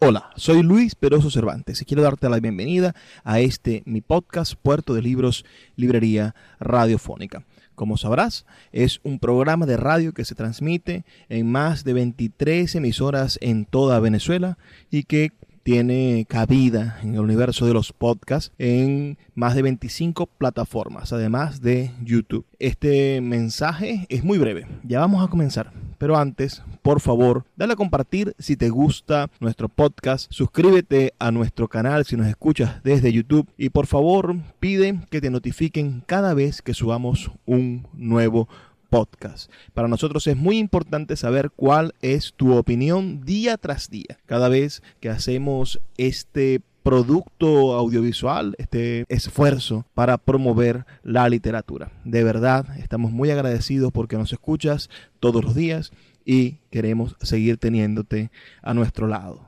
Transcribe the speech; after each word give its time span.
Hola, 0.00 0.30
soy 0.36 0.62
Luis 0.62 0.94
Peroso 0.94 1.28
Cervantes 1.28 1.82
y 1.82 1.84
quiero 1.84 2.04
darte 2.04 2.28
la 2.28 2.38
bienvenida 2.38 2.94
a 3.24 3.40
este 3.40 3.82
mi 3.84 4.00
podcast 4.00 4.54
Puerto 4.54 4.94
de 4.94 5.02
Libros, 5.02 5.44
Librería 5.74 6.36
Radiofónica. 6.60 7.44
Como 7.74 7.96
sabrás, 7.96 8.46
es 8.70 9.00
un 9.02 9.18
programa 9.18 9.66
de 9.66 9.76
radio 9.76 10.14
que 10.14 10.24
se 10.24 10.36
transmite 10.36 11.04
en 11.28 11.50
más 11.50 11.82
de 11.82 11.94
23 11.94 12.76
emisoras 12.76 13.40
en 13.42 13.64
toda 13.64 13.98
Venezuela 13.98 14.56
y 14.88 15.02
que 15.02 15.32
tiene 15.68 16.24
cabida 16.26 16.98
en 17.02 17.12
el 17.12 17.20
universo 17.20 17.66
de 17.66 17.74
los 17.74 17.92
podcasts 17.92 18.54
en 18.56 19.18
más 19.34 19.54
de 19.54 19.60
25 19.60 20.24
plataformas, 20.24 21.12
además 21.12 21.60
de 21.60 21.90
YouTube. 22.02 22.46
Este 22.58 23.20
mensaje 23.20 24.06
es 24.08 24.24
muy 24.24 24.38
breve, 24.38 24.66
ya 24.82 25.00
vamos 25.00 25.22
a 25.22 25.28
comenzar. 25.28 25.70
Pero 25.98 26.16
antes, 26.16 26.62
por 26.80 27.00
favor, 27.00 27.44
dale 27.54 27.74
a 27.74 27.76
compartir 27.76 28.34
si 28.38 28.56
te 28.56 28.70
gusta 28.70 29.28
nuestro 29.40 29.68
podcast, 29.68 30.32
suscríbete 30.32 31.12
a 31.18 31.32
nuestro 31.32 31.68
canal 31.68 32.06
si 32.06 32.16
nos 32.16 32.28
escuchas 32.28 32.82
desde 32.82 33.12
YouTube 33.12 33.46
y 33.58 33.68
por 33.68 33.86
favor 33.86 34.36
pide 34.60 35.00
que 35.10 35.20
te 35.20 35.28
notifiquen 35.28 36.02
cada 36.06 36.32
vez 36.32 36.62
que 36.62 36.72
subamos 36.72 37.30
un 37.44 37.86
nuevo 37.92 38.46
podcast 38.46 38.67
podcast. 38.88 39.50
Para 39.74 39.88
nosotros 39.88 40.26
es 40.26 40.36
muy 40.36 40.58
importante 40.58 41.16
saber 41.16 41.50
cuál 41.50 41.94
es 42.02 42.34
tu 42.36 42.56
opinión 42.56 43.24
día 43.24 43.56
tras 43.56 43.90
día. 43.90 44.18
Cada 44.26 44.48
vez 44.48 44.82
que 45.00 45.08
hacemos 45.08 45.80
este 45.96 46.60
producto 46.82 47.74
audiovisual, 47.74 48.54
este 48.58 49.04
esfuerzo 49.08 49.84
para 49.94 50.16
promover 50.16 50.86
la 51.02 51.28
literatura. 51.28 51.92
De 52.04 52.24
verdad, 52.24 52.78
estamos 52.78 53.12
muy 53.12 53.30
agradecidos 53.30 53.92
porque 53.92 54.16
nos 54.16 54.32
escuchas 54.32 54.88
todos 55.20 55.44
los 55.44 55.54
días 55.54 55.92
y 56.24 56.56
queremos 56.70 57.16
seguir 57.20 57.58
teniéndote 57.58 58.30
a 58.62 58.74
nuestro 58.74 59.06
lado. 59.06 59.47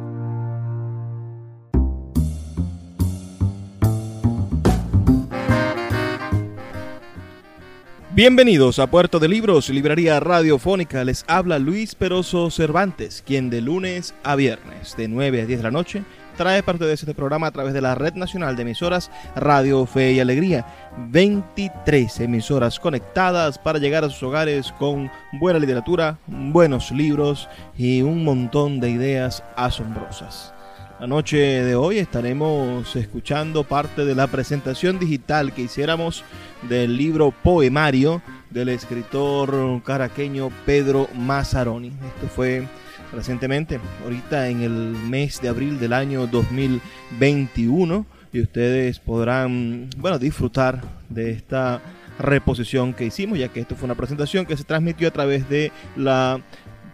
Bienvenidos 8.13 8.77
a 8.79 8.87
Puerto 8.87 9.19
de 9.19 9.29
Libros, 9.29 9.69
Librería 9.69 10.19
Radiofónica. 10.19 11.05
Les 11.05 11.23
habla 11.29 11.59
Luis 11.59 11.95
Peroso 11.95 12.51
Cervantes, 12.51 13.23
quien 13.25 13.49
de 13.49 13.61
lunes 13.61 14.13
a 14.23 14.35
viernes, 14.35 14.97
de 14.97 15.07
9 15.07 15.43
a 15.43 15.45
10 15.45 15.59
de 15.59 15.63
la 15.63 15.71
noche, 15.71 16.03
trae 16.35 16.61
parte 16.61 16.83
de 16.83 16.93
este 16.93 17.15
programa 17.15 17.47
a 17.47 17.51
través 17.51 17.73
de 17.73 17.79
la 17.79 17.95
Red 17.95 18.15
Nacional 18.15 18.57
de 18.57 18.63
Emisoras 18.63 19.09
Radio 19.37 19.85
Fe 19.85 20.11
y 20.11 20.19
Alegría. 20.19 20.65
23 21.07 22.19
emisoras 22.19 22.81
conectadas 22.81 23.57
para 23.57 23.79
llegar 23.79 24.03
a 24.03 24.09
sus 24.09 24.23
hogares 24.23 24.73
con 24.77 25.09
buena 25.39 25.59
literatura, 25.59 26.17
buenos 26.27 26.91
libros 26.91 27.47
y 27.77 28.01
un 28.01 28.25
montón 28.25 28.81
de 28.81 28.89
ideas 28.89 29.41
asombrosas. 29.55 30.53
La 31.01 31.07
noche 31.07 31.37
de 31.37 31.73
hoy 31.73 31.97
estaremos 31.97 32.95
escuchando 32.95 33.63
parte 33.63 34.05
de 34.05 34.13
la 34.13 34.27
presentación 34.27 34.99
digital 34.99 35.51
que 35.51 35.63
hiciéramos 35.63 36.23
del 36.69 36.95
libro 36.95 37.31
Poemario 37.31 38.21
del 38.51 38.69
escritor 38.69 39.81
caraqueño 39.81 40.51
Pedro 40.63 41.07
Mazzaroni. 41.15 41.87
Esto 41.87 42.27
fue 42.27 42.67
recientemente, 43.11 43.79
ahorita 44.03 44.49
en 44.49 44.61
el 44.61 44.71
mes 45.09 45.41
de 45.41 45.49
abril 45.49 45.79
del 45.79 45.93
año 45.93 46.27
2021 46.27 48.05
y 48.31 48.41
ustedes 48.41 48.99
podrán, 48.99 49.89
bueno, 49.97 50.19
disfrutar 50.19 50.83
de 51.09 51.31
esta 51.31 51.81
reposición 52.19 52.93
que 52.93 53.05
hicimos, 53.05 53.39
ya 53.39 53.47
que 53.47 53.61
esto 53.61 53.75
fue 53.75 53.85
una 53.85 53.95
presentación 53.95 54.45
que 54.45 54.55
se 54.55 54.65
transmitió 54.65 55.07
a 55.07 55.11
través 55.11 55.49
de 55.49 55.71
la 55.95 56.39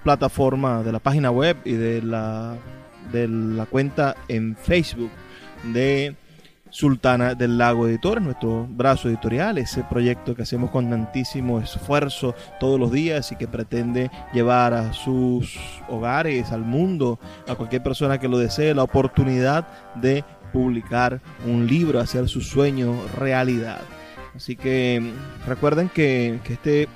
plataforma 0.06 0.82
de 0.82 0.94
la 0.94 1.00
página 1.00 1.30
web 1.30 1.58
y 1.66 1.74
de 1.74 2.02
la 2.02 2.56
de 3.12 3.28
la 3.28 3.66
cuenta 3.66 4.16
en 4.28 4.56
Facebook 4.56 5.12
de 5.64 6.16
Sultana 6.70 7.34
del 7.34 7.58
Lago 7.58 7.88
Editores, 7.88 8.24
nuestro 8.24 8.68
brazo 8.70 9.08
editorial, 9.08 9.58
ese 9.58 9.84
proyecto 9.84 10.36
que 10.36 10.44
hacemos 10.44 10.70
con 10.70 10.90
tantísimo 10.90 11.60
esfuerzo 11.60 12.36
todos 12.60 12.80
los 12.80 12.92
días 12.92 13.32
y 13.32 13.36
que 13.36 13.48
pretende 13.48 14.12
llevar 14.34 14.74
a 14.74 14.94
sus 14.94 15.58
hogares, 15.88 16.52
al 16.52 16.62
mundo, 16.62 17.20
a 17.48 17.56
cualquier 17.56 17.84
persona 17.84 18.20
que 18.20 18.28
lo 18.28 18.38
desee, 18.38 18.74
la 18.74 18.84
oportunidad 18.84 19.68
de 19.96 20.24
publicar 20.52 21.22
un 21.46 21.68
libro, 21.68 22.00
hacer 22.00 22.28
su 22.28 22.42
sueño 22.42 22.94
realidad. 23.18 23.80
Así 24.36 24.56
que 24.56 25.14
recuerden 25.48 25.90
que, 25.90 26.40
que 26.44 26.54
este, 26.54 26.88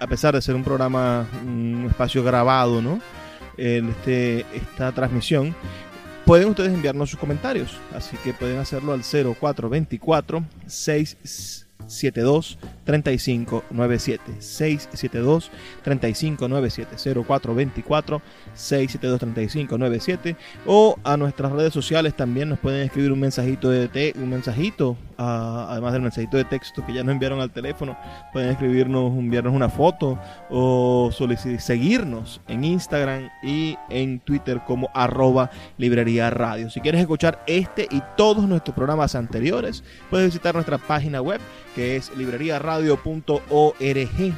a 0.00 0.06
pesar 0.06 0.34
de 0.34 0.42
ser 0.42 0.54
un 0.54 0.64
programa, 0.64 1.26
un 1.44 1.86
espacio 1.88 2.22
grabado, 2.22 2.80
¿no? 2.80 3.00
Este, 3.56 4.46
esta 4.54 4.92
transmisión, 4.92 5.54
pueden 6.24 6.48
ustedes 6.48 6.72
enviarnos 6.72 7.10
sus 7.10 7.18
comentarios. 7.18 7.76
Así 7.94 8.16
que 8.18 8.32
pueden 8.32 8.58
hacerlo 8.58 8.92
al 8.92 9.02
0424 9.02 10.44
672 10.66 12.58
3597 12.84 14.40
672 14.40 15.50
3597 15.82 16.96
0424 17.24 18.22
672 18.54 19.20
3597 19.20 20.36
o 20.66 20.96
a 21.02 21.16
nuestras 21.16 21.52
redes 21.52 21.72
sociales 21.72 22.14
también 22.14 22.48
nos 22.48 22.58
pueden 22.58 22.82
escribir 22.82 23.12
un 23.12 23.20
mensajito 23.20 23.70
de 23.70 24.14
un 24.16 24.30
mensajito 24.30 24.96
además 25.16 25.92
del 25.92 26.02
mensajito 26.02 26.36
de 26.36 26.44
texto 26.44 26.84
que 26.84 26.92
ya 26.92 27.02
nos 27.02 27.12
enviaron 27.12 27.40
al 27.40 27.50
teléfono 27.50 27.96
pueden 28.32 28.50
escribirnos 28.50 29.12
enviarnos 29.12 29.54
una 29.54 29.68
foto 29.68 30.18
o 30.50 31.10
seguirnos 31.58 32.40
en 32.48 32.64
Instagram 32.64 33.30
y 33.42 33.76
en 33.90 34.20
Twitter 34.20 34.60
como 34.66 34.90
arroba 34.94 35.50
librería 35.78 36.30
radio. 36.30 36.70
Si 36.70 36.80
quieres 36.80 37.00
escuchar 37.00 37.42
este 37.46 37.86
y 37.90 38.02
todos 38.16 38.46
nuestros 38.48 38.74
programas 38.74 39.14
anteriores 39.14 39.84
puedes 40.10 40.26
visitar 40.26 40.54
nuestra 40.54 40.78
página 40.78 41.20
web 41.20 41.40
que 41.74 41.96
es 41.96 42.14
libreriaradio.org. 42.78 44.34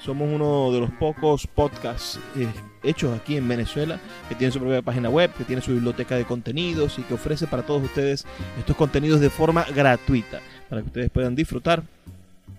Somos 0.00 0.28
uno 0.32 0.72
de 0.72 0.80
los 0.80 0.90
pocos 0.92 1.46
podcasts 1.46 2.18
eh, 2.36 2.48
hechos 2.82 3.18
aquí 3.18 3.36
en 3.36 3.46
Venezuela 3.48 3.98
que 4.28 4.34
tiene 4.34 4.52
su 4.52 4.60
propia 4.60 4.82
página 4.82 5.08
web, 5.08 5.32
que 5.32 5.44
tiene 5.44 5.62
su 5.62 5.72
biblioteca 5.72 6.16
de 6.16 6.24
contenidos 6.24 6.98
y 6.98 7.02
que 7.02 7.14
ofrece 7.14 7.46
para 7.46 7.64
todos 7.64 7.82
ustedes 7.82 8.26
estos 8.58 8.76
contenidos 8.76 9.20
de 9.20 9.30
forma 9.30 9.64
gratuita 9.74 10.40
para 10.68 10.82
que 10.82 10.88
ustedes 10.88 11.10
puedan 11.10 11.34
disfrutar 11.34 11.82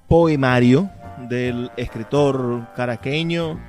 Poemario 0.07 0.89
del 1.27 1.71
escritor 1.75 2.69
caraqueño 2.73 3.59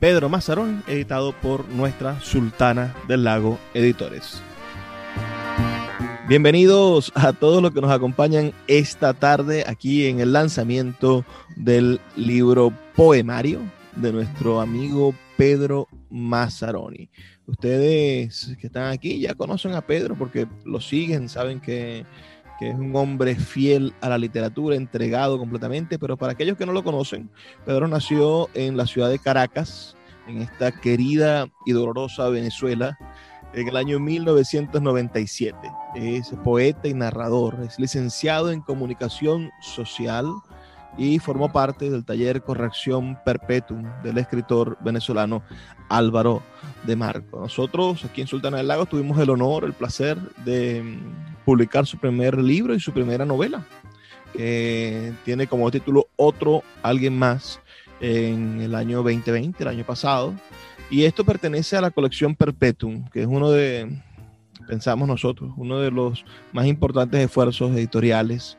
Pedro 0.00 0.28
Mazarón, 0.28 0.82
editado 0.88 1.32
por 1.40 1.68
nuestra 1.68 2.20
Sultana 2.20 2.92
del 3.06 3.22
Lago 3.22 3.56
Editores. 3.72 4.42
Bienvenidos 6.26 7.12
a 7.14 7.32
todos 7.32 7.62
los 7.62 7.72
que 7.72 7.80
nos 7.80 7.92
acompañan 7.92 8.52
esta 8.66 9.14
tarde 9.14 9.64
aquí 9.68 10.06
en 10.06 10.18
el 10.18 10.32
lanzamiento 10.32 11.24
del 11.54 12.00
libro 12.16 12.72
Poemario 12.96 13.60
de 13.94 14.12
nuestro 14.12 14.60
amigo 14.60 15.14
Pedro 15.40 15.88
Mazzaroni. 16.10 17.08
Ustedes 17.46 18.54
que 18.60 18.66
están 18.66 18.92
aquí 18.92 19.20
ya 19.20 19.32
conocen 19.32 19.72
a 19.72 19.80
Pedro 19.80 20.14
porque 20.14 20.46
lo 20.66 20.82
siguen, 20.82 21.30
saben 21.30 21.60
que, 21.60 22.04
que, 22.58 22.68
es 22.68 22.74
un 22.74 22.94
hombre 22.94 23.34
fiel 23.36 23.94
a 24.02 24.10
la 24.10 24.18
literatura, 24.18 24.76
entregado 24.76 25.38
completamente, 25.38 25.98
pero 25.98 26.18
para 26.18 26.32
aquellos 26.32 26.58
que 26.58 26.66
no 26.66 26.74
lo 26.74 26.84
conocen, 26.84 27.30
Pedro 27.64 27.88
nació 27.88 28.50
en 28.52 28.76
la 28.76 28.86
ciudad 28.86 29.08
de 29.08 29.18
Caracas, 29.18 29.96
en 30.28 30.42
esta 30.42 30.72
querida 30.72 31.48
y 31.64 31.72
dolorosa 31.72 32.28
Venezuela, 32.28 32.98
en 33.54 33.66
el 33.66 33.78
año 33.78 33.98
1997. 33.98 35.56
Es 35.94 36.34
poeta 36.44 36.86
y 36.86 36.92
narrador, 36.92 37.56
es 37.66 37.78
licenciado 37.78 38.52
en 38.52 38.60
comunicación 38.60 39.50
social 39.62 40.26
y 40.98 41.18
formó 41.18 41.52
parte 41.52 41.90
del 41.90 42.04
taller 42.04 42.42
Corrección 42.42 43.18
Perpetuum 43.24 43.84
del 44.02 44.18
escritor 44.18 44.76
venezolano 44.80 45.42
Álvaro 45.88 46.42
de 46.86 46.96
Marco. 46.96 47.40
Nosotros 47.40 48.04
aquí 48.04 48.20
en 48.20 48.26
Sultana 48.26 48.58
del 48.58 48.68
Lago 48.68 48.86
tuvimos 48.86 49.18
el 49.18 49.30
honor, 49.30 49.64
el 49.64 49.72
placer 49.72 50.18
de 50.44 50.82
mm, 50.82 51.44
publicar 51.44 51.86
su 51.86 51.98
primer 51.98 52.38
libro 52.38 52.74
y 52.74 52.80
su 52.80 52.92
primera 52.92 53.24
novela, 53.24 53.64
que 54.32 55.12
tiene 55.24 55.46
como 55.46 55.70
título 55.70 56.08
Otro, 56.16 56.62
alguien 56.82 57.18
más, 57.18 57.60
en 58.00 58.60
el 58.60 58.74
año 58.74 58.98
2020, 58.98 59.62
el 59.62 59.68
año 59.68 59.84
pasado. 59.84 60.34
Y 60.90 61.04
esto 61.04 61.24
pertenece 61.24 61.76
a 61.76 61.80
la 61.80 61.90
colección 61.90 62.34
Perpetuum, 62.34 63.08
que 63.10 63.22
es 63.22 63.26
uno 63.26 63.50
de, 63.50 64.02
pensamos 64.66 65.06
nosotros, 65.06 65.52
uno 65.56 65.78
de 65.78 65.90
los 65.90 66.24
más 66.52 66.66
importantes 66.66 67.20
esfuerzos 67.20 67.70
editoriales 67.72 68.58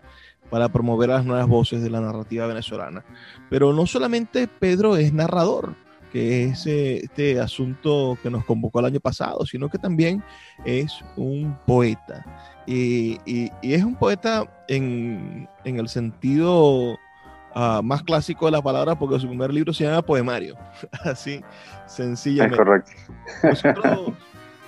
para 0.52 0.70
promover 0.70 1.10
las 1.10 1.26
nuevas 1.26 1.48
voces 1.48 1.82
de 1.82 1.90
la 1.90 2.02
narrativa 2.02 2.46
venezolana. 2.46 3.04
Pero 3.50 3.74
no 3.74 3.88
solamente 3.88 4.48
Pedro 4.48 4.98
es 4.98 5.14
narrador, 5.14 5.74
que 6.12 6.44
es 6.44 6.68
eh, 6.68 6.98
este 6.98 7.40
asunto 7.40 8.18
que 8.22 8.30
nos 8.30 8.44
convocó 8.44 8.82
el 8.82 8.88
año 8.88 9.00
pasado, 9.00 9.46
sino 9.46 9.70
que 9.70 9.78
también 9.78 10.22
es 10.66 11.00
un 11.16 11.58
poeta. 11.66 12.26
Y, 12.68 13.18
es 13.62 13.84
un 13.84 13.96
poeta 13.96 14.46
en, 14.68 15.48
el 15.64 15.88
sentido 15.88 17.00
ah, 17.56 17.82
más 17.82 18.04
clásico 18.04 18.46
de 18.46 18.52
la 18.52 18.62
palabra, 18.62 19.00
porque 19.00 19.20
su 19.20 19.28
primer 19.28 19.54
libro 19.54 19.74
se 19.74 19.86
llama 19.86 20.02
Poemario, 20.02 20.58
así 21.06 21.42
sencillamente. 21.88 22.56
Es 22.56 22.66
correcto. 22.66 22.92
Nosotros, 23.44 24.14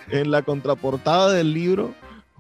en 0.09 0.31
la 0.31 0.41
contraportada 0.44 1.33
del 1.33 1.53
libro 1.53 1.94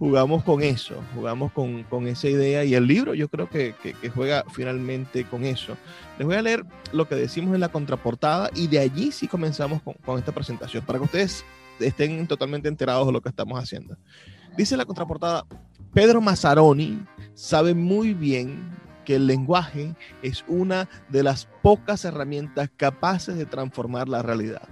jugamos 0.03 0.43
con 0.43 0.61
eso, 0.61 1.01
jugamos 1.15 1.53
con, 1.53 1.83
con, 1.83 2.09
esa 2.09 2.27
idea 2.27 2.65
y 2.65 2.75
el 2.75 2.85
libro 2.85 3.13
yo 3.13 3.29
creo 3.29 3.49
que, 3.49 3.73
que, 3.81 4.09
juega 4.09 4.43
finalmente 4.51 5.23
con 5.23 5.45
eso. 5.45 5.77
Les 6.17 6.27
voy 6.27 6.35
a 6.35 6.41
leer 6.41 6.65
lo 6.91 7.07
que 7.07 7.15
decimos 7.15 7.55
en 7.55 7.61
la 7.61 7.69
contraportada 7.69 8.49
y 8.53 8.67
de 8.67 8.79
allí 8.79 9.13
sí 9.13 9.29
comenzamos 9.29 9.81
con, 9.81 9.93
con 10.05 10.19
esta 10.19 10.33
presentación, 10.33 10.83
para 10.85 10.99
que 10.99 11.05
ustedes 11.05 11.45
estén 11.79 12.27
totalmente 12.27 12.67
enterados 12.67 13.07
de 13.07 13.13
lo 13.13 13.21
que 13.21 13.29
estamos 13.29 13.57
haciendo. 13.57 13.95
Dice 14.57 14.75
la 14.75 14.83
contraportada, 14.83 15.45
Pedro 15.93 16.19
Mazzaroni 16.19 17.01
sabe 17.33 17.73
muy 17.73 18.13
bien 18.13 18.59
que 19.05 19.15
el 19.15 19.25
lenguaje 19.25 19.95
es 20.21 20.43
una 20.49 20.89
de 21.07 21.23
las 21.23 21.47
pocas 21.61 22.03
herramientas 22.03 22.69
capaces 22.75 23.37
de 23.37 23.45
transformar 23.45 24.09
la 24.09 24.21
realidad. 24.21 24.67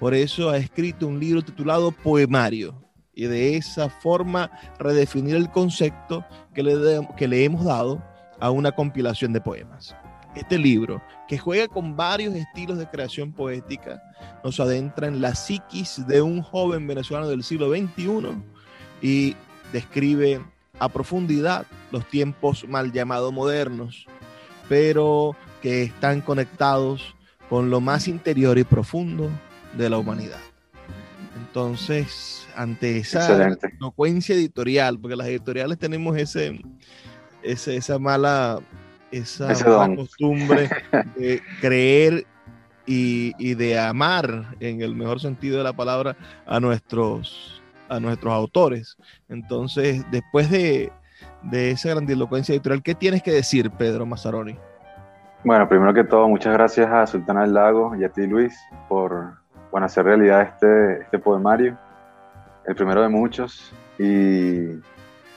Por 0.00 0.14
eso 0.14 0.48
ha 0.48 0.56
escrito 0.56 1.06
un 1.06 1.20
libro 1.20 1.42
titulado 1.42 1.92
Poemario, 1.92 2.85
y 3.16 3.24
de 3.24 3.56
esa 3.56 3.88
forma 3.88 4.50
redefinir 4.78 5.34
el 5.34 5.50
concepto 5.50 6.24
que 6.54 6.62
le, 6.62 7.08
que 7.16 7.26
le 7.26 7.44
hemos 7.44 7.64
dado 7.64 8.00
a 8.38 8.50
una 8.50 8.70
compilación 8.70 9.32
de 9.32 9.40
poemas. 9.40 9.96
Este 10.36 10.58
libro, 10.58 11.02
que 11.26 11.38
juega 11.38 11.66
con 11.66 11.96
varios 11.96 12.34
estilos 12.34 12.76
de 12.76 12.86
creación 12.86 13.32
poética, 13.32 14.02
nos 14.44 14.60
adentra 14.60 15.08
en 15.08 15.22
la 15.22 15.34
psiquis 15.34 16.06
de 16.06 16.20
un 16.20 16.42
joven 16.42 16.86
venezolano 16.86 17.26
del 17.26 17.42
siglo 17.42 17.70
XXI 17.70 18.36
y 19.00 19.34
describe 19.72 20.42
a 20.78 20.90
profundidad 20.90 21.66
los 21.90 22.06
tiempos 22.08 22.68
mal 22.68 22.92
llamados 22.92 23.32
modernos, 23.32 24.06
pero 24.68 25.34
que 25.62 25.84
están 25.84 26.20
conectados 26.20 27.14
con 27.48 27.70
lo 27.70 27.80
más 27.80 28.08
interior 28.08 28.58
y 28.58 28.64
profundo 28.64 29.30
de 29.74 29.88
la 29.88 29.96
humanidad. 29.96 30.40
Entonces, 31.36 32.45
ante 32.56 32.98
esa 32.98 33.56
elocuencia 33.78 34.34
editorial, 34.34 34.98
porque 34.98 35.16
las 35.16 35.28
editoriales 35.28 35.78
tenemos 35.78 36.16
ese, 36.16 36.60
esa 37.42 37.98
mala, 37.98 38.58
esa 39.10 39.52
costumbre 39.94 40.68
de 41.16 41.42
creer 41.60 42.26
y, 42.86 43.54
de 43.54 43.78
amar, 43.78 44.54
en 44.60 44.80
el 44.80 44.94
mejor 44.94 45.20
sentido 45.20 45.58
de 45.58 45.64
la 45.64 45.72
palabra, 45.72 46.16
a 46.46 46.58
nuestros, 46.60 47.62
a 47.88 48.00
nuestros 48.00 48.32
autores. 48.32 48.96
Entonces, 49.28 50.04
después 50.10 50.50
de, 50.50 50.92
de 51.42 51.72
esa 51.72 51.90
grandilocuencia 51.90 52.54
editorial, 52.54 52.82
¿qué 52.82 52.94
tienes 52.94 53.22
que 53.22 53.32
decir, 53.32 53.70
Pedro 53.70 54.06
Mazzaroni? 54.06 54.56
Bueno, 55.44 55.68
primero 55.68 55.92
que 55.92 56.04
todo, 56.04 56.28
muchas 56.28 56.52
gracias 56.54 56.90
a 56.90 57.06
Sultana 57.06 57.42
del 57.42 57.54
Lago 57.54 57.94
y 57.94 58.04
a 58.04 58.08
ti, 58.08 58.26
Luis, 58.26 58.58
por 58.88 59.34
bueno, 59.70 59.86
hacer 59.86 60.04
realidad 60.04 60.42
este, 60.42 61.02
este 61.02 61.18
poemario 61.18 61.78
el 62.66 62.74
primero 62.74 63.02
de 63.02 63.08
muchos. 63.08 63.72
Y 63.98 64.80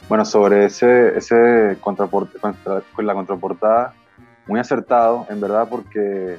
bueno, 0.07 0.25
sobre 0.25 0.65
ese, 0.65 1.17
ese 1.17 1.77
contraporte, 1.79 2.39
contra, 2.39 2.81
la 2.97 3.13
contraportada, 3.13 3.93
muy 4.47 4.59
acertado, 4.59 5.27
en 5.29 5.39
verdad, 5.39 5.67
porque 5.69 6.37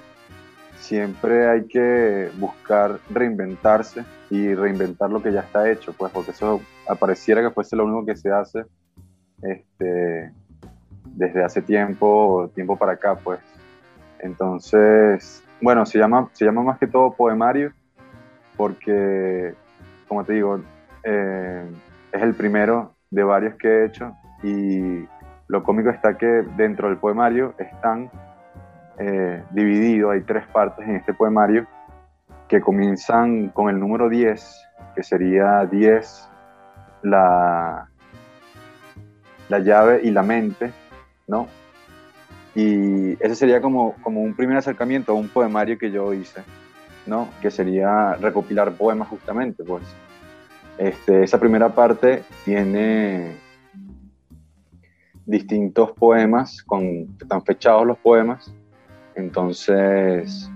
siempre 0.78 1.48
hay 1.48 1.66
que 1.69 2.31
buscar 2.38 2.98
reinventarse 3.10 4.04
y 4.31 4.54
reinventar 4.54 5.10
lo 5.10 5.22
que 5.22 5.32
ya 5.32 5.40
está 5.40 5.70
hecho, 5.70 5.92
pues, 5.92 6.10
porque 6.12 6.32
eso 6.32 6.60
apareciera 6.88 7.43
que 7.43 7.50
fuese 7.50 7.76
lo 7.76 7.84
único 7.84 8.06
que 8.06 8.16
se 8.16 8.32
hace 8.32 8.64
este, 9.43 10.32
desde 11.04 11.44
hace 11.44 11.62
tiempo, 11.62 12.50
tiempo 12.54 12.76
para 12.76 12.93
acá, 12.93 13.16
pues. 13.16 13.40
Entonces, 14.19 15.43
bueno, 15.60 15.86
se 15.86 15.98
llama, 15.98 16.28
se 16.32 16.44
llama 16.44 16.62
más 16.62 16.78
que 16.78 16.86
todo 16.86 17.12
poemario, 17.12 17.72
porque, 18.56 19.54
como 20.08 20.25
te 20.25 20.34
digo, 20.34 20.60
eh, 21.05 21.64
es 22.12 22.23
el 22.23 22.35
primero 22.35 22.94
de 23.11 23.23
varios 23.23 23.55
que 23.56 23.69
he 23.69 23.87
hecho 23.87 24.14
y 24.43 25.06
lo 25.49 25.62
cómico 25.62 25.91
está 25.91 26.17
que 26.17 26.44
dentro 26.56 26.88
del 26.88 26.99
poemario 26.99 27.55
están 27.58 28.11
eh, 28.99 29.43
divididos, 29.50 30.12
hay 30.12 30.20
tres 30.23 30.47
partes 30.47 30.87
en 30.87 30.97
este 30.97 31.14
poemario 31.14 31.67
que 32.48 32.60
comienzan 32.60 33.48
con 33.48 33.70
el 33.70 33.79
número 33.79 34.08
10, 34.08 34.69
que 34.94 35.03
sería 35.03 35.65
10 35.67 36.29
la, 37.03 37.89
la 39.48 39.58
llave 39.60 40.01
y 40.03 40.10
la 40.10 40.22
mente, 40.22 40.72
¿no? 41.27 41.46
Y 42.55 43.13
ese 43.22 43.36
sería 43.36 43.60
como, 43.60 43.94
como 44.03 44.20
un 44.20 44.34
primer 44.34 44.56
acercamiento 44.56 45.13
a 45.13 45.15
un 45.15 45.29
poemario 45.29 45.79
que 45.79 45.91
yo 45.91 46.13
hice, 46.13 46.43
¿no? 47.06 47.29
Que 47.41 47.51
sería 47.51 48.15
recopilar 48.15 48.72
poemas 48.72 49.08
justamente, 49.08 49.63
pues. 49.65 49.82
Este, 50.81 51.25
esa 51.25 51.39
primera 51.39 51.69
parte 51.69 52.22
tiene 52.46 53.37
distintos 55.27 55.93
poemas, 55.93 56.63
con, 56.63 57.19
están 57.20 57.44
fechados 57.44 57.87
los 57.87 57.99
poemas, 57.99 58.51
entonces 59.15 60.51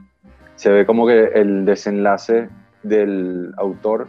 se 0.54 0.71
ve 0.71 0.87
como 0.87 1.07
que 1.07 1.25
el 1.35 1.66
desenlace 1.66 2.49
del 2.83 3.52
autor 3.59 4.09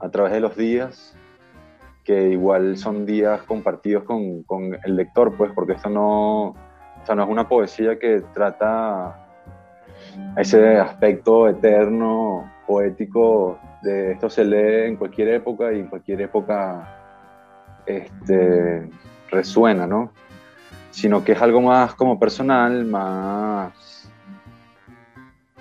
a 0.00 0.08
través 0.08 0.32
de 0.32 0.40
los 0.40 0.56
días, 0.56 1.16
que 2.02 2.30
igual 2.30 2.76
son 2.76 3.06
días 3.06 3.40
compartidos 3.44 4.02
con, 4.02 4.42
con 4.42 4.76
el 4.84 4.96
lector, 4.96 5.36
pues 5.36 5.52
porque 5.54 5.74
esto 5.74 5.88
no, 5.88 6.56
no 7.14 7.22
es 7.22 7.28
una 7.28 7.48
poesía 7.48 7.96
que 7.96 8.24
trata 8.34 9.24
ese 10.36 10.78
aspecto 10.78 11.48
eterno, 11.48 12.50
poético 12.66 13.58
esto 13.84 14.30
se 14.30 14.44
lee 14.44 14.88
en 14.88 14.96
cualquier 14.96 15.28
época 15.28 15.72
y 15.72 15.80
en 15.80 15.86
cualquier 15.86 16.22
época 16.22 17.82
este, 17.86 18.88
resuena, 19.30 19.86
¿no? 19.86 20.12
Sino 20.90 21.24
que 21.24 21.32
es 21.32 21.42
algo 21.42 21.60
más 21.60 21.94
como 21.94 22.18
personal, 22.18 22.84
más, 22.84 24.08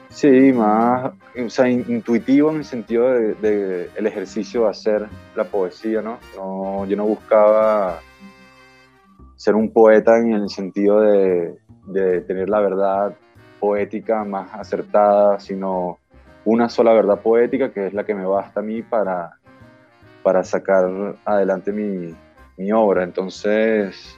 sí, 0.09 0.53
más, 0.53 1.11
o 1.43 1.49
sea, 1.49 1.69
intuitivo 1.69 2.51
en 2.51 2.57
el 2.57 2.65
sentido 2.65 3.11
de, 3.11 3.89
el 3.95 4.07
ejercicio 4.07 4.63
de 4.63 4.69
hacer 4.69 5.07
la 5.35 5.43
poesía, 5.45 6.01
¿no? 6.01 6.19
¿no? 6.35 6.85
Yo 6.85 6.95
no 6.95 7.05
buscaba 7.05 7.99
ser 9.35 9.55
un 9.55 9.71
poeta 9.71 10.17
en 10.19 10.33
el 10.33 10.49
sentido 10.49 11.01
de, 11.01 11.57
de 11.87 12.21
tener 12.21 12.49
la 12.49 12.61
verdad 12.61 13.15
poética 13.59 14.23
más 14.23 14.53
acertada, 14.53 15.39
sino 15.39 15.97
una 16.45 16.69
sola 16.69 16.93
verdad 16.93 17.19
poética 17.19 17.71
que 17.71 17.87
es 17.87 17.93
la 17.93 18.03
que 18.03 18.15
me 18.15 18.25
basta 18.25 18.59
a 18.59 18.63
mí 18.63 18.81
para, 18.81 19.31
para 20.23 20.43
sacar 20.43 21.15
adelante 21.25 21.71
mi, 21.71 22.13
mi 22.57 22.71
obra. 22.71 23.03
Entonces, 23.03 24.17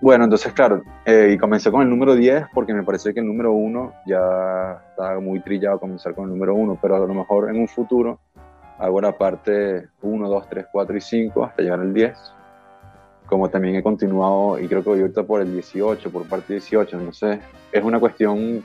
bueno, 0.00 0.24
entonces 0.24 0.52
claro, 0.52 0.82
eh, 1.04 1.30
y 1.32 1.38
comencé 1.38 1.70
con 1.70 1.82
el 1.82 1.88
número 1.88 2.14
10 2.14 2.46
porque 2.52 2.74
me 2.74 2.82
parece 2.82 3.14
que 3.14 3.20
el 3.20 3.26
número 3.26 3.52
1 3.52 3.92
ya 4.06 4.82
estaba 4.90 5.20
muy 5.20 5.40
trillado 5.40 5.78
comenzar 5.78 6.14
con 6.14 6.24
el 6.24 6.30
número 6.30 6.54
1, 6.54 6.78
pero 6.82 6.96
a 6.96 6.98
lo 6.98 7.14
mejor 7.14 7.50
en 7.50 7.60
un 7.60 7.68
futuro 7.68 8.18
hago 8.78 9.00
la 9.00 9.16
parte 9.16 9.86
1, 10.00 10.28
2, 10.28 10.48
3, 10.48 10.66
4 10.72 10.96
y 10.96 11.00
5 11.00 11.44
hasta 11.44 11.62
llegar 11.62 11.80
al 11.80 11.94
10. 11.94 12.16
Como 13.26 13.48
también 13.48 13.76
he 13.76 13.82
continuado 13.82 14.58
y 14.58 14.66
creo 14.66 14.82
que 14.82 14.90
voy 14.90 15.00
ahorita 15.02 15.22
por 15.22 15.40
el 15.40 15.52
18, 15.52 16.10
por 16.10 16.28
parte 16.28 16.54
18, 16.54 16.96
entonces 16.98 17.38
es 17.70 17.84
una 17.84 18.00
cuestión 18.00 18.64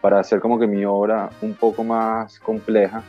para 0.00 0.20
hacer 0.20 0.40
como 0.40 0.58
que 0.58 0.66
mi 0.66 0.84
obra 0.84 1.30
un 1.42 1.54
poco 1.54 1.84
más 1.84 2.38
compleja, 2.40 3.02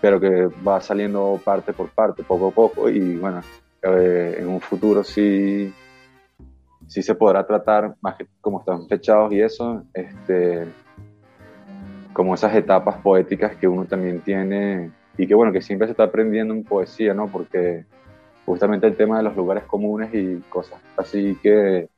pero 0.00 0.20
que 0.20 0.46
va 0.66 0.80
saliendo 0.80 1.40
parte 1.44 1.72
por 1.72 1.88
parte, 1.90 2.22
poco 2.22 2.48
a 2.48 2.50
poco, 2.50 2.88
y 2.88 3.16
bueno, 3.16 3.40
eh, 3.82 4.36
en 4.38 4.48
un 4.48 4.60
futuro 4.60 5.02
sí, 5.02 5.72
sí 6.86 7.02
se 7.02 7.14
podrá 7.14 7.46
tratar, 7.46 7.94
más 8.00 8.16
como 8.40 8.60
están 8.60 8.86
fechados 8.88 9.32
y 9.32 9.40
eso, 9.40 9.82
este, 9.94 10.66
como 12.12 12.34
esas 12.34 12.54
etapas 12.54 12.96
poéticas 13.02 13.56
que 13.56 13.68
uno 13.68 13.84
también 13.84 14.20
tiene 14.20 14.90
y 15.18 15.26
que 15.26 15.34
bueno, 15.34 15.52
que 15.52 15.62
siempre 15.62 15.86
se 15.86 15.92
está 15.92 16.04
aprendiendo 16.04 16.54
en 16.54 16.64
poesía, 16.64 17.14
¿no? 17.14 17.28
Porque 17.28 17.84
justamente 18.44 18.86
el 18.86 18.96
tema 18.96 19.18
de 19.18 19.24
los 19.24 19.36
lugares 19.36 19.64
comunes 19.64 20.14
y 20.14 20.40
cosas 20.48 20.80
así 20.96 21.36
que 21.42 21.88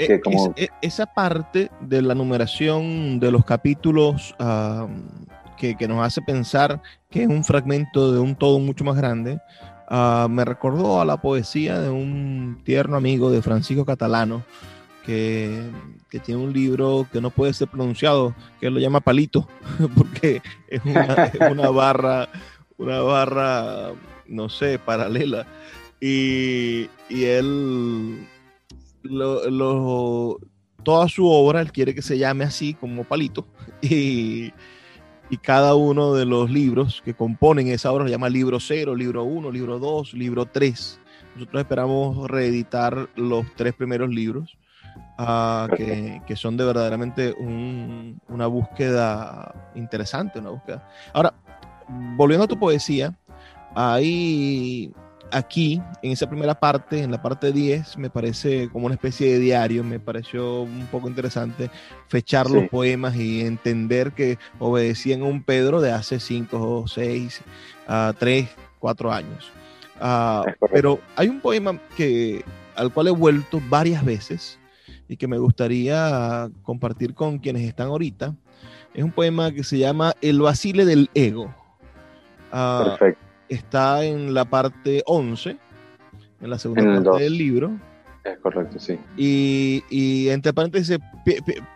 eh, 0.00 0.20
e, 0.56 0.68
esa 0.80 1.06
parte 1.06 1.70
de 1.80 2.00
la 2.00 2.14
numeración 2.14 3.20
de 3.20 3.30
los 3.30 3.44
capítulos 3.44 4.34
que, 5.58 5.88
nos 5.88 6.04
hace 6.04 6.22
pensar 6.22 6.80
que 7.10 7.22
es 7.22 7.28
un 7.28 7.44
fragmento 7.44 8.12
de 8.12 8.18
un 8.18 8.34
todo 8.34 8.58
mucho 8.58 8.82
más 8.82 8.96
grande, 8.96 9.40
ah, 9.88 10.26
me 10.30 10.44
recordó 10.44 11.00
a 11.00 11.04
la 11.04 11.20
poesía 11.20 11.78
de 11.80 11.90
un 11.90 12.62
tierno 12.64 12.96
amigo 12.96 13.30
de 13.30 13.42
Francisco 13.42 13.84
Catalano, 13.84 14.42
que, 15.04 15.70
tiene 16.24 16.42
un 16.42 16.52
libro 16.52 17.06
que 17.12 17.20
no 17.20 17.30
puede 17.30 17.52
ser 17.52 17.68
pronunciado, 17.68 18.34
que 18.60 18.70
lo 18.70 18.80
llama 18.80 19.00
Palito, 19.00 19.48
porque 19.96 20.40
es 20.68 20.80
una, 20.84 21.70
barra, 21.70 22.28
una 22.78 23.00
barra, 23.00 23.92
no 24.26 24.48
sé, 24.48 24.78
paralela. 24.78 25.46
Y, 26.00 26.88
y 27.10 27.24
él 27.24 28.26
lo, 29.02 30.38
toda 30.82 31.08
su 31.08 31.26
obra, 31.28 31.60
él 31.60 31.72
quiere 31.72 31.94
que 31.94 32.02
se 32.02 32.18
llame 32.18 32.44
así 32.44 32.74
como 32.74 33.04
Palito, 33.04 33.46
y, 33.82 34.52
cada 35.42 35.76
uno 35.76 36.14
de 36.14 36.26
los 36.26 36.50
libros 36.50 37.02
que 37.04 37.14
componen 37.14 37.68
esa 37.68 37.92
obra 37.92 38.04
se 38.04 38.10
llama 38.10 38.28
libro 38.28 38.58
0, 38.58 38.96
libro 38.96 39.22
1, 39.22 39.50
libro 39.52 39.78
2, 39.78 40.14
libro 40.14 40.46
3. 40.46 41.00
Nosotros 41.36 41.60
esperamos 41.60 42.28
reeditar 42.28 43.08
los 43.14 43.46
tres 43.54 43.74
primeros 43.74 44.10
libros, 44.10 44.58
ah, 45.18 45.68
que, 45.76 46.34
son 46.34 46.56
de 46.56 46.64
verdaderamente 46.64 47.32
una 48.28 48.48
búsqueda 48.48 49.70
interesante, 49.76 50.40
una 50.40 50.50
búsqueda. 50.50 50.88
Ahora, 51.12 51.32
volviendo 52.16 52.44
a 52.44 52.48
tu 52.48 52.58
poesía, 52.58 53.14
hay 53.74 54.92
aquí, 55.32 55.82
en 56.02 56.12
esa 56.12 56.28
primera 56.28 56.58
parte, 56.58 57.02
en 57.02 57.10
la 57.10 57.22
parte 57.22 57.52
10, 57.52 57.98
me 57.98 58.10
parece 58.10 58.68
como 58.70 58.86
una 58.86 58.94
especie 58.94 59.32
de 59.32 59.38
diario, 59.38 59.84
me 59.84 60.00
pareció 60.00 60.62
un 60.62 60.86
poco 60.90 61.08
interesante 61.08 61.70
fechar 62.08 62.50
los 62.50 62.68
poemas 62.68 63.16
y 63.16 63.40
entender 63.40 64.12
que 64.12 64.38
obedecían 64.58 65.22
a 65.22 65.24
un 65.24 65.42
Pedro 65.42 65.80
de 65.80 65.92
hace 65.92 66.20
5 66.20 66.82
o 66.82 66.88
6, 66.88 67.42
3, 68.18 68.48
4 68.78 69.12
años. 69.12 69.50
Ah, 70.00 70.44
pero 70.72 71.00
hay 71.16 71.28
un 71.28 71.40
poema 71.40 71.78
que, 71.96 72.44
al 72.74 72.92
cual 72.92 73.08
he 73.08 73.12
vuelto 73.12 73.60
varias 73.68 74.04
veces 74.04 74.58
y 75.08 75.16
que 75.16 75.28
me 75.28 75.38
gustaría 75.38 76.48
compartir 76.62 77.14
con 77.14 77.38
quienes 77.38 77.62
están 77.62 77.88
ahorita. 77.88 78.34
Es 78.94 79.04
un 79.04 79.12
poema 79.12 79.52
que 79.52 79.62
se 79.62 79.78
llama 79.78 80.14
El 80.20 80.40
vacile 80.40 80.84
del 80.84 81.10
ego. 81.14 81.54
Ah, 82.50 82.96
Perfecto 82.98 83.29
está 83.50 84.04
en 84.04 84.32
la 84.32 84.46
parte 84.46 85.02
11, 85.04 85.58
en 86.40 86.50
la 86.50 86.58
segunda 86.58 87.02
parte 87.02 87.24
del 87.24 87.36
libro. 87.36 87.72
Es 88.24 88.38
correcto, 88.38 88.78
sí. 88.78 88.98
Y, 89.16 89.82
y 89.90 90.28
entre 90.28 90.52
paréntesis 90.52 90.98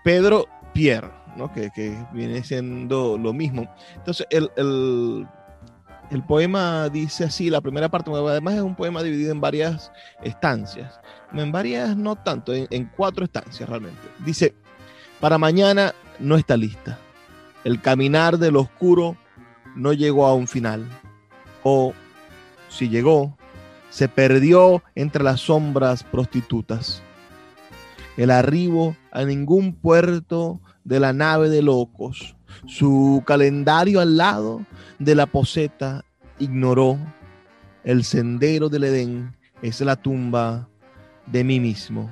Pedro 0.03 0.47
Pierre, 0.73 1.11
¿no? 1.37 1.53
que, 1.53 1.71
que, 1.75 1.97
viene 2.13 2.43
siendo 2.45 3.19
lo 3.19 3.33
mismo. 3.33 3.69
Entonces, 3.97 4.27
el, 4.31 4.51
el, 4.57 5.27
el, 6.11 6.23
poema 6.23 6.89
dice 6.89 7.25
así, 7.25 7.51
la 7.51 7.61
primera 7.61 7.89
parte, 7.89 8.11
además 8.11 8.55
es 8.55 8.61
un 8.61 8.77
poema 8.77 9.03
dividido 9.03 9.33
en 9.33 9.41
varias 9.41 9.91
estancias, 10.23 11.01
en 11.33 11.51
varias 11.51 11.97
no 11.97 12.17
tanto, 12.17 12.53
en, 12.53 12.67
en 12.71 12.91
cuatro 12.97 13.25
estancias 13.25 13.69
realmente. 13.69 14.01
Dice, 14.25 14.55
para 15.19 15.39
mañana 15.39 15.93
no 16.19 16.37
está 16.37 16.57
lista. 16.57 16.99
El 17.65 17.81
caminar 17.81 18.39
del 18.39 18.57
oscuro 18.57 19.17
no 19.75 19.93
llegó 19.95 20.27
a 20.27 20.35
un 20.35 20.47
final 20.47 20.87
o, 21.65 21.93
si 22.69 22.89
llegó, 22.89 23.37
se 23.91 24.09
perdió 24.09 24.83
entre 24.95 25.25
las 25.25 25.41
sombras 25.41 26.05
prostitutas. 26.05 27.03
El 28.17 28.31
arribo 28.31 28.97
a 29.11 29.25
ningún 29.25 29.73
puerto 29.73 30.61
de 30.85 31.01
la 31.01 31.13
nave 31.13 31.49
de 31.49 31.63
locos, 31.63 32.37
su 32.67 33.23
calendario 33.27 34.01
al 34.01 34.17
lado 34.17 34.65
de 34.99 35.15
la 35.15 35.27
poseta 35.27 36.05
ignoró. 36.39 36.99
El 37.83 38.05
sendero 38.05 38.69
del 38.69 38.85
Edén 38.85 39.37
es 39.63 39.81
la 39.81 39.97
tumba 39.97 40.69
de 41.27 41.45
mí 41.45 41.61
mismo. 41.61 42.11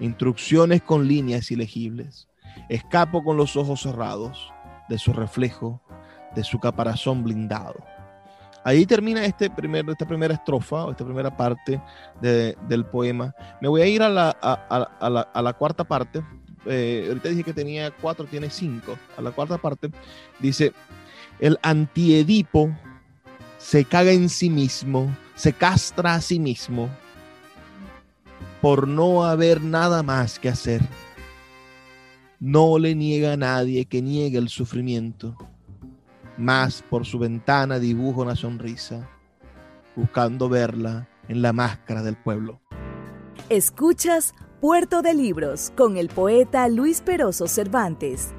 Instrucciones 0.00 0.82
con 0.82 1.08
líneas 1.08 1.50
ilegibles. 1.50 2.28
Escapo 2.68 3.24
con 3.24 3.36
los 3.36 3.56
ojos 3.56 3.82
cerrados 3.82 4.52
de 4.88 4.98
su 4.98 5.12
reflejo, 5.12 5.80
de 6.34 6.44
su 6.44 6.58
caparazón 6.58 7.24
blindado. 7.24 7.95
Ahí 8.66 8.84
termina 8.84 9.24
este 9.24 9.48
primer, 9.48 9.88
esta 9.88 10.04
primera 10.04 10.34
estrofa, 10.34 10.90
esta 10.90 11.04
primera 11.04 11.36
parte 11.36 11.80
del 12.20 12.84
poema. 12.86 13.32
Me 13.60 13.68
voy 13.68 13.80
a 13.80 13.86
ir 13.86 14.02
a 14.02 14.08
la, 14.08 14.30
a, 14.30 15.40
la, 15.40 15.52
cuarta 15.52 15.84
parte. 15.84 16.20
Eh, 16.64 17.04
ahorita 17.06 17.28
dije 17.28 17.44
que 17.44 17.52
tenía 17.52 17.92
cuatro, 17.92 18.24
tiene 18.24 18.50
cinco. 18.50 18.98
A 19.16 19.22
la 19.22 19.30
cuarta 19.30 19.56
parte 19.56 19.92
dice, 20.40 20.72
el 21.38 21.60
antiedipo 21.62 22.76
se 23.56 23.84
caga 23.84 24.10
en 24.10 24.28
sí 24.28 24.50
mismo, 24.50 25.16
se 25.36 25.52
castra 25.52 26.14
a 26.14 26.20
sí 26.20 26.40
mismo 26.40 26.90
por 28.60 28.88
no 28.88 29.22
haber 29.26 29.60
nada 29.62 30.02
más 30.02 30.40
que 30.40 30.48
hacer. 30.48 30.80
No 32.40 32.80
le 32.80 32.96
niega 32.96 33.34
a 33.34 33.36
nadie 33.36 33.84
que 33.84 34.02
niegue 34.02 34.38
el 34.38 34.48
sufrimiento 34.48 35.36
más 36.38 36.82
por 36.82 37.04
su 37.04 37.18
ventana 37.18 37.78
dibujo 37.78 38.22
una 38.22 38.36
sonrisa, 38.36 39.08
buscando 39.94 40.48
verla 40.48 41.08
en 41.28 41.42
la 41.42 41.52
máscara 41.52 42.02
del 42.02 42.16
pueblo. 42.16 42.60
Escuchas 43.48 44.34
Puerto 44.60 45.02
de 45.02 45.14
Libros 45.14 45.72
con 45.76 45.96
el 45.96 46.08
poeta 46.08 46.68
Luis 46.68 47.00
Peroso 47.00 47.46
Cervantes. 47.46 48.32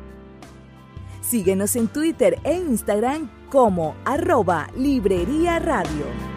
Síguenos 1.21 1.75
en 1.75 1.87
Twitter 1.87 2.39
e 2.43 2.55
Instagram 2.55 3.29
como 3.49 3.95
arroba 4.05 4.67
Librería 4.75 5.59
Radio. 5.59 6.36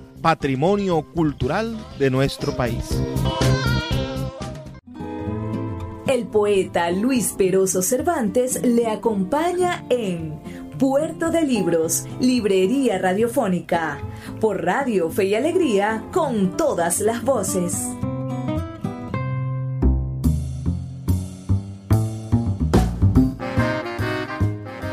patrimonio 0.21 1.01
cultural 1.01 1.75
de 1.97 2.09
nuestro 2.11 2.55
país. 2.55 3.01
El 6.07 6.27
poeta 6.27 6.91
Luis 6.91 7.33
Peroso 7.33 7.81
Cervantes 7.81 8.61
le 8.63 8.87
acompaña 8.87 9.85
en 9.89 10.39
Puerto 10.77 11.31
de 11.31 11.41
Libros, 11.43 12.05
Librería 12.19 12.97
Radiofónica, 12.97 13.99
por 14.39 14.63
Radio 14.63 15.09
Fe 15.09 15.25
y 15.25 15.35
Alegría, 15.35 16.03
con 16.11 16.57
todas 16.57 16.99
las 16.99 17.23
voces. 17.23 17.87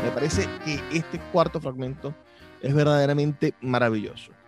Me 0.03 0.11
parece 0.13 0.47
que 0.63 0.79
este 0.91 1.19
cuarto 1.31 1.59
fragmento 1.59 2.13
es 2.61 2.73
verdaderamente 2.73 3.53
maravilloso 3.61 4.38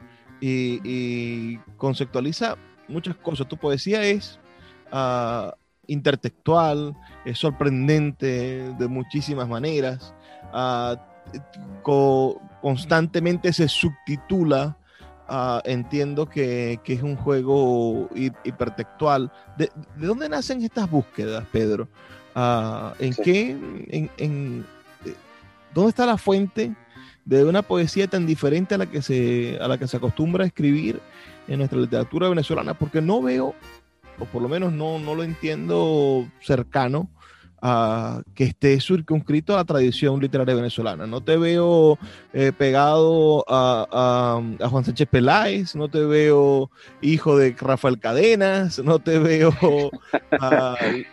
y, 0.41 1.57
conceptualiza 1.77 2.57
muchas 2.87 3.15
cosas. 3.15 3.47
Tu 3.47 3.57
poesía 3.57 4.03
es 4.03 4.39
uh, 4.91 5.51
intertextual, 5.87 6.95
es 7.25 7.37
sorprendente 7.37 8.73
de 8.77 8.87
muchísimas 8.87 9.47
maneras. 9.47 10.13
Uh, 10.53 10.97
constantemente 12.61 13.53
se 13.53 13.67
subtitula. 13.67 14.77
Uh, 15.29 15.61
entiendo 15.63 16.27
que, 16.27 16.81
que, 16.83 16.93
es 16.93 17.03
un 17.03 17.15
juego 17.15 18.09
hipertextual. 18.43 19.31
¿De, 19.57 19.71
¿De, 19.95 20.07
dónde 20.07 20.27
nacen 20.27 20.61
estas 20.61 20.91
búsquedas, 20.91 21.45
Pedro? 21.53 21.87
¿En 22.99 23.13
sí. 23.13 23.21
qué? 23.23 23.49
En, 23.51 24.09
en, 24.17 24.65
eh, 25.05 25.15
¿Dónde 25.73 25.89
está 25.89 26.05
la 26.05 26.17
fuente 26.17 26.75
de 27.37 27.45
una 27.45 27.61
poesía 27.61 28.07
tan 28.07 28.25
diferente 28.25 28.75
a 28.75 28.77
la 28.77 28.85
que 28.85 29.01
se, 29.01 29.57
a 29.61 29.67
la 29.67 29.77
que 29.77 29.87
se 29.87 29.97
acostumbra 29.97 30.43
a 30.43 30.47
escribir 30.47 30.99
en 31.47 31.59
nuestra 31.59 31.79
literatura 31.79 32.29
venezolana? 32.29 32.73
Porque 32.73 33.01
no 33.01 33.21
veo, 33.21 33.55
o 34.19 34.25
por 34.25 34.41
lo 34.41 34.49
menos 34.49 34.73
no, 34.73 34.99
no 34.99 35.15
lo 35.15 35.23
entiendo 35.23 36.27
cercano, 36.41 37.09
Uh, 37.63 38.23
que 38.33 38.45
esté 38.45 38.81
circunscrito 38.81 39.53
a 39.53 39.57
la 39.57 39.65
tradición 39.65 40.19
literaria 40.19 40.55
venezolana. 40.55 41.05
No 41.05 41.21
te 41.21 41.37
veo 41.37 41.99
eh, 42.33 42.51
pegado 42.57 43.45
a, 43.47 43.85
a, 43.91 44.65
a, 44.65 44.67
Juan 44.67 44.83
Sánchez 44.83 45.07
Peláez, 45.07 45.75
no 45.75 45.87
te 45.87 46.03
veo 46.03 46.71
hijo 47.03 47.37
de 47.37 47.55
Rafael 47.59 47.99
Cadenas, 47.99 48.79
no 48.79 48.97
te 48.97 49.19
veo 49.19 49.53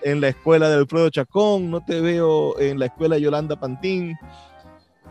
en 0.02 0.22
la 0.22 0.28
escuela 0.28 0.70
de 0.70 0.76
Alfredo 0.76 1.10
Chacón, 1.10 1.70
no 1.70 1.84
te 1.84 2.00
veo 2.00 2.58
en 2.58 2.78
la 2.78 2.86
escuela 2.86 3.16
de 3.16 3.20
Yolanda 3.20 3.60
Pantín. 3.60 4.16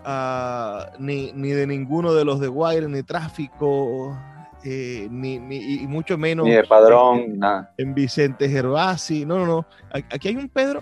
Uh, 0.09 0.85
ni, 0.99 1.33
ni, 1.33 1.49
de 1.49 1.67
ninguno 1.67 2.13
de 2.13 2.23
los 2.23 2.39
de 2.39 2.47
Wire, 2.47 2.87
ni 2.87 3.03
Tráfico, 3.03 4.17
eh, 4.63 5.05
ni, 5.11 5.37
ni, 5.37 5.57
y 5.81 5.85
mucho 5.85 6.17
menos 6.17 6.45
ni 6.45 6.53
de 6.53 6.63
Padrón, 6.63 7.19
en, 7.19 7.39
nada. 7.39 7.73
en 7.77 7.93
Vicente 7.93 8.47
Gervasi. 8.47 9.25
No, 9.25 9.37
no, 9.37 9.45
no. 9.45 9.65
Aquí 9.91 10.29
hay 10.29 10.37
un 10.37 10.47
Pedro 10.47 10.81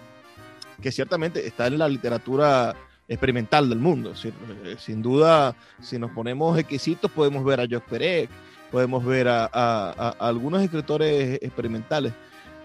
que 0.79 0.91
ciertamente 0.91 1.47
está 1.47 1.65
en 1.65 1.79
la 1.79 1.89
literatura 1.89 2.75
experimental 3.07 3.67
del 3.67 3.79
mundo. 3.79 4.15
Sin, 4.15 4.33
sin 4.77 5.01
duda, 5.01 5.55
si 5.81 5.97
nos 5.97 6.11
ponemos 6.11 6.55
exquisitos, 6.59 7.09
podemos 7.09 7.43
ver 7.43 7.61
a 7.61 7.65
Jacques 7.65 7.89
Perec, 7.89 8.29
podemos 8.71 9.03
ver 9.03 9.27
a, 9.27 9.45
a, 9.45 9.91
a, 9.97 10.09
algunos 10.19 10.61
escritores 10.61 11.39
experimentales, 11.41 12.13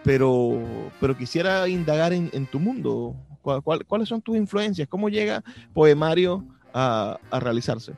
pero, 0.04 0.60
pero 1.00 1.16
quisiera 1.16 1.66
indagar 1.68 2.12
en, 2.12 2.28
en 2.34 2.44
tu 2.44 2.58
mundo. 2.58 3.16
¿Cuál, 3.42 3.62
cuál, 3.62 3.84
¿Cuáles 3.86 4.08
son 4.08 4.20
tus 4.20 4.36
influencias? 4.36 4.88
¿Cómo 4.88 5.08
llega 5.08 5.42
Poemario 5.72 6.44
a, 6.72 7.18
realizarse? 7.40 7.92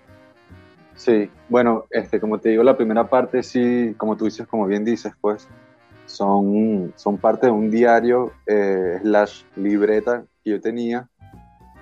Sí, 0.95 1.31
bueno, 1.49 1.87
este, 1.91 2.21
como 2.21 2.39
te 2.39 2.51
digo, 2.51 2.63
la 2.63 2.77
primera 2.77 3.09
parte 3.09 3.43
sí, 3.43 3.95
como 3.97 4.17
tú 4.17 4.27
dices, 4.27 4.47
como 4.47 4.67
bien 4.67 4.85
dices, 4.85 5.13
pues 5.21 5.49
son, 6.07 6.93
son 6.97 7.19
parte 7.19 7.47
de 7.47 7.53
un 7.53 7.71
diario 7.71 8.33
eh, 8.47 8.99
slash 9.03 9.43
libreta 9.57 10.25
que 10.45 10.51
yo 10.51 10.61
tenía, 10.61 11.09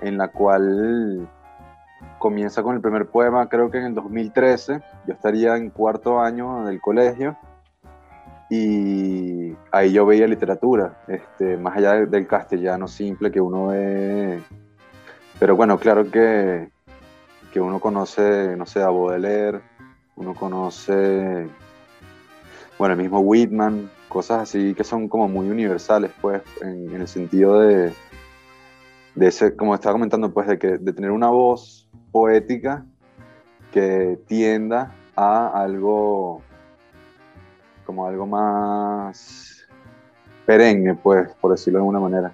en 0.00 0.17
la 0.17 0.29
cual 0.29 1.29
comienza 2.19 2.62
con 2.62 2.76
el 2.76 2.81
primer 2.81 3.07
poema, 3.07 3.49
creo 3.49 3.71
que 3.71 3.79
en 3.79 3.87
el 3.87 3.95
2013, 3.95 4.81
yo 5.07 5.12
estaría 5.12 5.57
en 5.57 5.71
cuarto 5.71 6.21
año 6.21 6.64
del 6.64 6.81
colegio, 6.81 7.37
y 8.50 9.57
ahí 9.71 9.92
yo 9.92 10.04
veía 10.04 10.26
literatura, 10.26 11.04
este, 11.07 11.57
más 11.57 11.76
allá 11.76 12.04
del 12.04 12.26
castellano 12.26 12.89
simple 12.89 13.30
que 13.30 13.41
uno 13.41 13.69
ve, 13.69 14.41
pero 15.39 15.54
bueno, 15.54 15.78
claro 15.78 16.10
que, 16.10 16.69
que 17.52 17.60
uno 17.60 17.78
conoce, 17.78 18.56
no 18.56 18.67
sé, 18.67 18.82
a 18.82 18.91
Baudelaire, 18.91 19.60
uno 20.17 20.34
conoce, 20.34 21.49
bueno, 22.76 22.95
el 22.95 23.00
mismo 23.00 23.21
Whitman, 23.21 23.89
cosas 24.08 24.43
así 24.43 24.75
que 24.75 24.82
son 24.82 25.08
como 25.08 25.28
muy 25.28 25.49
universales, 25.49 26.10
pues, 26.21 26.43
en, 26.60 26.93
en 26.93 27.00
el 27.00 27.08
sentido 27.08 27.60
de, 27.60 27.93
de 29.15 29.26
ese, 29.28 29.54
como 29.54 29.76
estaba 29.76 29.93
comentando, 29.93 30.32
pues, 30.32 30.49
de, 30.49 30.58
que, 30.58 30.78
de 30.78 30.93
tener 30.93 31.13
una 31.13 31.28
voz 31.28 31.89
poética 32.10 32.84
que 33.73 34.19
tienda 34.26 34.93
a 35.15 35.47
algo 35.63 36.43
como 37.91 38.07
algo 38.07 38.25
más 38.25 39.67
perenne, 40.47 40.95
pues, 40.95 41.29
por 41.41 41.50
decirlo 41.50 41.79
de 41.79 41.83
alguna 41.83 41.99
manera. 41.99 42.33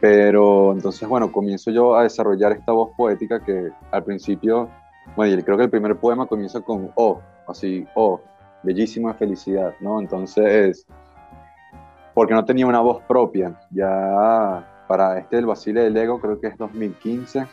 Pero 0.00 0.72
entonces, 0.72 1.08
bueno, 1.08 1.32
comienzo 1.32 1.72
yo 1.72 1.96
a 1.96 2.04
desarrollar 2.04 2.52
esta 2.52 2.70
voz 2.70 2.90
poética 2.96 3.40
que 3.40 3.70
al 3.90 4.04
principio, 4.04 4.70
bueno, 5.16 5.36
y 5.36 5.42
creo 5.42 5.56
que 5.56 5.64
el 5.64 5.70
primer 5.70 5.96
poema 5.96 6.26
comienza 6.26 6.60
con 6.60 6.92
Oh, 6.94 7.20
así, 7.48 7.88
Oh, 7.96 8.20
bellísima 8.62 9.14
felicidad, 9.14 9.74
¿no? 9.80 9.98
Entonces, 9.98 10.86
porque 12.14 12.34
no 12.34 12.44
tenía 12.44 12.64
una 12.64 12.80
voz 12.80 13.02
propia, 13.02 13.58
ya 13.72 14.84
para 14.86 15.18
este 15.18 15.36
del 15.36 15.46
Basile 15.46 15.82
del 15.82 15.96
Ego, 15.96 16.20
creo 16.20 16.40
que 16.40 16.46
es 16.46 16.56
2015, 16.56 17.46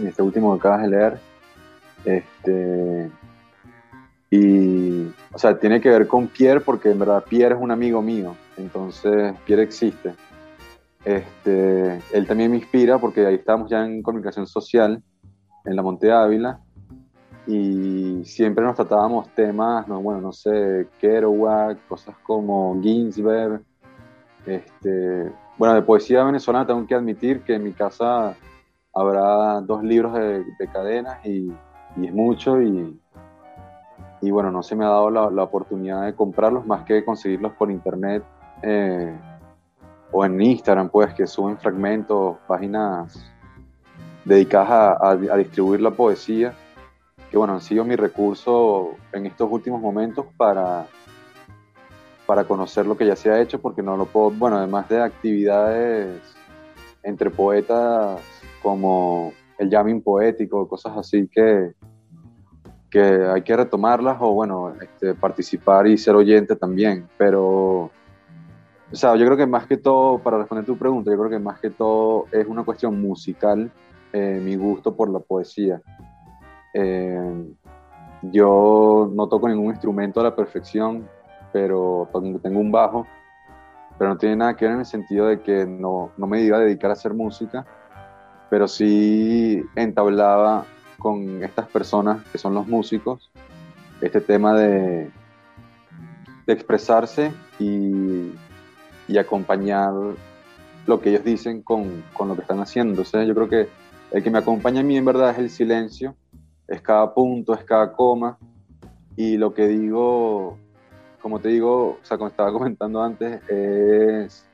este 0.00 0.22
último 0.22 0.52
que 0.52 0.58
acabas 0.58 0.82
de 0.82 0.88
leer, 0.88 1.20
este, 2.04 3.08
y, 4.30 5.06
o 5.32 5.38
sea, 5.38 5.58
tiene 5.58 5.80
que 5.80 5.88
ver 5.88 6.06
con 6.06 6.28
Pierre 6.28 6.60
porque 6.60 6.90
en 6.90 6.98
verdad 6.98 7.24
Pierre 7.28 7.54
es 7.54 7.60
un 7.60 7.70
amigo 7.70 8.02
mío, 8.02 8.34
entonces 8.56 9.34
Pierre 9.44 9.62
existe. 9.62 10.14
Este, 11.04 12.00
él 12.12 12.26
también 12.26 12.50
me 12.50 12.56
inspira 12.56 12.98
porque 12.98 13.24
ahí 13.24 13.36
estamos 13.36 13.70
ya 13.70 13.84
en 13.84 14.02
comunicación 14.02 14.46
social 14.46 15.00
en 15.64 15.76
la 15.76 15.82
Monte 15.82 16.10
Ávila 16.10 16.60
y 17.46 18.24
siempre 18.24 18.64
nos 18.64 18.74
tratábamos 18.74 19.28
temas, 19.30 19.86
no, 19.86 20.00
bueno, 20.00 20.20
no 20.20 20.32
sé, 20.32 20.88
Kerouac, 21.00 21.86
cosas 21.86 22.16
como 22.24 22.80
Ginsberg. 22.82 23.62
Este, 24.44 25.30
bueno, 25.56 25.74
de 25.74 25.82
poesía 25.82 26.24
venezolana 26.24 26.66
tengo 26.66 26.86
que 26.86 26.94
admitir 26.94 27.42
que 27.42 27.54
en 27.54 27.64
mi 27.64 27.72
casa 27.72 28.36
habrá 28.92 29.60
dos 29.60 29.82
libros 29.84 30.14
de, 30.14 30.44
de 30.58 30.68
cadenas 30.72 31.24
y, 31.24 31.52
y, 31.96 32.06
es 32.06 32.12
mucho 32.12 32.60
y, 32.60 32.98
y, 34.20 34.30
bueno, 34.30 34.50
no 34.50 34.62
se 34.62 34.76
me 34.76 34.84
ha 34.84 34.88
dado 34.88 35.10
la, 35.10 35.30
la, 35.30 35.42
oportunidad 35.42 36.06
de 36.06 36.14
comprarlos 36.14 36.66
más 36.66 36.84
que 36.84 37.04
conseguirlos 37.04 37.52
por 37.52 37.70
internet 37.70 38.24
eh, 38.62 39.14
o 40.12 40.24
en 40.24 40.40
Instagram, 40.40 40.88
pues 40.88 41.14
que 41.14 41.26
suben 41.26 41.58
fragmentos, 41.58 42.36
páginas 42.46 43.32
dedicadas 44.24 44.70
a, 44.70 44.92
a, 44.92 45.10
a 45.10 45.36
distribuir 45.36 45.80
la 45.80 45.90
poesía 45.90 46.54
que 47.30 47.36
bueno, 47.36 47.54
han 47.54 47.60
sido 47.60 47.84
mi 47.84 47.96
recurso 47.96 48.94
en 49.12 49.26
estos 49.26 49.50
últimos 49.50 49.80
momentos 49.80 50.26
para, 50.36 50.86
para 52.24 52.44
conocer 52.44 52.86
lo 52.86 52.96
que 52.96 53.06
ya 53.06 53.16
se 53.16 53.30
ha 53.30 53.40
hecho, 53.40 53.60
porque 53.60 53.82
no 53.82 53.96
lo 53.96 54.06
puedo, 54.06 54.30
bueno, 54.30 54.58
además 54.58 54.88
de 54.88 55.00
actividades 55.00 56.20
entre 57.02 57.30
poetas 57.30 58.20
como 58.62 59.32
el 59.58 59.70
jamming 59.70 60.02
poético, 60.02 60.68
cosas 60.68 60.96
así 60.96 61.28
que, 61.28 61.72
que 62.90 63.00
hay 63.00 63.42
que 63.42 63.56
retomarlas 63.56 64.16
o 64.20 64.32
bueno, 64.32 64.72
este, 64.80 65.14
participar 65.14 65.86
y 65.86 65.98
ser 65.98 66.14
oyente 66.14 66.56
también, 66.56 67.08
pero... 67.16 67.90
O 68.92 68.94
sea, 68.94 69.16
yo 69.16 69.24
creo 69.26 69.36
que 69.36 69.46
más 69.46 69.66
que 69.66 69.76
todo, 69.76 70.18
para 70.20 70.38
responder 70.38 70.64
tu 70.64 70.78
pregunta, 70.78 71.10
yo 71.10 71.18
creo 71.18 71.30
que 71.30 71.38
más 71.40 71.58
que 71.58 71.70
todo 71.70 72.26
es 72.30 72.46
una 72.46 72.62
cuestión 72.62 73.00
musical, 73.00 73.68
eh, 74.12 74.40
mi 74.40 74.54
gusto 74.54 74.94
por 74.94 75.10
la 75.10 75.18
poesía. 75.18 75.82
Eh, 76.72 77.52
yo 78.22 79.10
no 79.12 79.28
toco 79.28 79.48
ningún 79.48 79.72
instrumento 79.72 80.20
a 80.20 80.24
la 80.24 80.36
perfección, 80.36 81.08
pero 81.52 82.08
tengo 82.42 82.60
un 82.60 82.70
bajo, 82.70 83.06
pero 83.98 84.10
no 84.10 84.18
tiene 84.18 84.36
nada 84.36 84.56
que 84.56 84.66
ver 84.66 84.74
en 84.74 84.80
el 84.80 84.86
sentido 84.86 85.26
de 85.26 85.40
que 85.40 85.66
no, 85.66 86.12
no 86.16 86.26
me 86.26 86.42
iba 86.42 86.58
a 86.58 86.60
dedicar 86.60 86.90
a 86.90 86.94
hacer 86.94 87.12
música, 87.12 87.66
pero 88.50 88.68
sí 88.68 89.62
entablaba 89.74 90.64
con 90.98 91.42
estas 91.42 91.68
personas 91.68 92.24
que 92.30 92.38
son 92.38 92.54
los 92.54 92.66
músicos 92.66 93.30
este 94.00 94.20
tema 94.20 94.54
de, 94.54 95.10
de 96.46 96.52
expresarse 96.52 97.32
y, 97.58 98.32
y, 99.08 99.18
acompañar 99.18 99.92
lo 100.86 101.00
que 101.00 101.10
ellos 101.10 101.24
dicen 101.24 101.62
con, 101.62 102.04
con, 102.12 102.28
lo 102.28 102.34
que 102.34 102.42
están 102.42 102.60
haciendo. 102.60 102.92
Entonces 102.92 103.26
yo 103.26 103.34
creo 103.34 103.48
que 103.48 103.68
el 104.10 104.22
que 104.22 104.30
me 104.30 104.38
acompaña 104.38 104.80
a 104.80 104.84
mí 104.84 104.98
en 104.98 105.04
verdad 105.06 105.30
es 105.30 105.38
el 105.38 105.50
silencio 105.50 106.14
es 106.68 106.80
cada 106.80 107.12
punto, 107.14 107.54
es 107.54 107.64
cada 107.64 107.92
coma. 107.92 108.38
Y 109.16 109.36
lo 109.36 109.54
que 109.54 109.66
digo, 109.66 110.58
como 111.22 111.40
te 111.40 111.48
digo, 111.48 111.98
o 112.02 112.04
sea, 112.04 112.18
como 112.18 112.28
estaba 112.28 112.52
comentando 112.58 113.02
antes, 113.02 113.40
es 113.48 114.46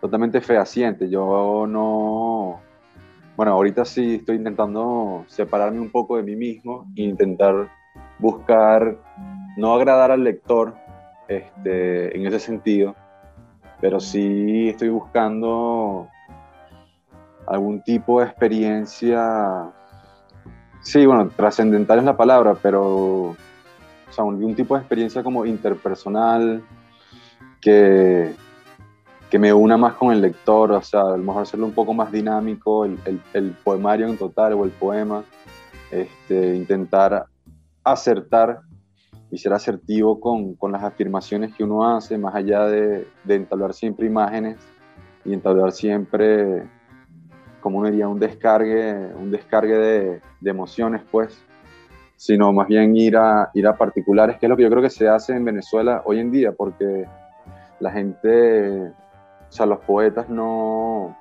totalmente 0.00 0.40
fehaciente. 0.40 1.08
Yo 1.08 1.66
no. 1.68 2.60
Bueno, 3.42 3.54
ahorita 3.54 3.84
sí 3.84 4.14
estoy 4.20 4.36
intentando 4.36 5.24
separarme 5.26 5.80
un 5.80 5.90
poco 5.90 6.16
de 6.16 6.22
mí 6.22 6.36
mismo 6.36 6.86
e 6.94 7.02
intentar 7.02 7.72
buscar, 8.20 8.96
no 9.56 9.74
agradar 9.74 10.12
al 10.12 10.22
lector 10.22 10.76
este, 11.26 12.16
en 12.16 12.24
ese 12.24 12.38
sentido, 12.38 12.94
pero 13.80 13.98
sí 13.98 14.68
estoy 14.68 14.90
buscando 14.90 16.06
algún 17.44 17.82
tipo 17.82 18.20
de 18.20 18.26
experiencia, 18.26 19.72
sí, 20.80 21.04
bueno, 21.04 21.28
trascendental 21.34 21.98
es 21.98 22.04
la 22.04 22.16
palabra, 22.16 22.54
pero 22.62 23.30
o 23.30 23.36
sea, 24.08 24.22
algún 24.22 24.54
tipo 24.54 24.76
de 24.76 24.82
experiencia 24.82 25.24
como 25.24 25.44
interpersonal 25.46 26.62
que, 27.60 28.36
que 29.32 29.38
me 29.38 29.50
una 29.50 29.78
más 29.78 29.94
con 29.94 30.12
el 30.12 30.20
lector, 30.20 30.72
o 30.72 30.82
sea, 30.82 31.00
a 31.00 31.16
lo 31.16 31.24
mejor 31.24 31.44
hacerlo 31.44 31.64
un 31.64 31.72
poco 31.72 31.94
más 31.94 32.12
dinámico, 32.12 32.84
el, 32.84 32.98
el, 33.32 33.52
poemario 33.64 34.06
en 34.06 34.18
total 34.18 34.52
o 34.52 34.62
el 34.66 34.72
poema, 34.72 35.24
este, 35.90 36.54
intentar 36.54 37.24
acertar 37.82 38.60
y 39.30 39.38
ser 39.38 39.54
asertivo 39.54 40.20
con, 40.20 40.54
con, 40.56 40.70
las 40.70 40.84
afirmaciones 40.84 41.54
que 41.54 41.64
uno 41.64 41.96
hace, 41.96 42.18
más 42.18 42.34
allá 42.34 42.66
de, 42.66 43.08
de 43.24 43.34
entablar 43.34 43.72
siempre 43.72 44.06
imágenes 44.06 44.58
y 45.24 45.32
entablar 45.32 45.72
siempre, 45.72 46.68
como 47.62 47.78
uno 47.78 47.88
diría, 47.88 48.08
un 48.08 48.20
descargue, 48.20 49.14
un 49.14 49.30
descargue 49.30 49.78
de, 49.78 50.20
de, 50.42 50.50
emociones, 50.50 51.00
pues, 51.10 51.42
sino 52.16 52.52
más 52.52 52.68
bien 52.68 52.94
ir 52.94 53.16
a, 53.16 53.50
ir 53.54 53.66
a 53.66 53.78
particulares, 53.78 54.36
que 54.38 54.44
es 54.44 54.50
lo 54.50 54.58
que 54.58 54.64
yo 54.64 54.68
creo 54.68 54.82
que 54.82 54.90
se 54.90 55.08
hace 55.08 55.32
en 55.32 55.46
Venezuela 55.46 56.02
hoy 56.04 56.18
en 56.18 56.30
día, 56.30 56.52
porque 56.52 57.06
la 57.80 57.90
gente 57.90 58.92
o 59.52 59.54
sea, 59.54 59.66
los 59.66 59.80
poetas 59.80 60.30
no, 60.30 61.14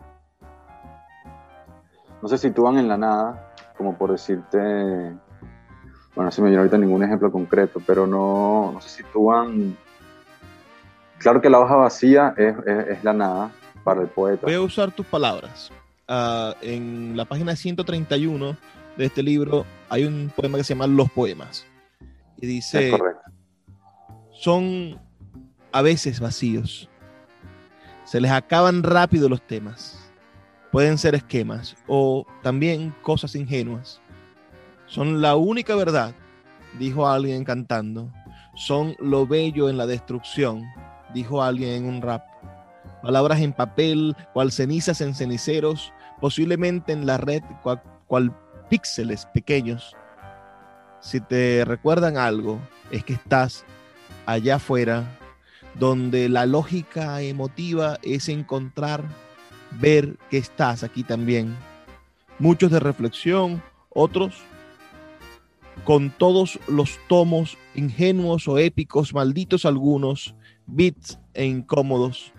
no 2.22 2.28
se 2.30 2.38
sitúan 2.38 2.78
en 2.78 2.88
la 2.88 2.96
nada, 2.96 3.54
como 3.78 3.98
por 3.98 4.10
decirte, 4.10 4.58
bueno, 4.58 5.17
no 6.15 6.32
se 6.32 6.41
me 6.41 6.48
viene 6.48 6.60
ahorita 6.60 6.78
ningún 6.78 7.04
ejemplo 7.04 7.30
concreto, 7.30 7.82
pero 7.86 8.08
no, 8.08 8.78
se 8.80 9.04
sitúan... 9.04 9.78
Claro 11.17 11.41
que 11.41 11.50
la 11.50 11.60
hoja 11.60 11.76
vacía 11.76 12.34
es, 12.38 13.04
la 13.04 13.12
nada 13.12 13.52
para 13.84 14.02
el 14.02 14.08
poeta. 14.08 14.44
Voy 14.44 14.56
a 14.56 14.62
usar 14.62 14.94
tus 14.94 15.06
palabras. 15.06 15.70
Ah, 16.08 16.56
en 16.62 17.17
la 17.17 17.26
página 17.26 17.54
131 17.58 18.56
de 18.96 19.06
este 19.06 19.24
libro 19.24 19.65
hay 19.89 20.06
un 20.06 20.32
poema 20.34 20.58
que 20.58 20.63
se 20.63 20.74
llama 20.74 20.88
Los 20.88 21.12
Poemas. 21.12 21.65
Y 22.38 22.48
dice, 22.48 22.98
son 24.32 25.02
a 25.74 25.82
veces 25.82 26.22
vacíos, 26.22 26.89
se 28.12 28.19
les 28.19 28.32
acaban 28.32 28.84
rápido 28.84 29.30
los 29.30 29.41
temas. 29.41 29.97
Pueden 30.69 30.97
ser 30.97 31.15
esquemas 31.15 31.78
o 31.88 32.28
también 32.43 32.93
cosas 33.04 33.36
ingenuas. 33.36 34.02
Son 34.86 35.21
la 35.21 35.38
única 35.38 35.76
verdad, 35.78 36.13
dijo 36.78 37.08
alguien 37.08 37.45
cantando. 37.45 38.12
Son 38.54 38.97
lo 39.00 39.26
bello 39.26 39.69
en 39.69 39.78
la 39.78 39.86
destrucción, 39.86 40.65
dijo 41.13 41.41
alguien 41.41 41.69
en 41.69 41.86
un 41.86 42.02
rap. 42.02 42.21
Palabras 43.02 43.39
en 43.39 43.54
papel, 43.54 44.13
cual 44.34 44.52
cenizas 44.52 45.00
en 45.00 45.15
ceniceros, 45.15 45.93
posiblemente 46.19 46.91
en 46.91 47.06
la 47.06 47.15
red, 47.15 47.41
cual, 48.08 48.36
píxeles 48.69 49.26
pequeños. 49.28 49.95
Si 51.00 51.21
te 51.21 51.63
recuerdan 51.63 52.17
algo, 52.17 52.60
es 52.91 53.06
que 53.06 53.13
estás 53.13 53.63
allá 54.26 54.58
afuera 54.58 55.06
donde 55.75 56.29
la 56.29 56.45
lógica 56.45 57.21
emotiva 57.21 57.97
es 58.03 58.29
encontrar, 58.29 59.03
ver 59.79 60.17
que 60.29 60.38
estás 60.38 60.84
aquí 60.84 61.03
también. 61.03 61.55
Muchos 62.39 62.71
de 62.71 62.79
reflexión, 62.79 63.62
otros 63.89 64.43
con 65.84 66.12
todos 66.12 66.60
los 66.67 66.99
tomos 67.07 67.57
ingenuos 67.75 68.47
o 68.47 68.57
épicos, 68.57 69.13
malditos 69.13 69.65
algunos, 69.65 70.36
bits 70.67 71.19
e 71.34 71.45
incómodos. 71.45 72.34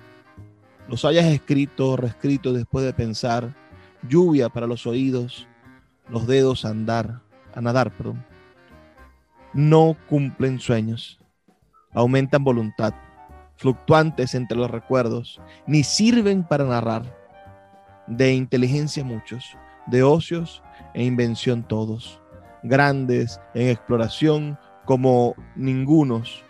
Los 0.89 1.05
hayas 1.05 1.27
escrito 1.27 1.91
o 1.91 1.97
reescrito 1.97 2.53
después 2.53 2.85
de 2.85 2.93
pensar, 2.93 3.55
lluvia 4.09 4.49
para 4.49 4.67
los 4.67 4.87
oídos, 4.87 5.47
los 6.09 6.27
dedos 6.27 6.65
a 6.65 6.71
andar, 6.71 7.23
a 7.55 7.61
nadar, 7.61 7.91
perdón. 7.97 8.25
No 9.55 9.97
cumplen 10.09 10.61
sueños, 10.61 11.19
aumentan 11.93 12.45
voluntad 12.45 12.95
fluctuantes 13.63 14.35
entre 14.35 14.59
los 14.59 14.69
recuerdos, 14.69 15.41
ni 15.69 15.85
sirven 15.85 16.43
para 16.43 16.65
narrar. 16.65 17.05
De 18.09 18.35
inteligencia 18.35 19.05
muchos, 19.05 19.57
de 19.87 20.03
ocios 20.03 20.65
e 20.95 21.05
invención 21.05 21.63
todos, 21.63 22.21
grandes 22.65 23.41
en 23.55 23.69
exploración 23.69 24.59
como 24.85 25.37
ningunos, 25.55 26.43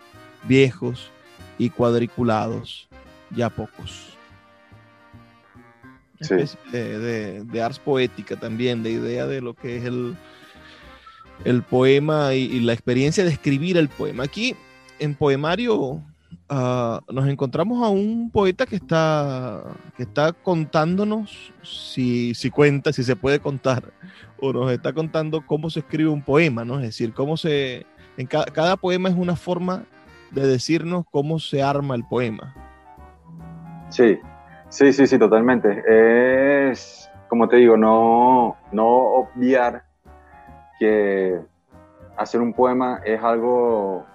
viejos 0.45 1.11
y 1.59 1.69
cuadriculados, 1.69 2.89
ya 3.29 3.51
pocos. 3.51 4.17
De, 6.71 7.43
de, 7.43 7.61
ars 7.61 7.77
poética 7.77 8.35
también, 8.37 8.81
de 8.81 8.91
idea 8.91 9.27
de 9.27 9.39
lo 9.41 9.53
que 9.53 9.77
es 9.77 9.85
el, 9.85 10.15
el 11.45 11.61
poema 11.61 12.33
y, 12.33 12.43
y 12.43 12.59
la 12.61 12.73
experiencia 12.73 13.23
de 13.23 13.29
escribir 13.29 13.77
el 13.77 13.89
poema. 13.89 14.23
Aquí 14.23 14.55
en 14.99 15.13
poemario 15.13 16.01
Ah, 16.49 17.01
nos 17.11 17.27
encontramos 17.27 17.83
a 17.83 17.89
un 17.89 18.29
poeta 18.31 18.65
que 18.65 18.75
está, 18.75 19.63
que 19.97 20.03
está 20.03 20.33
contándonos, 20.33 21.53
si, 21.61 22.33
si 22.35 22.49
cuenta, 22.49 22.93
si 22.93 23.03
se 23.03 23.15
puede 23.15 23.39
contar, 23.39 23.93
o 24.39 24.53
nos 24.53 24.71
está 24.71 24.93
contando 24.93 25.45
cómo 25.45 25.69
se 25.69 25.79
escribe 25.79 26.09
un 26.09 26.21
poema, 26.21 26.65
¿no? 26.65 26.75
Es 26.75 26.83
decir, 26.83 27.13
cómo 27.13 27.37
se... 27.37 27.85
En 28.17 28.27
cada 28.27 28.77
poema 28.77 29.09
es 29.09 29.15
una 29.15 29.35
forma 29.35 29.85
de 30.31 30.45
decirnos 30.45 31.05
cómo 31.11 31.39
se 31.39 31.63
arma 31.63 31.95
el 31.95 32.03
poema. 32.05 32.53
Sí, 33.89 34.19
sí, 34.69 34.93
sí, 34.93 35.07
sí, 35.07 35.17
totalmente. 35.17 35.83
Es, 35.87 37.09
como 37.27 37.47
te 37.47 37.57
digo, 37.57 37.77
no, 37.77 38.55
no 38.71 38.87
obviar 38.87 39.83
que 40.79 41.39
hacer 42.17 42.41
un 42.41 42.53
poema 42.53 43.01
es 43.05 43.21
algo 43.23 44.05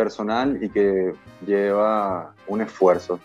personal 0.00 0.58
y 0.62 0.70
que 0.70 1.12
lleva 1.46 2.32
un 2.46 2.62
esfuerzo. 2.62 3.20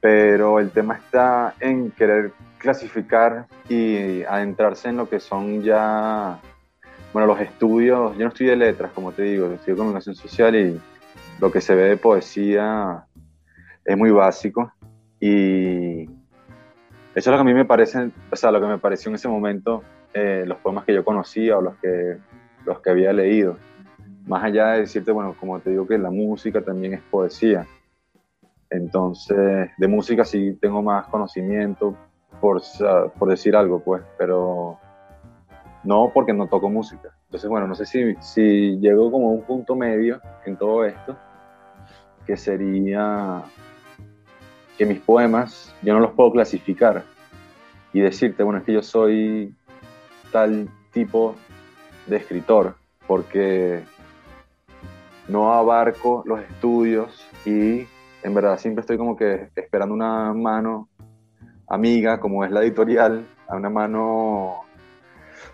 Pero 0.00 0.58
el 0.58 0.70
tema 0.70 0.96
está 0.96 1.54
en 1.60 1.90
querer 1.92 2.32
clasificar 2.58 3.46
y 3.68 4.22
adentrarse 4.24 4.90
en 4.90 4.98
lo 4.98 5.08
que 5.08 5.18
son 5.18 5.62
ya, 5.62 6.38
bueno, 7.12 7.26
los 7.26 7.40
estudios. 7.40 8.12
Yo 8.18 8.24
no 8.24 8.28
estudié 8.28 8.54
letras, 8.54 8.92
como 8.92 9.12
te 9.12 9.22
digo, 9.22 9.46
estudio 9.46 9.78
comunicación 9.78 10.14
social 10.14 10.54
y 10.54 10.78
lo 11.40 11.50
que 11.50 11.62
se 11.62 11.74
ve 11.74 11.84
de 11.84 11.96
poesía 11.96 13.06
es 13.84 13.96
muy 13.96 14.10
básico. 14.10 14.72
Y 15.20 16.04
eso 16.04 16.10
es 17.14 17.26
lo 17.26 17.36
que 17.36 17.40
a 17.40 17.44
mí 17.44 17.54
me 17.54 17.64
parece, 17.64 18.10
o 18.30 18.36
sea, 18.36 18.50
lo 18.50 18.60
que 18.60 18.66
me 18.66 18.78
pareció 18.78 19.08
en 19.08 19.14
ese 19.14 19.28
momento 19.28 19.82
eh, 20.12 20.44
los 20.46 20.58
poemas 20.58 20.84
que 20.84 20.92
yo 20.94 21.02
conocía 21.02 21.56
o 21.56 21.62
los 21.62 21.76
que, 21.76 22.18
los 22.66 22.80
que 22.80 22.90
había 22.90 23.12
leído 23.14 23.56
más 24.26 24.44
allá 24.44 24.72
de 24.72 24.80
decirte, 24.80 25.12
bueno, 25.12 25.34
como 25.38 25.58
te 25.60 25.70
digo 25.70 25.86
que 25.86 25.98
la 25.98 26.10
música 26.10 26.62
también 26.62 26.94
es 26.94 27.00
poesía. 27.02 27.66
Entonces, 28.70 29.70
de 29.76 29.88
música 29.88 30.24
sí 30.24 30.56
tengo 30.60 30.82
más 30.82 31.06
conocimiento, 31.08 31.96
por, 32.40 32.60
por 33.18 33.28
decir 33.28 33.54
algo, 33.54 33.80
pues, 33.80 34.02
pero 34.18 34.78
no 35.84 36.10
porque 36.12 36.32
no 36.32 36.48
toco 36.48 36.68
música. 36.68 37.14
Entonces, 37.26 37.48
bueno, 37.48 37.66
no 37.66 37.74
sé 37.74 37.86
si, 37.86 38.14
si 38.20 38.78
llego 38.78 39.10
como 39.10 39.28
a 39.28 39.32
un 39.32 39.42
punto 39.42 39.74
medio 39.74 40.20
en 40.44 40.56
todo 40.56 40.84
esto, 40.84 41.16
que 42.26 42.36
sería 42.36 43.42
que 44.78 44.86
mis 44.86 45.00
poemas 45.00 45.74
yo 45.82 45.94
no 45.94 46.00
los 46.00 46.12
puedo 46.12 46.32
clasificar 46.32 47.04
y 47.92 48.00
decirte, 48.00 48.42
bueno, 48.42 48.58
es 48.58 48.64
que 48.64 48.72
yo 48.72 48.82
soy 48.82 49.54
tal 50.30 50.68
tipo 50.92 51.34
de 52.06 52.16
escritor, 52.16 52.74
porque 53.06 53.82
no 55.32 55.52
abarco 55.52 56.22
los 56.26 56.40
estudios 56.40 57.26
y 57.44 57.86
en 58.22 58.34
verdad 58.34 58.58
siempre 58.58 58.82
estoy 58.82 58.98
como 58.98 59.16
que 59.16 59.48
esperando 59.56 59.94
una 59.94 60.32
mano 60.32 60.88
amiga 61.66 62.20
como 62.20 62.44
es 62.44 62.50
la 62.50 62.60
editorial, 62.60 63.26
a 63.48 63.56
una 63.56 63.70
mano 63.70 64.60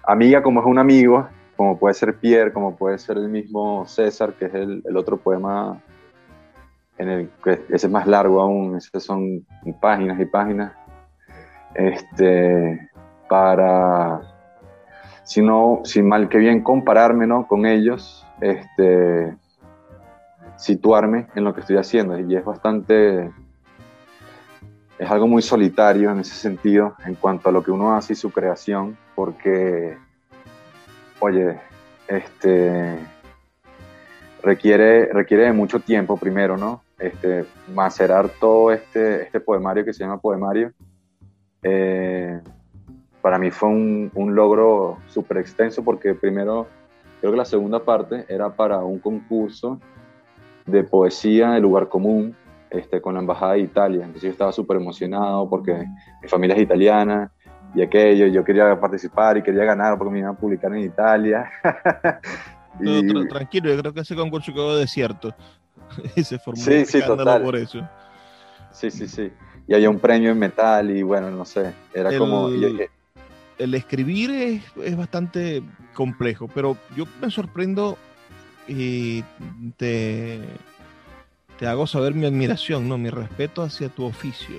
amiga 0.03 0.43
como 0.43 0.61
es 0.61 0.67
un 0.67 0.79
amigo, 0.79 1.29
como 1.57 1.79
puede 1.79 1.95
ser 1.95 2.17
Pierre, 2.17 2.53
como 2.53 2.77
puede 2.77 2.99
ser 2.99 3.17
el 3.17 3.29
mismo 3.29 3.87
César, 3.87 4.35
que 4.35 4.47
es 4.47 4.55
el, 4.55 4.83
otro 4.97 5.17
poema 5.17 5.81
en 6.99 7.09
el 7.09 7.31
que 7.43 7.53
ese 7.69 7.87
es 7.87 7.91
más 7.91 8.07
largo 8.07 8.41
aún, 8.41 8.77
ese 8.77 8.99
son 8.99 9.47
páginas 9.81 10.21
y 10.21 10.25
páginas, 10.25 10.73
este, 11.75 12.91
para, 13.29 14.21
si 15.23 15.41
no, 15.41 15.83
sin 15.85 16.09
mal 16.09 16.29
que 16.29 16.38
bien 16.38 16.62
compararme 16.62 17.27
¿no? 17.27 17.47
con 17.47 17.64
ellos, 17.64 18.27
este, 18.41 19.37
situarme 20.59 21.29
en 21.35 21.44
lo 21.44 21.55
que 21.55 21.61
estoy 21.61 21.77
haciendo 21.77 22.18
y 22.18 22.37
es 22.37 22.44
bastante 22.44 23.31
es 24.99 25.11
algo 25.11 25.29
muy 25.29 25.42
solitario 25.42 26.11
en 26.11 26.21
ese 26.21 26.35
sentido, 26.35 26.94
en 27.07 27.14
cuanto 27.14 27.49
a 27.49 27.53
lo 27.53 27.62
que 27.62 27.71
uno 27.71 27.94
hace 27.94 28.14
y 28.14 28.16
su 28.16 28.33
creación, 28.33 28.97
porque, 29.14 29.97
oye, 31.21 31.61
este, 32.09 32.99
requiere, 34.42 35.07
requiere 35.12 35.44
de 35.44 35.53
mucho 35.53 35.79
tiempo 35.79 36.16
primero, 36.16 36.57
¿no? 36.57 36.83
Este, 36.99 37.44
macerar 37.73 38.29
todo 38.40 38.73
este, 38.73 39.23
este 39.23 39.38
poemario 39.38 39.85
que 39.85 39.92
se 39.92 40.03
llama 40.03 40.18
poemario. 40.18 40.73
Eh, 41.62 42.40
para 43.23 43.38
mí 43.38 43.53
fue 43.53 43.68
un, 43.68 44.11
un 44.14 44.35
logro 44.35 44.99
súper 45.07 45.38
extenso 45.38 45.85
porque 45.85 46.14
primero, 46.14 46.66
creo 47.21 47.33
que 47.33 47.38
la 47.38 47.44
segunda 47.44 47.85
parte 47.85 48.25
era 48.29 48.51
para 48.51 48.79
un 48.79 48.99
concurso 48.99 49.81
de 50.70 50.85
poesía 50.85 51.52
de 51.52 51.61
lugar 51.61 51.88
común 51.88 52.37
este, 52.70 53.00
con 53.00 53.14
la 53.14 53.20
Embajada 53.20 53.54
de 53.54 53.61
Italia. 53.61 54.04
Entonces 54.04 54.22
yo 54.22 54.31
estaba 54.31 54.52
súper 54.52 54.76
emocionado 54.76 55.48
porque 55.48 55.87
mi 56.22 56.28
familia 56.28 56.57
es 56.57 56.62
italiana 56.62 57.33
y 57.74 57.83
aquello, 57.83 58.26
yo 58.26 58.44
quería 58.44 58.78
participar 58.78 59.38
y 59.38 59.42
quería 59.42 59.64
ganar 59.64 59.96
porque 59.98 60.12
me 60.12 60.18
iban 60.20 60.33
a 60.33 60.37
publicar 60.37 60.74
en 60.74 60.85
Italia. 60.85 61.50
y... 62.81 63.28
tranquilo, 63.28 63.70
yo 63.70 63.78
creo 63.78 63.92
que 63.92 64.00
ese 64.00 64.14
concurso 64.14 64.52
quedó 64.52 64.76
desierto 64.76 65.35
y 66.16 66.24
se 66.24 66.38
formó 66.38 66.62
sí, 66.62 66.85
sí, 66.85 67.00
total. 67.00 67.42
por 67.42 67.57
eso. 67.57 67.87
Sí, 68.70 68.90
sí, 68.90 69.09
sí. 69.09 69.33
Y 69.66 69.74
había 69.74 69.90
un 69.90 69.98
premio 69.98 70.31
en 70.31 70.38
metal 70.38 70.90
y 70.90 71.02
bueno, 71.02 71.31
no 71.31 71.44
sé, 71.44 71.72
era 71.92 72.16
como... 72.16 72.48
el 72.48 73.74
escribir 73.74 74.31
es, 74.31 74.62
es, 74.83 74.96
bastante 74.96 75.62
complejo, 75.94 76.48
pero 76.54 76.76
yo 76.96 77.04
me 77.20 77.31
sorprendo 77.31 77.98
y 78.68 79.24
te, 79.76 80.40
te 81.59 81.66
hago 81.66 81.87
saber 81.87 82.14
mi 82.14 82.26
admiración, 82.26 82.88
¿no? 82.88 82.98
mi 82.98 83.11
respeto 83.11 83.62
hacia 83.62 83.88
tu 83.88 84.04
oficio. 84.04 84.57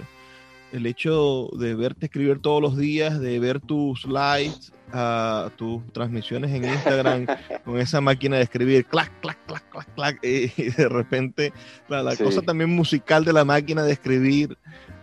El 0.72 0.86
hecho 0.86 1.50
de 1.58 1.74
verte 1.76 2.08
escribir 2.08 2.42
todos 2.42 2.62
los 2.62 2.78
días, 2.78 3.20
de 3.20 3.40
ver 3.40 3.60
tus 3.60 4.06
likes, 4.06 4.72
uh, 4.94 5.50
tus 5.52 5.82
transmisiones 5.94 6.52
en 6.52 6.66
Instagram 6.66 7.26
con 7.66 7.80
esa 7.80 8.02
máquina 8.02 8.38
de 8.38 8.44
escribir, 8.44 8.86
clac, 8.86 9.12
clac, 9.22 9.38
clac, 9.48 9.68
clac, 9.70 9.94
clac, 9.96 10.20
y 10.24 10.70
de 10.70 10.90
repente 10.90 11.54
la, 11.88 12.04
la 12.04 12.16
cosa 12.16 12.42
también 12.42 12.70
musical 12.70 13.26
de 13.26 13.34
la 13.34 13.46
máquina 13.46 13.84
de 13.84 13.94
escribir. 13.94 14.58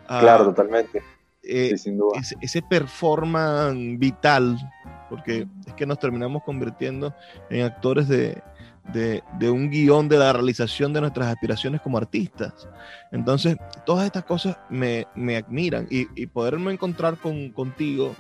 Uh, 0.05 0.21
claro, 0.21 0.45
totalmente. 0.45 1.03
Eh, 1.43 1.71
sí, 1.71 1.79
sin 1.79 1.99
duda. 1.99 2.21
Ese, 2.21 2.37
ese 2.41 2.63
performance 2.63 3.99
vital, 3.99 4.57
porque 5.09 5.47
es 5.67 5.75
que 5.75 5.87
nos 5.87 5.99
terminamos 5.99 6.43
convirtiendo 6.45 7.15
en 7.51 7.65
actores 7.65 8.09
de, 8.09 8.41
de, 8.93 9.23
de, 9.39 9.51
un 9.51 9.71
guion 9.71 10.09
de 10.09 10.19
la 10.19 10.33
realización 10.33 10.93
de 10.93 11.01
nuestras 11.01 11.29
aspiraciones 11.29 11.81
como 11.81 11.99
artistas. 11.99 12.69
Entonces, 13.13 13.57
todas 13.85 14.07
estas 14.07 14.25
cosas 14.25 14.57
me, 14.69 15.07
me 15.15 15.37
admiran 15.37 15.87
y, 15.91 16.07
y, 16.15 16.27
poderme 16.27 16.73
encontrar 16.73 17.17
con, 17.17 17.51
contigo, 17.51 18.15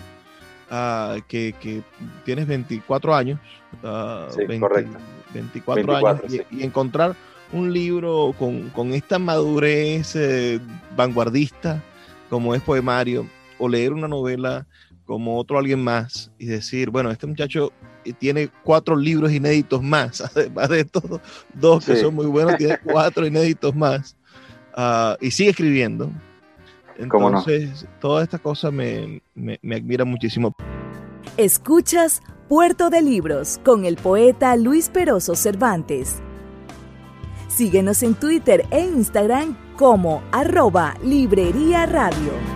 uh, 0.71 1.21
que, 1.29 1.55
que, 1.61 1.83
tienes 2.25 2.47
24 2.47 3.15
años, 3.15 3.41
uh, 3.83 4.31
sí, 4.31 4.45
20, 4.45 4.61
correcto. 4.61 4.99
24, 5.35 5.87
24 5.87 6.07
años, 6.07 6.23
sí. 6.29 6.43
y, 6.51 6.61
y, 6.61 6.63
encontrar 6.65 7.15
un 7.53 7.73
libro 7.73 8.35
con, 8.39 8.71
con 8.71 8.93
esta 8.93 9.19
madurez 9.19 10.17
eh, 10.17 10.61
vanguardista 10.97 11.81
como 12.29 12.55
es 12.55 12.63
Poemario, 12.63 13.27
o 13.59 13.69
leer 13.69 13.93
una 13.93 14.09
novela 14.09 14.67
como 15.05 15.39
otro 15.39 15.59
alguien 15.59 15.83
más 15.83 16.33
y 16.39 16.47
decir, 16.47 16.91
bueno, 16.91 17.11
este 17.11 17.27
muchacho 17.27 17.73
tiene 18.12 18.49
cuatro 18.62 18.97
libros 18.97 19.33
inéditos 19.33 19.83
más, 19.83 20.21
además 20.37 20.69
de 20.69 20.81
estos 20.81 21.03
dos 21.55 21.85
que 21.85 21.97
sí. 21.97 22.03
son 22.03 22.14
muy 22.14 22.27
buenos, 22.27 22.57
tiene 22.57 22.79
cuatro 22.79 23.27
inéditos 23.27 23.75
más 23.75 24.16
uh, 24.77 25.16
y 25.21 25.31
sigue 25.31 25.51
escribiendo. 25.51 26.11
Entonces, 26.99 27.83
no? 27.83 27.88
toda 28.01 28.23
esta 28.23 28.38
cosa 28.38 28.71
me, 28.71 29.21
me, 29.35 29.59
me 29.62 29.77
admira 29.77 30.05
muchísimo. 30.05 30.55
Escuchas 31.37 32.23
Puerto 32.49 32.90
de 32.90 33.03
Libros 33.03 33.61
con 33.64 33.85
el 33.85 33.97
poeta 33.97 34.57
Luis 34.57 34.88
Peroso 34.88 35.35
Cervantes. 35.35 36.23
Síguenos 37.49 38.03
en 38.03 38.14
Twitter 38.14 38.64
e 38.71 38.81
Instagram 38.81 39.57
como 39.77 40.23
arroba 40.33 40.95
Librería 41.03 41.87
Radio. 41.87 42.56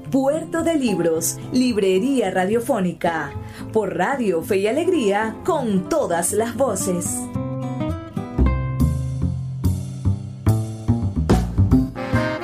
Puerto 0.11 0.61
de 0.61 0.75
Libros, 0.75 1.37
Librería 1.53 2.31
Radiofónica, 2.31 3.31
por 3.71 3.95
Radio 3.95 4.41
Fe 4.43 4.57
y 4.57 4.67
Alegría, 4.67 5.37
con 5.45 5.87
todas 5.87 6.33
las 6.33 6.57
voces. 6.57 7.05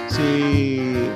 Si, 0.08 1.10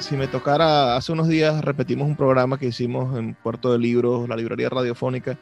si 0.00 0.16
me 0.16 0.26
tocara, 0.28 0.96
hace 0.96 1.12
unos 1.12 1.28
días 1.28 1.62
repetimos 1.62 2.08
un 2.08 2.16
programa 2.16 2.58
que 2.58 2.68
hicimos 2.68 3.18
en 3.18 3.34
Puerto 3.34 3.70
de 3.70 3.78
Libros, 3.78 4.26
la 4.30 4.36
Librería 4.36 4.70
Radiofónica, 4.70 5.38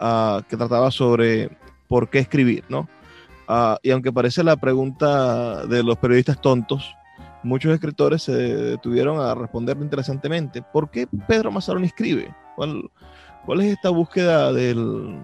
uh, 0.00 0.40
que 0.48 0.56
trataba 0.56 0.90
sobre 0.90 1.50
por 1.88 2.08
qué 2.08 2.20
escribir, 2.20 2.64
¿no? 2.70 2.88
Uh, 3.50 3.76
y 3.82 3.90
aunque 3.90 4.10
parece 4.10 4.42
la 4.42 4.56
pregunta 4.56 5.66
de 5.66 5.82
los 5.82 5.98
periodistas 5.98 6.40
tontos, 6.40 6.96
muchos 7.42 7.72
escritores 7.72 8.22
se 8.22 8.32
detuvieron 8.32 9.20
a 9.20 9.34
responderlo 9.34 9.84
interesantemente. 9.84 10.62
¿Por 10.62 10.90
qué 10.90 11.06
Pedro 11.28 11.50
Mazzaroni 11.50 11.86
escribe? 11.86 12.34
¿Cuál, 12.54 12.90
es 13.60 13.66
esta 13.66 13.90
búsqueda 13.90 14.52
del, 14.52 15.18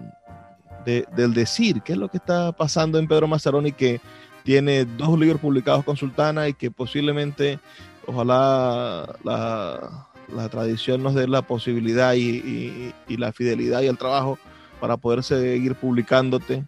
de, 0.85 1.05
del 1.15 1.33
decir? 1.33 1.81
¿Qué 1.81 1.93
es 1.93 1.97
lo 1.97 2.09
que 2.09 2.17
está 2.17 2.51
pasando 2.51 2.99
en 2.99 3.07
Pedro 3.07 3.27
Mazzaroni 3.27 3.71
que 3.71 3.99
tiene 4.43 4.85
dos 4.85 5.17
libros 5.17 5.41
publicados 5.41 5.83
con 5.83 5.97
Sultana 5.97 6.47
y 6.47 6.53
que 6.53 6.69
posiblemente, 6.69 7.59
ojalá 8.05 9.15
la, 9.23 10.49
tradición 10.49 11.03
nos 11.03 11.15
dé 11.15 11.27
la 11.27 11.41
posibilidad 11.41 12.13
y, 12.13 12.29
y, 12.29 12.93
y, 13.07 13.17
la 13.17 13.31
fidelidad 13.31 13.81
y 13.81 13.87
el 13.87 13.97
trabajo 13.97 14.37
para 14.79 14.97
poder 14.97 15.23
seguir 15.23 15.75
publicándote? 15.75 16.65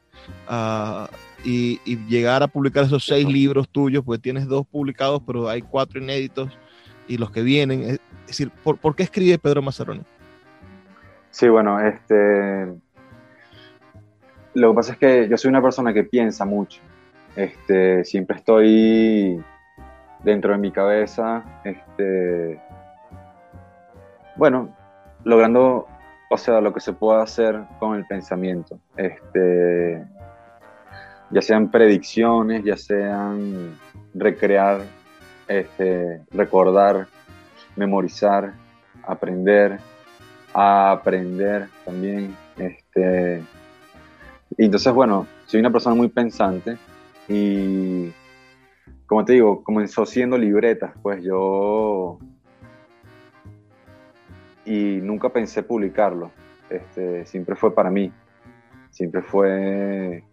Uh, 0.49 1.05
y, 1.45 1.79
y, 1.86 1.97
llegar 2.08 2.43
a 2.43 2.47
publicar 2.47 2.84
esos 2.84 3.05
seis 3.05 3.27
libros 3.27 3.69
tuyos, 3.69 4.03
pues 4.03 4.19
tienes 4.19 4.47
dos 4.47 4.65
publicados, 4.65 5.21
pero 5.25 5.47
hay 5.47 5.62
cuatro 5.62 6.01
inéditos 6.01 6.58
y 7.08 7.17
los 7.17 7.31
que 7.31 7.41
vienen. 7.41 7.81
Es 7.81 7.99
decir, 8.27 8.51
¿por, 8.63 8.77
¿por 8.77 8.95
qué 8.95 9.03
escribe 9.03 9.38
Pedro 9.38 9.62
Mazzaroni? 9.62 10.03
Sí, 11.29 11.47
bueno, 11.47 11.79
este. 11.79 12.73
Lo 14.53 14.71
que 14.71 14.75
pasa 14.75 14.93
es 14.93 14.97
que 14.97 15.29
yo 15.29 15.38
soy 15.38 15.49
una 15.49 15.62
persona 15.62 15.93
que 15.93 16.03
piensa 16.03 16.45
mucho. 16.45 16.81
Este, 17.36 18.05
siempre 18.05 18.38
estoy 18.38 19.43
dentro 20.23 20.53
de 20.53 20.58
mi 20.58 20.71
cabeza, 20.71 21.43
este, 21.63 22.60
bueno, 24.38 24.75
logrando, 25.23 25.88
o 26.29 26.38
sea, 26.38 26.62
lo 26.62 26.73
que 26.73 26.79
se 26.79 26.93
pueda 26.93 27.21
hacer 27.21 27.62
con 27.79 27.95
el 27.95 28.05
pensamiento. 28.05 28.79
Este, 28.97 30.03
ya 31.36 31.41
sean 31.41 31.69
predicciones, 31.69 32.63
ya 32.63 32.78
sean 32.78 33.78
recrear, 34.13 34.80
este, 35.50 36.21
recordar, 36.32 37.08
memorizar, 37.76 38.54
aprender, 39.04 39.80
a 40.54 40.91
aprender 40.91 41.67
también. 41.84 42.34
Este, 42.58 43.43
y 44.58 44.63
entonces, 44.63 44.93
bueno, 44.93 45.28
soy 45.45 45.60
una 45.60 45.74
persona 45.74 45.93
muy 45.93 46.08
pensante 46.08 46.78
y, 47.28 48.13
como 49.06 49.26
te 49.26 49.34
digo, 49.34 49.62
comenzó 49.62 50.06
siendo 50.06 50.38
libretas, 50.38 50.93
pues 51.02 51.21
yo... 51.21 52.17
Y 54.63 55.02
nunca 55.02 55.28
pensé 55.28 55.63
publicarlo, 55.63 56.32
este, 56.69 57.26
siempre 57.26 57.58
fue 57.58 57.76
para 57.76 57.91
mí 57.91 58.10
Siempre 58.95 59.21
fue... 59.21 60.24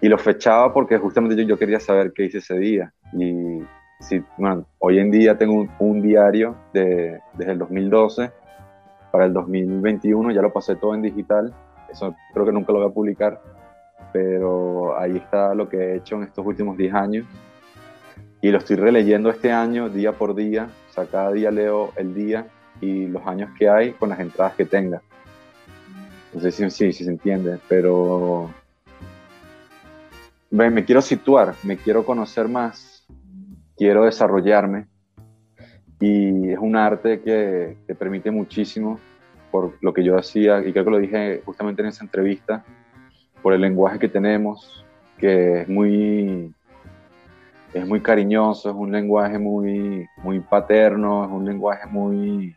Y 0.00 0.08
lo 0.08 0.18
fechaba 0.18 0.72
porque 0.72 0.98
justamente 0.98 1.36
yo, 1.36 1.42
yo 1.42 1.58
quería 1.58 1.80
saber 1.80 2.12
qué 2.12 2.24
hice 2.24 2.38
ese 2.38 2.58
día. 2.58 2.92
Y 3.12 3.62
sí, 4.00 4.22
bueno, 4.38 4.66
hoy 4.78 4.98
en 4.98 5.10
día 5.10 5.36
tengo 5.36 5.66
un, 5.78 6.02
diario 6.02 6.56
de, 6.72 7.20
desde 7.34 7.52
el 7.52 7.58
2012 7.58 8.30
para 9.12 9.26
el 9.26 9.32
2021, 9.32 10.30
ya 10.32 10.42
lo 10.42 10.52
pasé 10.52 10.76
todo 10.76 10.94
en 10.94 11.02
digital, 11.02 11.52
eso 11.90 12.14
creo 12.32 12.46
que 12.46 12.52
nunca 12.52 12.72
lo 12.72 12.78
voy 12.78 12.88
a 12.88 12.94
publicar, 12.94 13.40
pero 14.12 14.96
ahí 14.98 15.16
está 15.16 15.54
lo 15.54 15.68
que 15.68 15.76
he 15.76 15.96
hecho 15.96 16.16
en 16.16 16.22
estos 16.22 16.46
últimos 16.46 16.76
10 16.76 16.94
años 16.94 17.26
y 18.40 18.50
lo 18.50 18.58
estoy 18.58 18.76
releyendo 18.76 19.28
este 19.28 19.52
año 19.52 19.88
día 19.88 20.12
por 20.12 20.34
día, 20.34 20.68
o 20.90 20.92
sea, 20.92 21.06
cada 21.06 21.32
día 21.32 21.50
leo 21.50 21.92
el 21.96 22.14
día 22.14 22.46
y 22.80 23.06
los 23.06 23.26
años 23.26 23.50
que 23.58 23.68
hay 23.68 23.92
con 23.92 24.08
las 24.08 24.20
entradas 24.20 24.54
que 24.54 24.64
tenga. 24.64 25.02
No 26.32 26.40
sé 26.40 26.52
si, 26.52 26.70
si, 26.70 26.92
si 26.92 27.04
se 27.04 27.10
entiende, 27.10 27.58
pero 27.68 28.50
me 30.50 30.84
quiero 30.84 31.00
situar, 31.00 31.54
me 31.62 31.76
quiero 31.76 32.04
conocer 32.04 32.48
más, 32.48 33.06
quiero 33.76 34.04
desarrollarme 34.04 34.88
y 36.00 36.50
es 36.50 36.58
un 36.58 36.76
arte 36.76 37.20
que 37.20 37.76
te 37.86 37.94
permite 37.94 38.30
muchísimo 38.30 38.98
por 39.50 39.74
lo 39.80 39.92
que 39.92 40.02
yo 40.02 40.16
hacía 40.16 40.60
y 40.60 40.72
creo 40.72 40.84
que 40.84 40.90
lo 40.90 40.98
dije 40.98 41.42
justamente 41.44 41.82
en 41.82 41.88
esa 41.88 42.04
entrevista, 42.04 42.64
por 43.42 43.52
el 43.52 43.60
lenguaje 43.60 43.98
que 43.98 44.08
tenemos, 44.08 44.84
que 45.18 45.62
es 45.62 45.68
muy, 45.68 46.54
es 47.74 47.86
muy 47.86 48.00
cariñoso, 48.00 48.70
es 48.70 48.76
un 48.76 48.92
lenguaje 48.92 49.38
muy, 49.38 50.06
muy 50.22 50.40
paterno, 50.40 51.24
es 51.24 51.30
un 51.30 51.44
lenguaje 51.44 51.86
muy, 51.86 52.56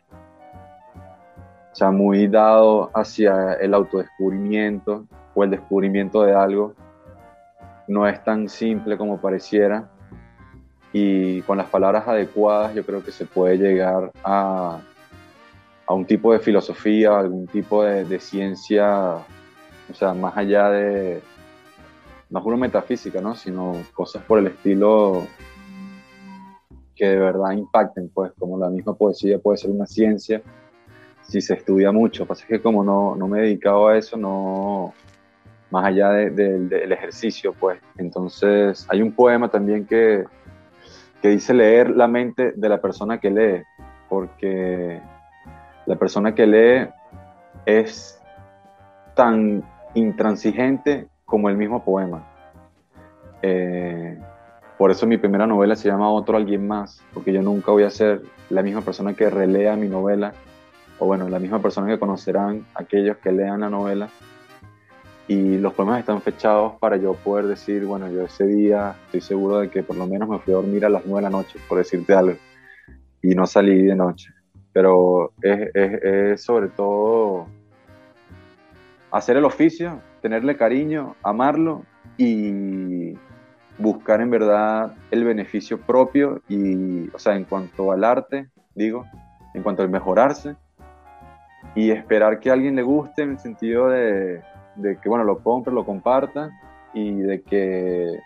o 1.72 1.74
sea, 1.74 1.90
muy 1.90 2.26
dado 2.26 2.90
hacia 2.94 3.54
el 3.54 3.74
autodescubrimiento 3.74 5.06
o 5.34 5.44
el 5.44 5.50
descubrimiento 5.50 6.22
de 6.22 6.34
algo. 6.34 6.74
No 7.88 8.06
es 8.08 8.22
tan 8.24 8.48
simple 8.48 8.96
como 8.96 9.20
pareciera 9.20 9.90
y 10.92 11.42
con 11.42 11.58
las 11.58 11.68
palabras 11.68 12.06
adecuadas 12.06 12.74
yo 12.74 12.86
creo 12.86 13.02
que 13.02 13.10
se 13.10 13.26
puede 13.26 13.58
llegar 13.58 14.12
a, 14.22 14.80
a 15.86 15.94
un 15.94 16.06
tipo 16.06 16.32
de 16.32 16.38
filosofía, 16.38 17.18
algún 17.18 17.46
tipo 17.48 17.82
de, 17.84 18.20
ciencia, 18.20 19.16
o 19.16 19.94
sea, 19.94 20.14
más 20.14 20.36
allá 20.36 20.70
de, 20.70 21.20
no 22.30 22.42
solo 22.42 22.56
metafísica, 22.56 23.20
¿no? 23.20 23.34
sino 23.34 23.74
cosas 23.92 24.22
por 24.22 24.38
el 24.38 24.46
estilo 24.46 25.26
que 26.94 27.08
de 27.08 27.18
verdad 27.18 27.50
impacten, 27.52 28.08
pues 28.10 28.32
como 28.38 28.56
la 28.56 28.70
misma 28.70 28.94
poesía 28.94 29.38
puede 29.38 29.58
ser 29.58 29.70
una 29.70 29.86
ciencia 29.86 30.40
si 31.22 31.40
se 31.40 31.54
estudia 31.54 31.90
mucho. 31.90 32.22
Lo 32.22 32.26
que 32.26 32.28
pasa 32.28 32.42
es 32.44 32.48
que 32.48 32.62
como 32.62 32.84
no, 32.84 33.16
no 33.16 33.26
me 33.26 33.40
he 33.40 33.42
dedicado 33.42 33.88
a 33.88 33.98
eso, 33.98 34.16
no, 34.16 34.94
más 35.74 35.86
allá 35.86 36.10
del 36.10 36.92
ejercicio, 36.92 37.52
pues. 37.52 37.80
Entonces, 37.98 38.86
hay 38.88 39.02
un 39.02 39.12
poema 39.12 39.48
también 39.48 39.86
que, 39.86 40.24
que 41.20 41.28
dice 41.28 41.52
leer 41.52 41.90
la 41.90 42.06
mente 42.06 42.52
de 42.54 42.68
la 42.68 42.80
persona 42.80 43.18
que 43.18 43.30
lee, 43.30 43.62
porque 44.08 45.00
la 45.86 45.96
persona 45.96 46.32
que 46.32 46.46
lee 46.46 46.88
es 47.66 48.20
tan 49.16 49.64
intransigente 49.94 51.08
como 51.24 51.48
el 51.48 51.56
mismo 51.56 51.84
poema. 51.84 52.24
Eh, 53.42 54.16
por 54.78 54.92
eso 54.92 55.06
mi 55.08 55.16
primera 55.16 55.46
novela 55.46 55.74
se 55.74 55.88
llama 55.88 56.08
Otro 56.08 56.36
Alguien 56.36 56.68
Más, 56.68 57.02
porque 57.12 57.32
yo 57.32 57.42
nunca 57.42 57.72
voy 57.72 57.82
a 57.82 57.90
ser 57.90 58.22
la 58.48 58.62
misma 58.62 58.82
persona 58.82 59.14
que 59.14 59.28
relea 59.28 59.74
mi 59.74 59.88
novela, 59.88 60.32
o 61.00 61.06
bueno, 61.06 61.28
la 61.28 61.40
misma 61.40 61.58
persona 61.58 61.88
que 61.88 61.98
conocerán 61.98 62.64
aquellos 62.76 63.16
que 63.16 63.32
lean 63.32 63.60
la 63.60 63.70
novela, 63.70 64.08
y 65.26 65.56
los 65.56 65.72
poemas 65.72 66.00
están 66.00 66.20
fechados 66.20 66.74
para 66.78 66.96
yo 66.96 67.14
poder 67.14 67.46
decir, 67.46 67.86
bueno, 67.86 68.10
yo 68.10 68.22
ese 68.22 68.46
día 68.46 68.94
estoy 69.06 69.22
seguro 69.22 69.58
de 69.58 69.70
que 69.70 69.82
por 69.82 69.96
lo 69.96 70.06
menos 70.06 70.28
me 70.28 70.38
fui 70.38 70.52
a 70.52 70.56
dormir 70.56 70.84
a 70.84 70.90
las 70.90 71.06
nueve 71.06 71.24
de 71.24 71.30
la 71.30 71.36
noche, 71.38 71.58
por 71.66 71.78
decirte 71.78 72.14
algo, 72.14 72.36
y 73.22 73.34
no 73.34 73.46
salí 73.46 73.82
de 73.82 73.96
noche. 73.96 74.30
Pero 74.72 75.32
es, 75.40 75.70
es, 75.74 76.42
sobre 76.42 76.68
todo 76.68 77.46
hacer 79.10 79.36
el 79.36 79.44
oficio, 79.44 80.00
tenerle 80.20 80.56
cariño, 80.56 81.16
amarlo 81.22 81.84
y 82.18 83.16
buscar 83.78 84.20
en 84.20 84.30
verdad 84.30 84.94
el 85.10 85.24
beneficio 85.24 85.80
propio 85.80 86.42
y, 86.48 87.08
o 87.14 87.18
sea, 87.18 87.36
en 87.36 87.44
cuanto 87.44 87.92
al 87.92 88.04
arte, 88.04 88.48
digo, 88.74 89.06
en 89.54 89.62
cuanto 89.62 89.82
al 89.82 89.88
mejorarse 89.88 90.56
y 91.74 91.90
esperar 91.90 92.40
que 92.40 92.50
a 92.50 92.52
alguien 92.52 92.76
le 92.76 92.82
guste 92.82 93.22
en 93.22 93.30
el 93.30 93.38
sentido 93.38 93.88
de, 93.88 94.42
de 94.76 94.98
que 94.98 95.08
bueno, 95.08 95.24
lo 95.24 95.38
compre, 95.38 95.72
lo 95.72 95.84
comparta 95.84 96.50
y 96.92 97.14
de 97.14 97.42
que 97.42 98.20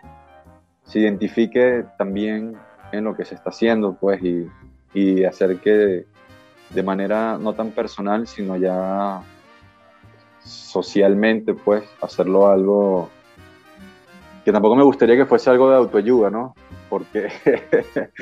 se 0.84 1.00
identifique 1.00 1.84
también 1.96 2.56
en 2.92 3.04
lo 3.04 3.14
que 3.14 3.24
se 3.24 3.34
está 3.34 3.50
haciendo, 3.50 3.94
pues, 3.94 4.22
y, 4.22 4.48
y 4.94 5.24
hacer 5.24 5.58
que 5.58 6.06
de 6.70 6.82
manera 6.82 7.38
no 7.38 7.52
tan 7.54 7.70
personal, 7.70 8.26
sino 8.26 8.56
ya 8.56 9.22
socialmente, 10.42 11.54
pues, 11.54 11.84
hacerlo 12.00 12.48
algo 12.48 13.10
que 14.44 14.52
tampoco 14.52 14.76
me 14.76 14.82
gustaría 14.82 15.16
que 15.16 15.26
fuese 15.26 15.50
algo 15.50 15.68
de 15.68 15.76
autoayuda, 15.76 16.30
¿no? 16.30 16.54
Porque 16.88 17.26
eso 17.44 18.12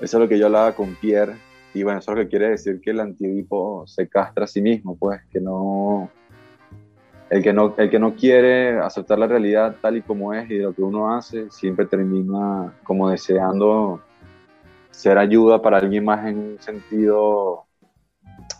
es 0.00 0.14
lo 0.14 0.28
que 0.28 0.38
yo 0.38 0.46
hablaba 0.46 0.72
con 0.72 0.94
Pierre, 0.94 1.34
y 1.74 1.82
bueno, 1.82 1.98
eso 1.98 2.12
es 2.12 2.18
lo 2.18 2.24
que 2.24 2.30
quiere 2.30 2.50
decir 2.50 2.80
que 2.80 2.90
el 2.90 3.00
antidipo 3.00 3.84
se 3.86 4.08
castra 4.08 4.44
a 4.44 4.48
sí 4.48 4.60
mismo, 4.62 4.96
pues, 4.96 5.22
que 5.32 5.40
no, 5.40 6.10
el 7.32 7.42
que, 7.42 7.54
no, 7.54 7.72
el 7.78 7.88
que 7.88 7.98
no 7.98 8.14
quiere 8.14 8.78
aceptar 8.78 9.18
la 9.18 9.26
realidad 9.26 9.76
tal 9.80 9.96
y 9.96 10.02
como 10.02 10.34
es 10.34 10.50
y 10.50 10.58
lo 10.58 10.74
que 10.74 10.82
uno 10.82 11.14
hace, 11.14 11.50
siempre 11.50 11.86
termina 11.86 12.74
como 12.84 13.08
deseando 13.08 14.02
ser 14.90 15.16
ayuda 15.16 15.62
para 15.62 15.78
alguien 15.78 16.04
más 16.04 16.26
en 16.26 16.38
un 16.38 16.56
sentido 16.60 17.64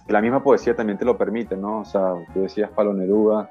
que 0.07 0.13
la 0.15 0.23
misma 0.23 0.43
poesía 0.43 0.75
también 0.75 0.99
te 0.99 1.05
lo 1.05 1.19
permite, 1.19 1.55
¿no? 1.55 1.81
O 1.81 1.85
sea, 1.85 2.15
tú 2.33 2.41
decías 2.41 2.71
Palo 2.71 2.95
Neruda, 2.95 3.51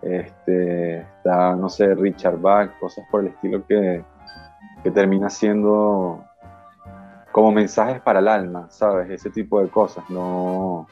este, 0.00 0.98
está, 0.98 1.56
no 1.56 1.68
sé, 1.68 1.92
Richard 1.96 2.38
Bach, 2.40 2.78
cosas 2.78 3.04
por 3.10 3.22
el 3.22 3.26
estilo 3.28 3.66
que, 3.66 4.04
que 4.84 4.90
termina 4.92 5.30
siendo 5.30 6.24
como 7.32 7.50
mensajes 7.50 8.00
para 8.00 8.20
el 8.20 8.28
alma, 8.28 8.70
¿sabes? 8.70 9.10
Ese 9.10 9.30
tipo 9.30 9.60
de 9.60 9.68
cosas, 9.68 10.08
no 10.10 10.86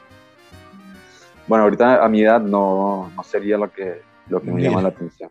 bueno, 1.52 1.64
ahorita 1.64 2.02
a 2.02 2.08
mi 2.08 2.22
edad 2.22 2.40
no, 2.40 3.12
sería 3.24 3.58
lo 3.58 3.70
que, 3.70 4.00
lo 4.30 4.40
que 4.40 4.50
me 4.50 4.62
llama 4.62 4.80
la 4.80 4.88
atención. 4.88 5.28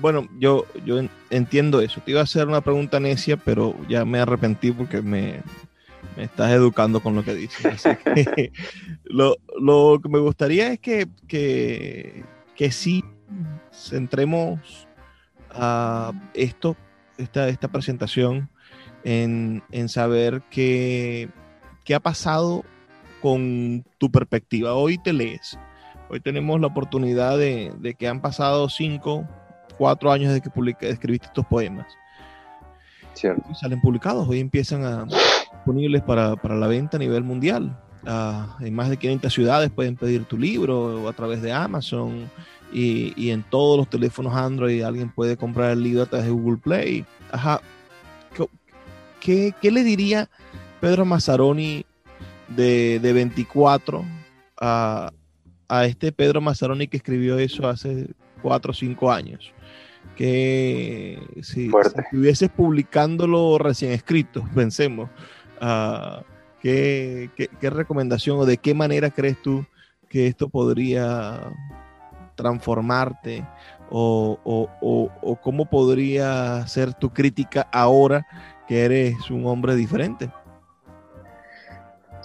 Bueno, 0.00 0.26
yo, 0.38 0.64
yo 0.86 0.98
entiendo 1.28 1.82
eso. 1.82 2.00
Te 2.02 2.12
iba 2.12 2.20
a 2.20 2.22
hacer 2.22 2.48
una 2.48 2.62
pregunta 2.62 3.00
necia, 3.00 3.36
pero 3.36 3.74
ya 3.86 4.06
me 4.06 4.18
arrepentí 4.18 4.72
porque 4.72 5.02
me, 5.02 5.42
estás 6.16 6.52
educando 6.52 7.00
con 7.00 7.16
lo 7.16 7.22
que 7.22 7.34
dices. 7.34 7.84
lo, 9.04 10.00
que 10.00 10.08
me 10.08 10.20
gustaría 10.20 10.72
es 10.72 10.80
que, 10.80 11.06
que, 11.28 12.24
que 12.54 12.70
sí 12.70 13.04
centremos 13.70 14.88
a 15.50 16.12
esto, 16.32 16.78
esta, 17.18 17.50
esta 17.50 17.68
presentación, 17.68 18.48
en, 19.04 19.62
en 19.70 19.90
saber 19.90 20.40
qué, 20.48 21.28
qué 21.84 21.94
ha 21.94 22.00
pasado 22.00 22.64
con 23.26 23.84
tu 23.98 24.08
perspectiva. 24.08 24.74
Hoy 24.74 24.98
te 24.98 25.12
lees. 25.12 25.58
Hoy 26.08 26.20
tenemos 26.20 26.60
la 26.60 26.68
oportunidad 26.68 27.36
de, 27.36 27.96
que 27.98 28.06
han 28.06 28.22
pasado 28.22 28.68
cinco, 28.68 29.26
cuatro 29.76 30.12
años 30.12 30.32
desde 30.32 30.48
que 30.78 30.88
escribiste 30.88 31.26
estos 31.26 31.44
poemas. 31.46 31.88
Cierto. 33.14 33.52
salen 33.56 33.80
publicados. 33.80 34.28
Hoy 34.28 34.38
empiezan 34.38 34.84
a 34.84 35.06
disponibles 35.06 36.02
para, 36.02 36.36
la 36.36 36.66
venta 36.68 36.98
a 36.98 37.00
nivel 37.00 37.24
mundial. 37.24 37.76
Ah, 38.06 38.58
en 38.60 38.72
más 38.72 38.90
de 38.90 38.96
500 38.96 39.32
ciudades 39.32 39.70
pueden 39.70 39.96
pedir 39.96 40.24
tu 40.26 40.38
libro 40.38 41.08
a 41.08 41.12
través 41.12 41.42
de 41.42 41.52
Amazon 41.52 42.30
y, 42.72 43.30
en 43.30 43.42
todos 43.42 43.76
los 43.76 43.90
teléfonos 43.90 44.36
Android 44.36 44.82
alguien 44.82 45.10
puede 45.10 45.36
comprar 45.36 45.72
el 45.72 45.82
libro 45.82 46.04
a 46.04 46.06
través 46.06 46.26
de 46.26 46.32
Google 46.32 46.58
Play. 46.58 47.04
Ajá. 47.32 47.60
¿Qué, 49.18 49.52
qué 49.60 49.72
le 49.72 49.82
diría 49.82 50.28
Pedro 50.80 51.04
Mazzaroni 51.04 51.84
de, 52.48 52.98
de 53.00 53.12
24 53.12 54.04
a, 54.60 55.12
a, 55.68 55.84
este 55.86 56.12
Pedro 56.12 56.40
Mazzaroni 56.40 56.88
que 56.88 56.96
escribió 56.96 57.38
eso 57.38 57.68
hace 57.68 58.08
4 58.42 58.70
o 58.70 58.74
5 58.74 59.12
años. 59.12 59.52
Que 60.16 61.20
si, 61.42 61.70
estuvieses 61.96 62.48
publicándolo 62.48 63.58
recién 63.58 63.92
escrito, 63.92 64.44
pensemos, 64.54 65.10
uh, 65.60 66.22
¿qué, 66.62 67.30
qué, 67.36 67.70
recomendación 67.70 68.38
o 68.38 68.46
de 68.46 68.56
qué 68.56 68.72
manera 68.72 69.10
crees 69.10 69.40
tú 69.42 69.66
que 70.08 70.26
esto 70.26 70.48
podría 70.48 71.52
transformarte 72.36 73.44
o, 73.90 74.38
o, 74.44 75.10
o, 75.20 75.36
cómo 75.36 75.66
podría 75.66 76.66
ser 76.66 76.94
tu 76.94 77.10
crítica 77.10 77.68
ahora 77.72 78.26
que 78.68 78.84
eres 78.84 79.30
un 79.30 79.46
hombre 79.46 79.74
diferente? 79.74 80.30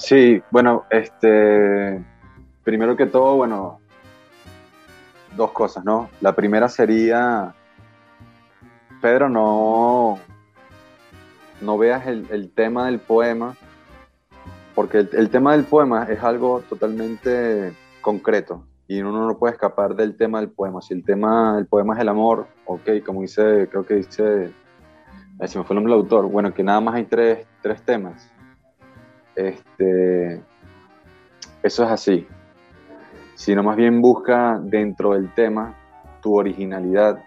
Sí, 0.02 0.41
bueno, 0.49 0.86
este, 0.89 2.04
primero 2.64 2.97
que 2.97 3.06
todo, 3.06 3.36
bueno, 3.36 3.80
dos 5.38 5.52
cosas, 5.52 5.86
¿no? 5.86 6.10
La 6.22 6.36
primera 6.36 6.70
sería, 6.70 7.54
Pedro, 8.99 9.30
no, 9.30 10.18
no 11.62 11.78
veas 11.78 12.08
el, 12.08 12.49
tema 12.49 12.88
del 12.88 12.99
poema, 12.99 13.56
porque 14.74 15.08
el, 15.14 15.30
tema 15.30 15.52
del 15.52 15.66
poema 15.66 16.06
es 16.06 16.24
algo 16.24 16.64
totalmente 16.68 17.72
concreto 18.02 18.66
y 18.88 19.02
uno 19.02 19.28
no 19.28 19.38
puede 19.38 19.54
escapar 19.54 19.95
del 19.95 20.18
tema 20.18 20.39
del 20.39 20.49
poema. 20.49 20.82
Si 20.82 20.95
el 20.95 21.06
tema 21.06 21.58
del 21.58 21.68
poema 21.68 21.93
es 21.93 21.99
el 21.99 22.10
amor, 22.10 22.47
ok, 22.66 22.89
como 23.06 23.22
dice, 23.22 23.68
creo 23.70 23.86
que 23.86 23.93
dice, 23.97 24.52
si 25.45 25.58
me 25.60 25.64
fue 25.64 25.76
el 25.76 25.84
nombre 25.84 25.93
del 25.93 26.02
autor, 26.02 26.26
bueno, 26.26 26.52
que 26.56 26.64
nada 26.64 26.82
más 26.82 26.95
hay 26.95 27.04
tres, 27.04 27.45
tres 27.62 27.84
temas. 27.84 28.31
Este, 29.36 30.42
eso 31.64 31.84
es 31.84 31.90
así 31.90 32.28
sino 33.42 33.64
más 33.64 33.76
bien 33.76 34.02
busca 34.02 34.60
dentro 34.62 35.14
del 35.14 35.34
tema 35.34 35.76
tu 36.22 36.38
originalidad 36.38 37.24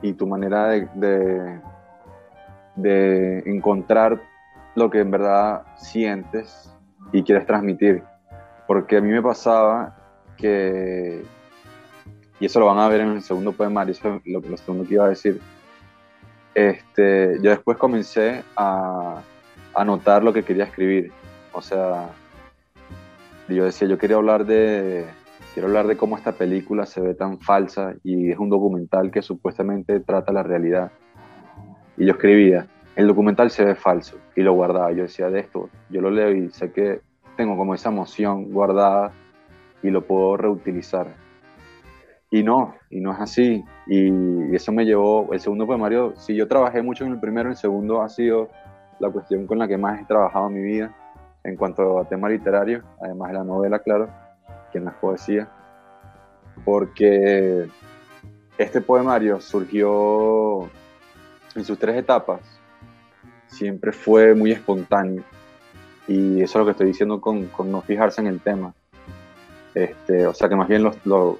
y 0.00 0.14
tu 0.14 0.26
manera 0.26 0.68
de, 0.68 1.60
de, 2.74 3.38
encontrar 3.40 4.18
lo 4.74 4.88
que 4.88 5.00
en 5.00 5.10
verdad 5.10 5.66
sientes 5.76 6.74
y 7.12 7.22
quieres 7.22 7.44
transmitir. 7.44 8.02
Porque 8.66 8.96
a 8.96 9.02
mí 9.02 9.10
me 9.10 9.20
pasaba 9.20 9.94
que, 10.38 11.22
y 12.40 12.46
eso 12.46 12.60
lo 12.60 12.66
van 12.66 12.78
a 12.78 12.88
ver 12.88 13.02
en 13.02 13.08
el 13.08 13.22
segundo 13.22 13.52
poemario, 13.52 13.92
eso 13.92 14.14
es 14.14 14.22
lo, 14.24 14.40
lo 14.40 14.56
segundo 14.56 14.88
que 14.88 14.94
iba 14.94 15.04
a 15.04 15.10
decir, 15.10 15.38
este, 16.54 17.36
yo 17.42 17.50
después 17.50 17.76
comencé 17.76 18.42
a, 18.56 19.20
a 19.74 19.84
notar 19.84 20.24
lo 20.24 20.32
que 20.32 20.42
quería 20.42 20.64
escribir. 20.64 21.12
O 21.58 21.60
sea, 21.60 22.10
yo 23.48 23.64
decía, 23.64 23.88
yo 23.88 23.98
quería 23.98 24.16
hablar 24.16 24.46
de, 24.46 25.06
quiero 25.54 25.66
hablar 25.66 25.88
de 25.88 25.96
cómo 25.96 26.16
esta 26.16 26.30
película 26.30 26.86
se 26.86 27.00
ve 27.00 27.14
tan 27.14 27.40
falsa 27.40 27.94
y 28.04 28.30
es 28.30 28.38
un 28.38 28.48
documental 28.48 29.10
que 29.10 29.22
supuestamente 29.22 29.98
trata 29.98 30.32
la 30.32 30.44
realidad. 30.44 30.92
Y 31.96 32.06
yo 32.06 32.12
escribía, 32.12 32.68
el 32.94 33.08
documental 33.08 33.50
se 33.50 33.64
ve 33.64 33.74
falso 33.74 34.18
y 34.36 34.42
lo 34.42 34.52
guardaba. 34.52 34.92
Yo 34.92 35.02
decía, 35.02 35.30
de 35.30 35.40
esto, 35.40 35.68
yo 35.90 36.00
lo 36.00 36.12
leo 36.12 36.30
y 36.30 36.48
sé 36.50 36.70
que 36.70 37.00
tengo 37.36 37.56
como 37.56 37.74
esa 37.74 37.88
emoción 37.88 38.52
guardada 38.52 39.10
y 39.82 39.90
lo 39.90 40.06
puedo 40.06 40.36
reutilizar. 40.36 41.08
Y 42.30 42.44
no, 42.44 42.76
y 42.88 43.00
no 43.00 43.12
es 43.14 43.18
así. 43.18 43.64
Y 43.88 44.54
eso 44.54 44.70
me 44.70 44.84
llevó, 44.84 45.32
el 45.32 45.40
segundo 45.40 45.66
poemario, 45.66 46.14
si 46.14 46.36
yo 46.36 46.46
trabajé 46.46 46.82
mucho 46.82 47.04
en 47.04 47.14
el 47.14 47.18
primero, 47.18 47.50
el 47.50 47.56
segundo 47.56 48.00
ha 48.00 48.08
sido 48.08 48.48
la 49.00 49.10
cuestión 49.10 49.48
con 49.48 49.58
la 49.58 49.66
que 49.66 49.76
más 49.76 50.00
he 50.00 50.04
trabajado 50.04 50.46
en 50.46 50.54
mi 50.54 50.62
vida 50.62 50.94
en 51.44 51.56
cuanto 51.56 51.98
a 51.98 52.08
tema 52.08 52.28
literario, 52.28 52.82
además 53.00 53.28
de 53.28 53.34
la 53.38 53.44
novela, 53.44 53.78
claro 53.78 54.08
que 54.72 54.78
en 54.78 54.84
las 54.84 54.94
poesías, 54.94 55.48
porque 56.64 57.68
este 58.58 58.80
poemario 58.80 59.40
surgió 59.40 60.68
en 61.54 61.64
sus 61.64 61.78
tres 61.78 61.96
etapas, 61.96 62.40
siempre 63.46 63.92
fue 63.92 64.34
muy 64.34 64.52
espontáneo. 64.52 65.22
Y 66.06 66.40
eso 66.40 66.58
es 66.58 66.60
lo 66.60 66.64
que 66.64 66.70
estoy 66.72 66.86
diciendo 66.86 67.20
con, 67.20 67.50
no 67.70 67.82
fijarse 67.82 68.20
en 68.20 68.28
el 68.28 68.40
tema. 68.40 68.74
Este, 69.74 70.26
o 70.26 70.34
sea 70.34 70.48
que 70.48 70.56
más 70.56 70.68
bien 70.68 70.82
lo, 70.82 71.38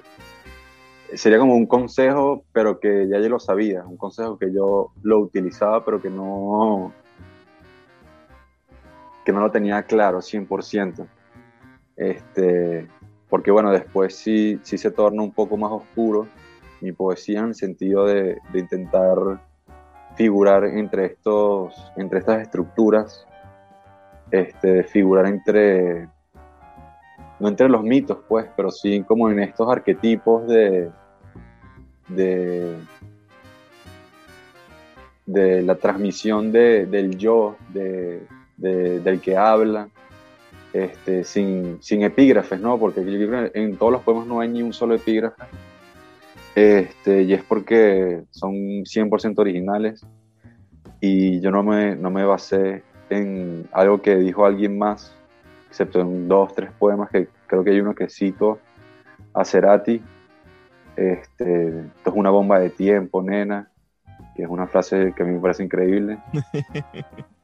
sería 1.13 1.39
como 1.39 1.55
un 1.55 1.65
consejo, 1.65 2.43
pero 2.51 2.79
que 2.79 3.07
ya 3.09 3.19
yo 3.19 3.29
lo 3.29 3.39
sabía, 3.39 3.83
un 3.85 3.97
consejo 3.97 4.37
que 4.37 4.53
yo 4.53 4.91
lo 5.01 5.19
utilizaba, 5.19 5.83
pero 5.83 6.01
que 6.01 6.09
no, 6.09 6.93
que 9.29 9.33
no 9.33 9.41
lo 9.41 9.51
tenía 9.51 9.83
claro 9.83 10.21
100%. 10.21 11.07
Este, 11.95 12.87
porque 13.29 13.51
bueno, 13.51 13.71
después 13.71 14.15
sí, 14.15 14.59
sí 14.63 14.75
se 14.79 14.89
torna 14.89 15.21
un 15.21 15.31
poco 15.31 15.55
más 15.55 15.71
oscuro 15.71 16.27
mi 16.81 16.93
poesía 16.93 17.41
en 17.41 17.49
el 17.49 17.53
sentido 17.53 18.07
de, 18.07 18.39
intentar 18.55 19.39
figurar 20.15 20.63
entre, 20.63 21.05
estos, 21.05 21.75
entre 21.95 22.19
estas 22.19 22.41
estructuras, 22.41 23.27
este, 24.31 24.83
figurar 24.83 25.27
entre, 25.27 26.09
no 27.39 27.49
entre 27.49 27.69
los 27.69 27.83
mitos, 27.83 28.17
pues, 28.27 28.47
pero 28.57 28.71
sí 28.71 29.03
como 29.03 29.29
en 29.29 29.41
estos 29.41 29.69
arquetipos 29.69 30.47
de, 30.47 30.89
de, 32.07 32.77
de 35.27 35.61
la 35.61 35.75
transmisión 35.75 36.51
del 36.51 37.15
yo, 37.15 37.57
de, 37.71 38.25
del 38.59 39.21
que 39.21 39.37
habla, 39.37 39.89
este, 40.73 41.23
sin, 41.23 41.77
sin, 41.81 42.03
epígrafes, 42.03 42.59
¿no? 42.59 42.77
Porque 42.77 43.01
en 43.53 43.77
todos 43.77 43.91
los 43.91 44.01
poemas 44.03 44.27
no 44.27 44.39
hay 44.39 44.49
ni 44.49 44.61
un 44.61 44.73
solo 44.73 44.95
epígrafe. 44.95 45.43
Este, 46.55 47.23
y 47.23 47.33
es 47.33 47.43
porque 47.43 48.23
son 48.31 48.53
100% 48.53 49.37
originales 49.37 50.05
y 50.99 51.39
yo 51.39 51.51
no 51.51 51.63
me, 51.63 51.95
no 51.95 52.09
me 52.09 52.25
basé 52.25 52.83
en 53.09 53.67
algo 53.71 54.01
que 54.01 54.17
dijo 54.17 54.45
alguien 54.45 54.77
más, 54.77 55.15
excepto 55.69 56.01
en 56.01 56.27
dos, 56.27 56.53
tres 56.53 56.71
poemas, 56.77 57.09
que 57.09 57.27
creo 57.47 57.63
que 57.63 57.71
hay 57.71 57.79
uno 57.79 57.95
que 57.95 58.09
cito 58.09 58.59
a 59.33 59.45
Cerati. 59.45 60.01
Este, 60.95 61.69
esto 61.69 62.09
es 62.09 62.15
una 62.15 62.29
bomba 62.29 62.59
de 62.59 62.71
tiempo, 62.71 63.23
nena, 63.23 63.71
que 64.35 64.43
es 64.43 64.49
una 64.49 64.67
frase 64.67 65.13
que 65.15 65.23
a 65.23 65.25
mí 65.25 65.33
me 65.33 65.39
parece 65.39 65.63
increíble. 65.63 66.17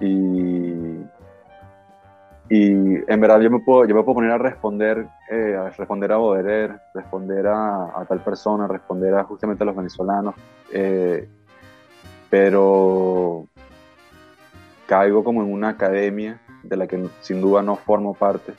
y, 0.00 1.04
y 2.48 2.72
en 3.06 3.20
verdad 3.20 3.40
yo 3.40 3.50
me 3.50 3.60
puedo, 3.60 3.84
yo 3.86 3.94
me 3.94 4.02
puedo 4.02 4.16
poner 4.16 4.32
a 4.32 4.38
responder, 4.38 5.06
eh, 5.30 5.56
a 5.56 5.70
responder 5.70 6.12
a 6.12 6.16
Boderer, 6.16 6.80
responder 6.94 7.46
a, 7.46 8.04
tal 8.08 8.20
persona, 8.24 8.66
responder 8.66 9.14
a 9.14 9.24
justamente 9.24 9.62
a 9.62 9.66
los 9.66 9.76
venezolanos, 9.76 10.34
eh, 10.72 11.28
pero 12.28 13.46
caigo 14.86 15.22
como 15.22 15.42
en 15.42 15.52
una 15.52 15.70
academia 15.70 16.40
de 16.62 16.76
la 16.76 16.86
que 16.86 17.06
sin 17.20 17.40
duda 17.40 17.62
no 17.62 17.76
formo 17.76 18.14
parte. 18.14 18.54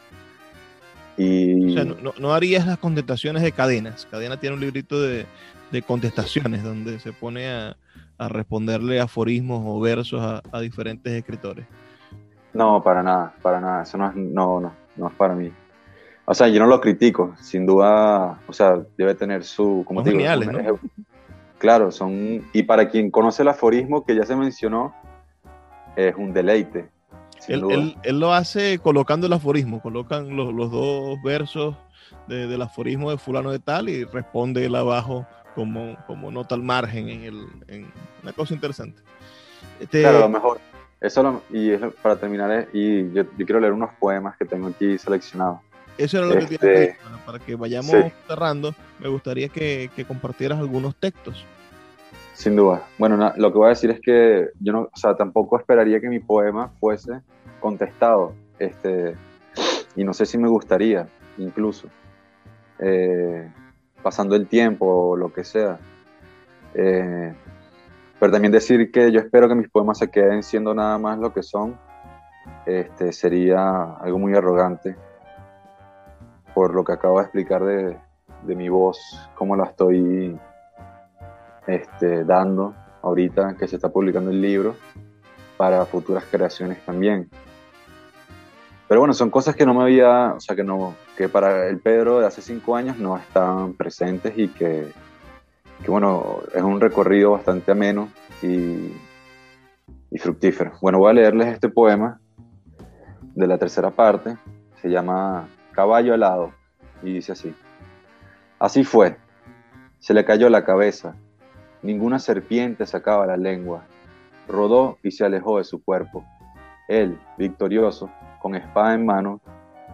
Y... 1.18 1.72
O 1.72 1.74
sea, 1.74 1.84
no, 1.84 2.14
no 2.18 2.34
harías 2.34 2.66
las 2.66 2.78
contestaciones 2.78 3.44
de 3.44 3.52
cadenas. 3.52 4.08
Cadena 4.10 4.40
tiene 4.40 4.56
un 4.56 4.62
librito 4.62 5.02
de, 5.02 5.26
de 5.72 5.82
contestaciones 5.82 6.64
donde 6.64 7.00
se 7.00 7.12
pone 7.12 7.50
a, 7.50 7.76
a 8.22 8.30
responderle 8.30 9.00
aforismos 9.00 9.64
o 9.66 9.80
versos 9.80 10.22
a, 10.22 10.44
a 10.52 10.60
diferentes 10.60 11.12
escritores. 11.12 11.66
No, 12.54 12.84
para 12.84 13.02
nada, 13.02 13.34
para 13.42 13.60
nada. 13.60 13.82
Eso 13.82 13.98
no 13.98 14.10
es, 14.10 14.16
no, 14.16 14.60
no, 14.60 14.74
no 14.96 15.08
es 15.08 15.14
para 15.16 15.34
mí. 15.34 15.52
O 16.26 16.34
sea, 16.36 16.48
yo 16.48 16.60
no 16.60 16.68
lo 16.68 16.80
critico, 16.80 17.34
sin 17.42 17.66
duda, 17.66 18.40
o 18.48 18.54
sea, 18.54 18.80
debe 18.96 19.16
tener 19.16 19.44
su... 19.44 19.84
Como 19.88 20.06
geniales, 20.06 20.52
¿no? 20.52 20.60
Claro, 21.58 21.92
son... 21.92 22.46
Y 22.54 22.62
para 22.64 22.90
quien 22.90 23.10
conoce 23.10 23.42
el 23.42 23.48
aforismo 23.48 24.06
que 24.06 24.16
ya 24.16 24.24
se 24.24 24.36
mencionó, 24.36 24.94
es 25.96 26.16
un 26.16 26.32
deleite. 26.32 26.90
Él, 27.48 27.96
él, 28.04 28.20
lo 28.20 28.34
hace 28.34 28.78
colocando 28.78 29.26
el 29.26 29.34
aforismo, 29.34 29.82
colocan 29.82 30.36
los, 30.36 30.54
los 30.54 30.70
dos 30.70 31.18
versos 31.24 31.76
de, 32.28 32.46
del 32.46 32.62
aforismo 32.62 33.10
de 33.10 33.18
fulano 33.18 33.52
de 33.52 33.58
tal 33.58 33.90
y 33.90 34.04
responde 34.04 34.64
él 34.64 34.76
abajo 34.76 35.26
como, 35.56 35.98
como 36.08 36.32
nota 36.32 36.56
al 36.56 36.64
margen 36.64 37.10
en, 37.10 37.24
el, 37.24 37.48
en 37.68 37.92
una 38.24 38.34
cosa 38.34 38.54
interesante. 38.54 39.02
Este, 39.80 40.02
claro, 40.02 40.18
a 40.18 40.22
lo 40.22 40.30
mejor 40.30 40.60
eso 41.02 41.42
y 41.50 41.76
para 42.02 42.16
terminar, 42.16 42.68
y 42.74 43.12
yo, 43.12 43.28
quiero 43.36 43.60
leer 43.60 43.74
unos 43.74 43.90
poemas 44.00 44.38
que 44.38 44.46
tengo 44.46 44.68
aquí 44.68 45.00
seleccionados. 45.00 45.60
Eso 45.98 46.20
era 46.20 46.28
lo 46.28 46.34
que 46.34 46.46
quería 46.46 46.58
decir, 46.60 46.96
este, 46.96 47.26
para 47.26 47.40
que 47.40 47.56
vayamos 47.56 47.92
cerrando, 48.28 48.76
me 49.00 49.10
gustaría 49.10 49.50
que, 49.50 49.90
compartieras 50.08 50.60
algunos 50.60 50.96
textos. 50.96 51.44
Sin 52.36 52.56
duda. 52.56 52.84
Bueno, 53.00 53.34
lo 53.36 53.52
que 53.52 53.58
voy 53.58 53.66
a 53.66 53.70
decir 53.70 53.90
es 53.90 54.00
que 54.00 54.50
yo 54.60 54.74
no, 54.74 54.82
o 54.92 54.98
sea, 54.98 55.16
tampoco 55.16 55.58
esperaría 55.58 56.00
que 56.00 56.08
mi 56.08 56.20
poema 56.20 56.72
fuese 56.80 57.22
contestado, 57.60 58.36
este, 58.60 59.16
y 59.96 60.04
no 60.04 60.14
sé 60.14 60.28
si 60.28 60.38
me 60.38 60.48
gustaría, 60.48 61.08
incluso, 61.40 61.88
eh, 62.78 63.50
pasando 64.02 64.36
el 64.36 64.48
tiempo 64.48 64.86
o 64.86 65.16
lo 65.16 65.32
que 65.32 65.44
sea. 65.44 65.80
Eh, 66.74 67.34
pero 68.20 68.32
también 68.32 68.52
decir 68.52 68.92
que 68.92 69.12
yo 69.12 69.20
espero 69.20 69.48
que 69.48 69.56
mis 69.56 69.70
poemas 69.70 69.98
se 69.98 70.10
queden 70.10 70.44
siendo 70.44 70.74
nada 70.74 70.98
más 70.98 71.18
lo 71.18 71.34
que 71.34 71.44
son, 71.44 71.78
este, 72.66 73.12
sería 73.12 73.96
algo 73.96 74.20
muy 74.20 74.36
arrogante 74.36 74.96
por 76.54 76.76
lo 76.76 76.84
que 76.84 76.94
acabo 76.94 77.18
de 77.18 77.24
explicar 77.24 77.64
de, 77.64 77.98
mi 78.56 78.70
voz, 78.70 79.00
cómo 79.36 79.56
la 79.56 79.66
estoy 79.66 80.38
este, 81.68 82.24
dando 82.26 82.76
ahorita 83.02 83.56
que 83.56 83.68
se 83.68 83.78
está 83.78 83.90
publicando 83.90 84.32
el 84.32 84.42
libro 84.42 84.76
para 85.58 85.86
futuras 85.86 86.26
creaciones 86.30 86.84
también. 86.86 87.30
Pero 88.92 89.00
bueno, 89.00 89.14
son 89.14 89.30
cosas 89.30 89.56
que 89.56 89.66
no 89.66 89.74
me 89.74 89.84
había, 89.84 90.34
o 90.34 90.42
sea, 90.42 90.54
que 90.54 90.66
no, 90.66 90.96
que 91.16 91.30
para 91.30 91.70
el 91.70 91.80
Pedro 91.80 92.20
de 92.20 92.28
hace 92.28 92.42
cinco 92.42 92.76
años 92.76 92.98
no 92.98 93.16
están 93.16 93.72
presentes 93.72 94.34
y 94.36 94.50
que 94.50 94.92
que 95.82 95.90
bueno, 95.90 96.40
es 96.54 96.62
un 96.62 96.82
recorrido 96.82 97.32
bastante 97.32 97.72
ameno 97.72 98.10
y, 98.44 98.92
fructífero. 100.18 100.74
Bueno, 100.82 101.00
voy 101.00 101.10
a 101.10 101.14
leerles 101.14 101.48
este 101.48 101.70
poema 101.70 102.20
de 103.34 103.48
la 103.48 103.58
tercera 103.58 103.92
parte, 103.92 104.36
se 104.82 104.90
llama 104.90 105.48
Caballo 105.72 106.14
helado 106.14 106.52
y 107.02 107.14
dice 107.14 107.32
así. 107.32 107.56
Así 108.60 108.84
fue, 108.84 109.16
Se 110.00 110.14
le 110.14 110.26
cayó 110.26 110.50
la 110.50 110.66
cabeza. 110.66 111.16
Ninguna 111.82 112.20
serpiente 112.20 112.86
sacaba 112.86 113.26
la 113.26 113.38
lengua. 113.38 113.86
Rodó 114.50 114.98
y 115.02 115.12
se 115.12 115.24
alejó 115.24 115.60
de 115.60 115.64
su 115.64 115.82
cuerpo. 115.82 116.26
Él, 116.90 117.18
victorioso, 117.38 118.12
con 118.42 118.56
espada 118.56 118.94
en 118.94 119.06
mano, 119.06 119.40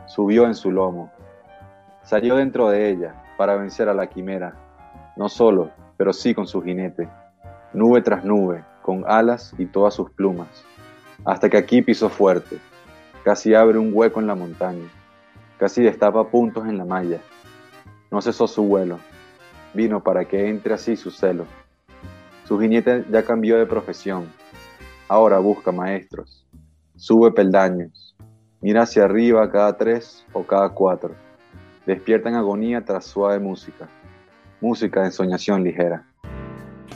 subió 0.05 0.45
en 0.45 0.55
su 0.55 0.71
lomo. 0.71 1.11
Salió 2.03 2.37
dentro 2.37 2.69
de 2.69 2.89
ella 2.89 3.23
para 3.37 3.57
vencer 3.57 3.89
a 3.89 3.93
la 3.93 4.07
quimera, 4.07 4.53
no 5.17 5.27
solo, 5.27 5.71
pero 5.97 6.13
sí 6.13 6.33
con 6.33 6.47
su 6.47 6.61
jinete, 6.61 7.09
nube 7.73 8.01
tras 8.01 8.23
nube, 8.23 8.63
con 8.81 9.03
alas 9.05 9.53
y 9.57 9.65
todas 9.65 9.93
sus 9.93 10.09
plumas, 10.11 10.47
hasta 11.25 11.49
que 11.49 11.57
aquí 11.57 11.81
pisó 11.81 12.09
fuerte, 12.09 12.57
casi 13.23 13.53
abre 13.53 13.77
un 13.77 13.91
hueco 13.93 14.21
en 14.21 14.27
la 14.27 14.35
montaña, 14.35 14.87
casi 15.57 15.83
destapa 15.83 16.29
puntos 16.29 16.65
en 16.67 16.77
la 16.77 16.85
malla. 16.85 17.19
No 18.09 18.21
cesó 18.21 18.47
su 18.47 18.63
vuelo, 18.63 18.99
vino 19.73 20.01
para 20.01 20.23
que 20.23 20.47
entre 20.47 20.73
así 20.73 20.95
su 20.95 21.11
celo. 21.11 21.45
Su 22.45 22.57
jinete 22.57 23.03
ya 23.11 23.23
cambió 23.23 23.57
de 23.57 23.65
profesión, 23.65 24.31
ahora 25.09 25.39
busca 25.39 25.73
maestros, 25.73 26.47
sube 26.95 27.33
peldaños, 27.33 28.06
mira 28.61 28.83
hacia 28.83 29.05
arriba 29.05 29.49
cada 29.51 29.77
tres 29.77 30.25
o 30.33 30.43
cada 30.43 30.69
cuatro, 30.69 31.15
despierta 31.85 32.29
en 32.29 32.35
agonía 32.35 32.83
tras 32.83 33.05
suave 33.05 33.39
música, 33.39 33.87
música 34.61 35.01
de 35.01 35.07
ensoñación 35.07 35.63
ligera. 35.63 36.05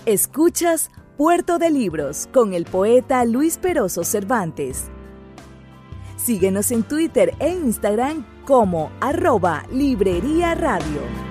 Escuchas 0.06 0.90
Puerto 1.18 1.60
de 1.60 1.70
Libros 1.70 2.28
con 2.34 2.54
el 2.54 2.66
poeta 2.66 3.24
Luis 3.26 3.58
Peroso 3.58 4.04
Cervantes. 4.04 4.90
Síguenos 6.18 6.72
en 6.72 6.84
Twitter 6.84 7.34
e 7.40 7.50
Instagram 7.50 8.26
como 8.46 8.92
arroba 9.00 9.64
Librería 9.72 10.56
Radio. 10.56 11.31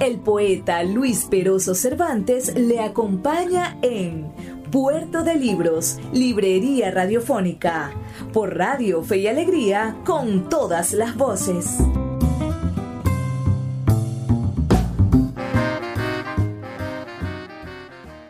El 0.00 0.18
poeta 0.20 0.82
Luis 0.82 1.24
Peroso 1.24 1.74
Cervantes 1.74 2.54
le 2.54 2.80
acompaña 2.80 3.78
en 3.82 4.32
Puerto 4.70 5.24
de 5.24 5.36
Libros, 5.36 5.98
Librería 6.12 6.90
Radiofónica, 6.90 7.92
por 8.32 8.56
Radio 8.56 9.02
Fe 9.02 9.18
y 9.18 9.26
Alegría, 9.26 9.96
con 10.04 10.48
todas 10.48 10.92
las 10.92 11.16
voces. 11.16 11.78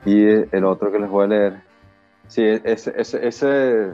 Y 0.06 0.24
el 0.24 0.64
otro 0.64 0.92
que 0.92 1.00
les 1.00 1.10
voy 1.10 1.24
a 1.24 1.26
leer, 1.26 1.62
sí, 2.28 2.44
ese, 2.44 2.94
ese, 2.96 3.26
ese 3.26 3.90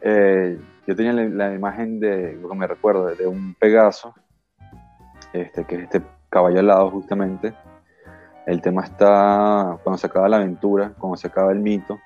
eh, 0.00 0.58
yo 0.86 0.96
tenía 0.96 1.12
la, 1.12 1.54
imagen 1.54 2.00
de, 2.00 2.38
lo 2.40 2.48
que 2.48 2.54
me 2.56 2.66
recuerdo, 2.66 3.14
de, 3.14 3.26
un 3.26 3.54
Pegaso, 3.54 4.14
este, 5.34 5.64
que 5.66 5.76
es 5.76 5.82
este 5.82 6.02
caballo 6.30 6.60
alado 6.60 6.90
justamente. 6.90 7.52
El 8.46 8.62
tema 8.62 8.84
está 8.84 9.78
cuando 9.84 9.98
se 9.98 10.06
acaba 10.06 10.26
la 10.26 10.38
aventura, 10.38 10.94
cuando 10.98 11.18
se 11.18 11.26
acaba 11.26 11.52
el 11.52 11.60
mito, 11.60 12.00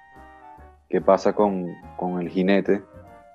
qué 0.89 1.01
pasa 1.01 1.35
con, 1.35 1.73
con 1.97 2.21
el 2.21 2.29
jinete, 2.29 2.83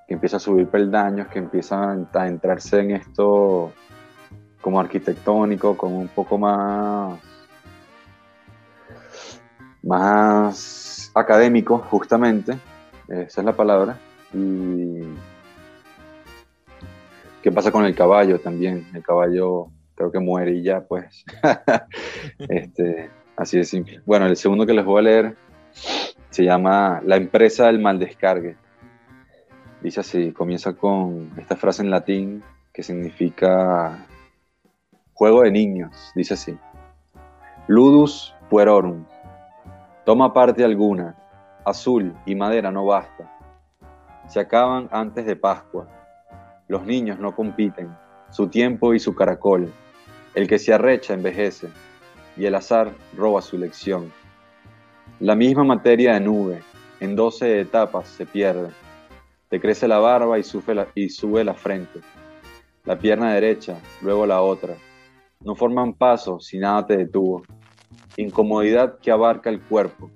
que 0.09 0.13
empieza 0.13 0.37
a 0.37 0.41
subir 0.41 0.67
peldaños, 0.67 1.27
que 1.27 1.39
empieza 1.39 1.91
a 1.91 2.27
entrarse 2.27 2.81
en 2.81 2.91
esto 2.91 3.71
como 4.59 4.81
arquitectónico, 4.81 5.77
como 5.77 5.99
un 5.99 6.09
poco 6.09 6.37
más 6.37 7.17
más 9.83 11.11
académico, 11.13 11.77
justamente, 11.77 12.57
esa 13.07 13.41
es 13.41 13.45
la 13.45 13.53
palabra. 13.55 13.99
Y 14.33 15.01
qué 17.41 17.51
pasa 17.51 17.71
con 17.71 17.85
el 17.85 17.93
caballo 17.93 18.39
también. 18.39 18.87
El 18.93 19.03
caballo 19.03 19.67
creo 19.95 20.11
que 20.11 20.19
muere 20.19 20.53
y 20.53 20.63
ya, 20.63 20.81
pues. 20.81 21.25
este, 22.49 23.11
así 23.35 23.57
de 23.57 23.65
simple. 23.65 24.01
Bueno, 24.05 24.25
el 24.25 24.37
segundo 24.37 24.65
que 24.65 24.73
les 24.73 24.85
voy 24.85 24.99
a 24.99 25.03
leer 25.03 25.35
se 26.29 26.43
llama 26.43 27.01
La 27.05 27.17
empresa 27.17 27.67
del 27.67 27.79
mal 27.79 27.99
descargue. 27.99 28.55
Dice 29.81 29.99
así, 29.99 30.31
comienza 30.31 30.73
con 30.73 31.31
esta 31.37 31.57
frase 31.57 31.83
en 31.83 31.91
latín 31.91 32.43
que 32.73 32.83
significa 32.83 34.07
juego 35.13 35.41
de 35.41 35.51
niños. 35.51 36.11
Dice 36.15 36.35
así, 36.35 36.57
ludus 37.67 38.33
puerorum, 38.49 39.05
Toma 40.05 40.33
parte 40.33 40.65
alguna, 40.65 41.15
azul 41.63 42.13
y 42.25 42.35
madera 42.35 42.69
no 42.71 42.85
basta. 42.85 43.39
Se 44.27 44.41
acaban 44.41 44.89
antes 44.91 45.25
de 45.25 45.37
Pascua. 45.37 45.87
Los 46.67 46.85
niños 46.85 47.19
no 47.19 47.33
compiten, 47.33 47.95
su 48.29 48.49
tiempo 48.49 48.93
y 48.93 48.99
su 48.99 49.15
caracol. 49.15 49.71
El 50.35 50.49
que 50.49 50.59
se 50.59 50.73
arrecha 50.73 51.13
envejece, 51.13 51.69
y 52.35 52.45
el 52.45 52.55
azar 52.55 52.91
roba 53.15 53.41
su 53.41 53.57
lección. 53.57 54.11
La 55.21 55.35
misma 55.35 55.63
materia 55.63 56.15
de 56.15 56.19
nube, 56.19 56.61
en 56.99 57.15
doce 57.15 57.61
etapas 57.61 58.09
se 58.09 58.25
pierde. 58.25 58.71
Te 59.47 59.61
crece 59.61 59.87
la 59.87 59.99
barba 59.99 60.37
y 60.37 60.43
sube 60.43 60.75
la, 61.45 61.53
frente. 61.53 62.01
La 62.83 62.99
pierna 62.99 63.33
derecha, 63.33 63.77
luego 64.01 64.25
la 64.25 64.41
otra. 64.41 64.75
No 65.39 65.55
forman 65.55 65.93
paso 65.93 66.41
si 66.41 66.59
nada 66.59 66.85
te 66.85 66.97
detuvo 66.97 67.43
incomodidad 68.17 68.99
que 68.99 69.11
abarca 69.11 69.49
el 69.49 69.61
cuerpo, 69.61 70.09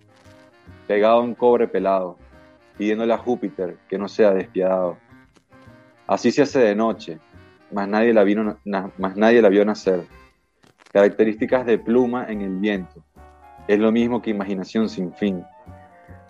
pegado 0.88 1.24
en 1.24 1.36
cobre 1.36 1.68
pelado, 1.68 2.18
pidiéndole 2.78 3.14
a 3.14 3.18
Júpiter 3.18 3.78
que 3.90 3.98
no 3.98 4.08
sea 4.08 4.32
despiadado. 4.32 4.98
Así 6.06 6.32
se 6.32 6.44
hace 6.44 6.60
de 6.60 6.76
noche, 6.76 7.20
mas 7.72 7.88
nadie 7.88 8.14
la, 8.14 8.24
vino, 8.24 8.58
nadie 8.64 9.42
la 9.42 9.50
vio 9.50 9.66
nacer. 9.66 10.04
Características 10.94 11.66
de 11.66 11.78
pluma 11.78 12.26
en 12.30 12.42
el 12.42 12.56
viento, 12.58 13.04
es 13.68 13.80
lo 13.80 13.92
mismo 13.92 14.22
que 14.22 14.30
imaginación 14.30 14.88
sin 14.88 15.14
fin. 15.14 15.44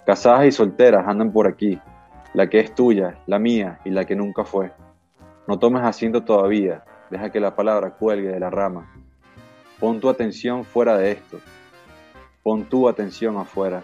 Casadas 0.06 0.46
y 0.48 0.52
solteras 0.52 1.08
andan 1.08 1.32
por 1.32 1.48
aquí, 1.48 1.80
la 2.34 2.50
que 2.50 2.60
es 2.60 2.74
tuya, 2.74 3.20
la 3.28 3.40
mía 3.40 3.80
y 3.86 3.92
la 3.92 4.06
que 4.06 4.16
nunca 4.16 4.44
fue. 4.44 4.72
No 5.48 5.60
tomes 5.60 5.84
asiento 5.84 6.24
todavía, 6.24 6.84
deja 7.12 7.32
que 7.32 7.40
la 7.40 7.56
palabra 7.56 7.92
cuelgue 7.92 8.30
de 8.30 8.40
la 8.40 8.50
rama. 8.50 8.92
Pon 9.80 10.00
tu 10.00 10.10
atención 10.10 10.64
fuera 10.64 10.98
de 10.98 11.12
esto, 11.12 11.40
Pon 12.48 12.64
tu 12.64 12.88
atención 12.88 13.38
afuera, 13.38 13.84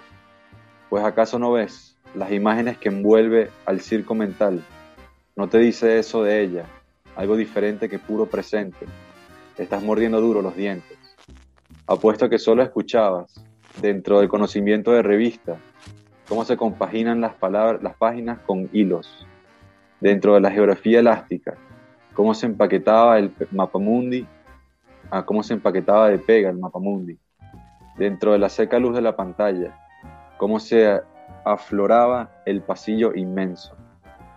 pues 0.90 1.04
acaso 1.04 1.38
no 1.38 1.52
ves 1.52 1.98
las 2.16 2.32
imágenes 2.32 2.78
que 2.78 2.88
envuelve 2.88 3.50
al 3.66 3.82
circo 3.82 4.16
mental. 4.16 4.64
No 5.36 5.50
te 5.50 5.58
dice 5.58 6.00
eso 6.00 6.24
de 6.24 6.42
ella, 6.42 6.66
algo 7.18 7.36
diferente 7.36 7.90
que 7.90 8.00
puro 8.00 8.26
presente. 8.26 8.86
Estás 9.58 9.84
mordiendo 9.84 10.22
duro 10.22 10.42
los 10.42 10.56
dientes. 10.56 10.98
Apuesto 11.88 12.30
que 12.30 12.40
solo 12.40 12.64
escuchabas, 12.64 13.34
dentro 13.82 14.20
del 14.20 14.30
conocimiento 14.30 14.92
de 14.92 15.02
revista, 15.02 15.58
cómo 16.30 16.46
se 16.46 16.56
compaginan 16.56 17.20
las, 17.20 17.34
páginas 17.98 18.40
con 18.46 18.70
hilos. 18.72 19.28
Dentro 20.00 20.36
de 20.36 20.40
la 20.42 20.52
geografía 20.52 21.00
elástica, 21.00 21.56
cómo 22.14 22.34
se 22.34 22.46
empaquetaba 22.46 23.20
el 23.20 23.34
mapamundi, 23.52 24.26
a 25.10 25.26
cómo 25.26 25.44
se 25.44 25.54
empaquetaba 25.54 26.10
de 26.10 26.20
pega 26.20 26.50
el 26.50 26.58
mapamundi 26.58 27.18
dentro 27.98 28.32
de 28.32 28.40
la 28.40 28.50
seca 28.50 28.80
luz 28.80 28.96
de 28.96 29.02
la 29.02 29.16
pantalla, 29.16 29.80
cómo 30.38 30.60
se 30.60 31.02
afloraba 31.46 32.32
el 32.46 32.62
pasillo 32.62 33.14
inmenso. 33.16 33.76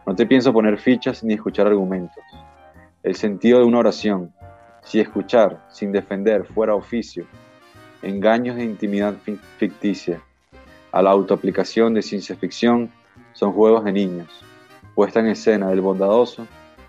No 0.07 0.14
te 0.14 0.27
pienso 0.27 0.53
poner 0.53 0.79
fichas 0.79 1.25
ni 1.25 1.35
escuchar 1.35 1.67
argumentos. 1.67 2.25
El 3.03 3.17
sentido 3.17 3.59
de 3.59 3.64
una 3.64 3.79
oración, 3.79 4.33
si 4.83 5.01
escuchar, 5.01 5.64
sin 5.69 5.93
defender, 5.93 6.45
fuera 6.45 6.75
oficio, 6.75 7.27
engaños 8.03 8.57
de 8.57 8.64
intimidad 8.64 9.14
ficticia, 9.59 10.21
a 10.93 11.03
la 11.03 11.11
autoaplicación 11.11 11.95
de 11.95 12.03
ciencia 12.03 12.37
ficción, 12.37 12.91
son 13.33 13.53
juegos 13.53 13.85
de 13.85 13.93
niños, 13.93 14.29
puesta 14.95 15.21
en 15.21 15.27
escena 15.27 15.69
del 15.69 15.81
bondadoso, 15.81 16.47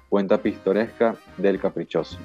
cuenta 0.10 0.38
pistoresca 0.38 1.16
del 1.38 1.60
caprichoso. 1.60 2.18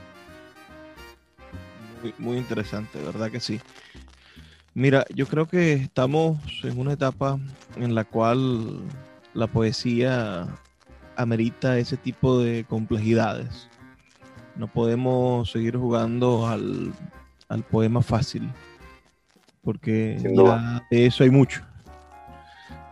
Muy, 2.03 2.15
muy 2.19 2.39
interesante, 2.39 2.99
¿verdad 3.03 3.31
que 3.31 3.41
sí? 3.41 3.61
Mira, 4.75 5.05
yo 5.15 5.27
creo 5.27 5.47
que 5.47 5.75
estamos 5.75 6.39
en 6.65 6.79
una 6.79 6.95
etapa 6.95 7.39
en 7.77 7.95
la 7.95 8.05
cual 8.05 8.81
la 9.35 9.47
poesía 9.47 10.47
amerita 11.17 11.79
ese 11.79 11.97
tipo 11.97 12.39
de 12.39 12.65
complejidades. 12.65 13.69
No 14.57 14.67
podemos 14.69 15.51
seguir 15.51 15.77
jugando 15.77 16.47
al, 16.47 16.93
poema 17.71 18.01
fácil, 18.01 18.51
porque 19.63 20.17
ya 20.19 20.83
de 20.91 21.07
eso 21.07 21.23
hay 21.23 21.31
mucho. 21.31 21.63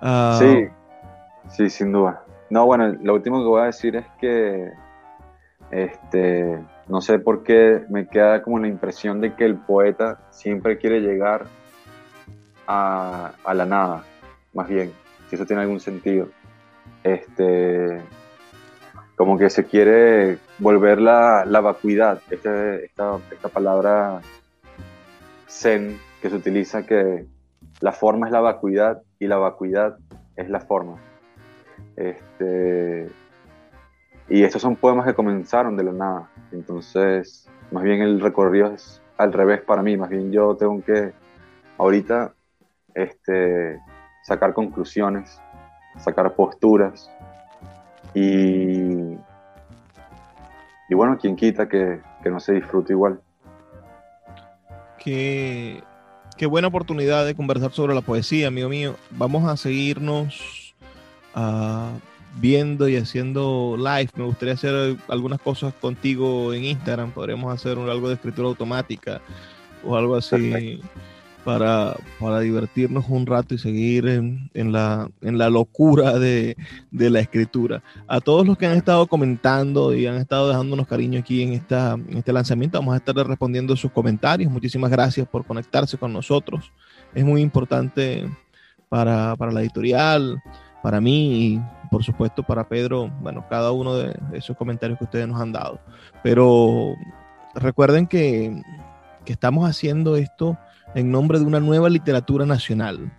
Ah, 0.03 0.39
sí, 0.39 0.69
sí, 1.49 1.71
sin 1.71 1.93
duda. 1.93 2.23
No, 2.51 2.67
bueno, 2.67 2.89
lo 3.03 3.15
último 3.15 3.39
que 3.39 3.49
voy 3.49 3.63
a 3.63 3.67
decir 3.67 3.97
es 3.97 4.07
que, 4.19 4.71
este, 5.71 6.63
no 6.91 7.01
sé 7.01 7.21
por 7.21 7.45
qué 7.45 7.85
me 7.89 8.09
queda 8.09 8.43
como 8.43 8.59
la 8.59 8.67
impresión 8.67 9.21
de 9.21 9.35
que 9.35 9.45
el 9.45 9.57
poeta 9.57 10.27
siempre 10.31 10.77
quiere 10.77 11.01
llegar 11.01 11.47
a, 12.67 13.33
la 13.55 13.65
nada, 13.65 14.05
más 14.53 14.69
bien, 14.69 14.93
si 15.29 15.37
eso 15.37 15.47
tiene 15.47 15.63
algún 15.63 15.81
sentido. 15.81 16.29
Este, 17.03 18.01
como 19.17 19.39
que 19.39 19.51
se 19.51 19.65
quiere 19.65 20.39
volver 20.59 21.01
la, 21.01 21.45
la 21.45 21.61
vacuidad, 21.61 22.21
este, 22.31 22.85
esta, 22.85 23.19
esta 23.31 23.49
palabra 23.49 24.21
zen 25.49 25.99
que 26.21 26.29
se 26.29 26.37
utiliza 26.37 26.87
que 26.87 27.25
la 27.81 27.93
forma 27.93 28.27
es 28.27 28.33
la 28.33 28.41
vacuidad 28.41 29.03
y 29.19 29.27
la 29.27 29.37
vacuidad 29.37 29.97
es 30.37 30.49
la 30.49 30.61
forma. 30.61 30.97
Este, 31.97 33.09
y 34.31 34.45
estos 34.45 34.63
son 34.63 34.77
poemas 34.77 35.05
que 35.07 35.15
comenzaron 35.15 35.77
de 35.77 35.85
la 35.85 35.93
nada. 35.93 36.31
Entonces, 36.53 37.49
más 37.73 37.83
bien 37.83 38.01
el 38.01 38.21
recorrido 38.21 38.73
es 38.73 39.03
al 39.19 39.33
revés 39.33 39.61
para 39.61 39.83
mí. 39.83 39.97
Más 39.97 40.09
bien 40.09 40.31
yo 40.31 40.57
tengo 40.57 40.83
que 40.83 41.13
ahorita 41.77 42.33
este, 42.95 43.81
sacar 44.23 44.55
conclusiones, 44.55 45.41
sacar 45.99 46.33
posturas, 46.35 47.11
y, 48.15 49.17
y 50.89 50.95
bueno, 50.95 51.19
quien 51.19 51.37
quita 51.37 51.69
que, 51.69 52.01
no 52.25 52.41
se 52.41 52.55
disfrute 52.55 52.93
igual. 52.93 53.21
Qué, 54.99 55.83
qué, 56.37 56.47
buena 56.47 56.69
oportunidad 56.69 57.25
de 57.25 57.35
conversar 57.35 57.73
sobre 57.73 57.95
la 57.95 58.03
poesía, 58.03 58.49
amigo 58.49 58.69
mío. 58.69 58.97
Vamos 59.11 59.49
a 59.49 59.57
seguirnos 59.57 60.75
uh, 61.35 61.99
viendo 62.37 62.89
y 62.89 62.97
haciendo 62.97 63.77
live. 63.77 64.11
Me 64.17 64.25
gustaría 64.25 64.55
hacer 64.55 64.97
algunas 65.09 65.41
cosas 65.41 65.75
contigo 65.75 66.53
en 66.53 66.65
Instagram. 66.65 67.13
Podríamos 67.13 67.53
hacer 67.53 67.79
algo 67.79 68.09
de 68.09 68.15
escritura 68.15 68.49
automática 68.49 69.21
o 69.85 69.97
algo 69.97 70.17
así 70.17 70.81
para, 71.45 71.97
para 72.19 72.41
divertirnos 72.41 73.07
un 73.09 73.27
rato 73.27 73.55
y 73.55 73.59
seguir 73.59 74.07
en, 74.09 74.51
en, 74.55 74.73
la, 74.73 75.11
en 75.23 75.39
la 75.39 75.49
locura 75.49 76.19
de, 76.19 76.57
de, 76.91 77.11
la 77.11 77.21
escritura. 77.21 77.83
A 78.07 78.21
todos 78.21 78.47
los 78.47 78.59
que 78.59 78.67
han 78.67 78.77
estado 78.77 79.07
comentando 79.07 79.95
y 79.95 80.07
han 80.07 80.17
estado 80.17 80.49
dejándonos 80.49 80.87
cariño 80.87 81.21
aquí 81.21 81.43
en, 81.43 81.55
esta, 81.55 81.95
en 81.95 82.19
este 82.19 82.33
lanzamiento, 82.33 82.79
vamos 82.79 82.95
a 82.95 82.99
estar 82.99 83.15
respondiendo 83.17 83.77
sus 83.77 83.91
comentarios. 83.91 84.53
Muchísimas 84.53 84.91
gracias 84.91 85.27
por 85.27 85.45
conectarse 85.45 85.97
con 85.97 86.13
nosotros. 86.13 86.73
Es 87.15 87.25
muy 87.25 87.41
importante 87.41 88.29
para, 88.89 89.35
para 89.37 89.53
la 89.53 89.63
editorial, 89.63 90.43
para 90.83 91.01
mí 91.01 91.55
y 91.55 91.61
por 91.91 92.05
supuesto 92.05 92.43
para 92.43 92.69
Pedro, 92.69 93.11
bueno, 93.21 93.45
cada 93.49 93.73
uno 93.73 93.97
de 93.97 94.17
esos 94.33 94.57
comentarios 94.57 94.99
que 94.99 95.05
ustedes 95.05 95.27
nos 95.27 95.41
han 95.41 95.53
dado. 95.53 95.81
Pero 96.23 96.95
recuerden 97.55 98.07
que, 98.07 98.63
que 99.25 99.33
estamos 99.33 99.69
haciendo 99.69 100.17
esto 100.17 100.57
en 100.95 101.11
nombre 101.11 101.39
de 101.39 101.45
una 101.45 101.61
nueva 101.61 101.89
literatura 101.89 102.47
nacional. 102.47 103.13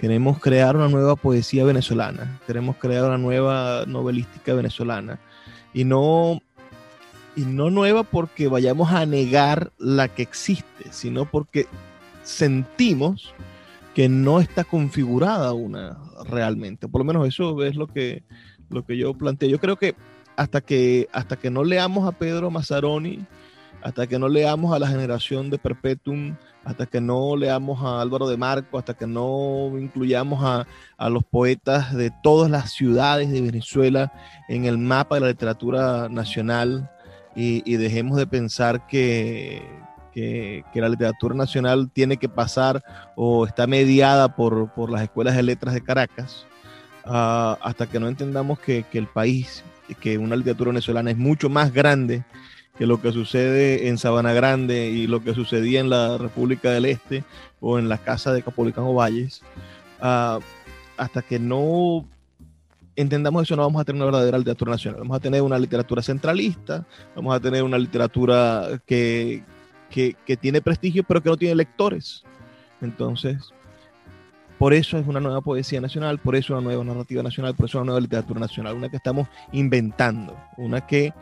Queremos 0.00 0.38
crear 0.38 0.76
una 0.76 0.88
nueva 0.88 1.16
poesía 1.16 1.64
venezolana, 1.64 2.38
queremos 2.46 2.76
crear 2.76 3.04
una 3.04 3.18
nueva 3.18 3.84
novelística 3.86 4.54
venezolana. 4.54 5.18
Y 5.72 5.84
no, 5.84 6.40
y 7.34 7.42
no 7.42 7.70
nueva 7.70 8.02
porque 8.02 8.48
vayamos 8.48 8.92
a 8.92 9.06
negar 9.06 9.72
la 9.78 10.08
que 10.08 10.22
existe, 10.22 10.90
sino 10.90 11.26
porque 11.26 11.66
sentimos 12.22 13.34
que 13.96 14.10
no 14.10 14.40
está 14.40 14.62
configurada 14.62 15.54
una 15.54 15.96
realmente. 16.28 16.86
Por 16.86 17.00
lo 17.00 17.06
menos 17.06 17.26
eso 17.26 17.64
es 17.64 17.76
lo 17.76 17.86
que, 17.86 18.24
lo 18.68 18.84
que 18.84 18.98
yo 18.98 19.14
planteo. 19.14 19.48
Yo 19.48 19.58
creo 19.58 19.76
que 19.76 19.94
hasta 20.36 20.60
que, 20.60 21.08
hasta 21.14 21.36
que 21.36 21.50
no 21.50 21.64
leamos 21.64 22.06
a 22.06 22.12
Pedro 22.12 22.50
Mazzaroni, 22.50 23.24
hasta 23.80 24.06
que 24.06 24.18
no 24.18 24.28
leamos 24.28 24.74
a 24.74 24.78
la 24.78 24.88
generación 24.88 25.48
de 25.48 25.56
Perpetuum, 25.56 26.36
hasta 26.62 26.84
que 26.84 27.00
no 27.00 27.38
leamos 27.38 27.82
a 27.82 28.02
Álvaro 28.02 28.28
de 28.28 28.36
Marco, 28.36 28.76
hasta 28.76 28.92
que 28.92 29.06
no 29.06 29.72
incluyamos 29.78 30.44
a, 30.44 31.08
los 31.08 31.24
poetas 31.24 31.94
de 31.94 32.12
todas 32.22 32.50
las 32.50 32.72
ciudades 32.72 33.30
de 33.30 33.40
Venezuela 33.40 34.12
en 34.50 34.66
el 34.66 34.76
mapa 34.76 35.14
de 35.14 35.22
la 35.22 35.28
literatura 35.28 36.10
nacional 36.10 36.90
y, 37.34 37.76
dejemos 37.76 38.18
de 38.18 38.26
pensar 38.26 38.86
que, 38.86 39.62
la 40.74 40.88
literatura 40.88 41.34
nacional 41.34 41.90
tiene 41.92 42.16
que 42.16 42.28
pasar 42.28 42.82
o 43.14 43.46
está 43.46 43.66
mediada 43.66 44.34
por, 44.34 44.90
las 44.90 45.02
escuelas 45.02 45.36
de 45.36 45.42
letras 45.42 45.74
de 45.74 45.82
Caracas, 45.82 46.46
ah, 47.04 47.58
hasta 47.62 47.86
que 47.86 48.00
no 48.00 48.08
entendamos 48.08 48.58
que, 48.58 48.84
que 48.90 48.98
el 48.98 49.06
país, 49.06 49.62
que 50.00 50.18
una 50.18 50.36
literatura 50.36 50.70
venezolana 50.70 51.10
es 51.10 51.16
mucho 51.16 51.48
más 51.48 51.72
grande 51.72 52.24
que 52.78 52.86
lo 52.86 53.00
que 53.00 53.12
sucede 53.12 53.88
en 53.88 53.98
Sabana 53.98 54.32
Grande 54.32 54.90
y 54.90 55.06
lo 55.06 55.22
que 55.22 55.34
sucedía 55.34 55.80
en 55.80 55.90
la 55.90 56.18
República 56.18 56.70
del 56.70 56.84
Este 56.84 57.24
o 57.60 57.78
en 57.78 57.88
la 57.88 57.98
casa 57.98 58.32
de 58.32 58.42
Capolicano 58.42 58.92
Valles, 58.92 59.42
uh, 60.00 60.40
hasta 60.96 61.22
que 61.22 61.38
no 61.38 62.06
entendamos 62.94 63.42
eso, 63.42 63.56
no 63.56 63.62
vamos 63.62 63.80
a 63.80 63.84
tener 63.84 64.02
una 64.02 64.06
verdadera 64.06 64.38
literatura 64.38 64.72
nacional. 64.72 65.00
Vamos 65.00 65.16
a 65.16 65.20
tener 65.20 65.42
una 65.42 65.58
literatura 65.58 66.02
centralista, 66.02 66.86
vamos 67.14 67.34
a 67.34 67.40
tener 67.40 67.62
una 67.62 67.78
literatura 67.78 68.80
que, 68.86 69.42
que, 69.90 70.16
que 70.26 70.36
tiene 70.36 70.60
prestigio, 70.60 71.04
pero 71.04 71.22
que 71.22 71.30
no 71.30 71.36
tiene 71.36 71.54
lectores. 71.54 72.22
Entonces, 72.80 73.52
por 74.58 74.72
eso 74.72 74.96
es 74.98 75.06
una 75.06 75.20
nueva 75.20 75.42
poesía 75.42 75.80
nacional, 75.80 76.18
por 76.18 76.34
eso 76.34 76.54
una 76.54 76.62
nueva 76.62 76.82
narrativa 76.82 77.22
nacional, 77.22 77.54
por 77.54 77.66
eso 77.66 77.78
una 77.78 77.86
nueva 77.86 78.00
literatura 78.00 78.40
nacional, 78.40 78.76
una 78.76 78.88
que 78.88 78.96
estamos 78.96 79.28
inventando, 79.52 80.34
una 80.56 80.86
que 80.86 81.12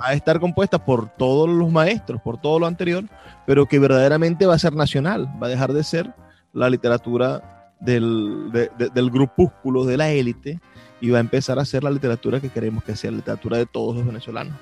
va 0.00 0.08
a 0.08 0.14
estar 0.14 0.38
compuesta 0.40 0.84
por 0.84 1.08
todos 1.08 1.48
los 1.48 1.72
maestros, 1.72 2.20
por 2.20 2.38
todo 2.38 2.58
lo 2.58 2.66
anterior, 2.66 3.04
pero 3.46 3.66
que 3.66 3.78
verdaderamente 3.78 4.44
va 4.44 4.54
a 4.54 4.58
ser 4.58 4.74
nacional, 4.74 5.26
va 5.42 5.46
a 5.46 5.50
dejar 5.50 5.72
de 5.72 5.84
ser 5.84 6.12
la 6.52 6.68
literatura 6.68 7.72
del, 7.80 8.52
del 8.52 9.10
grupúsculo, 9.10 9.84
de 9.84 9.96
la 9.96 10.10
élite, 10.10 10.60
y 11.00 11.10
va 11.10 11.18
a 11.18 11.22
empezar 11.22 11.58
a 11.58 11.64
ser 11.64 11.82
la 11.82 11.90
literatura 11.90 12.40
que 12.40 12.50
queremos 12.50 12.84
que 12.84 12.94
sea, 12.94 13.10
la 13.10 13.16
literatura 13.16 13.56
de 13.56 13.66
todos 13.66 13.96
los 13.96 14.06
venezolanos. 14.06 14.54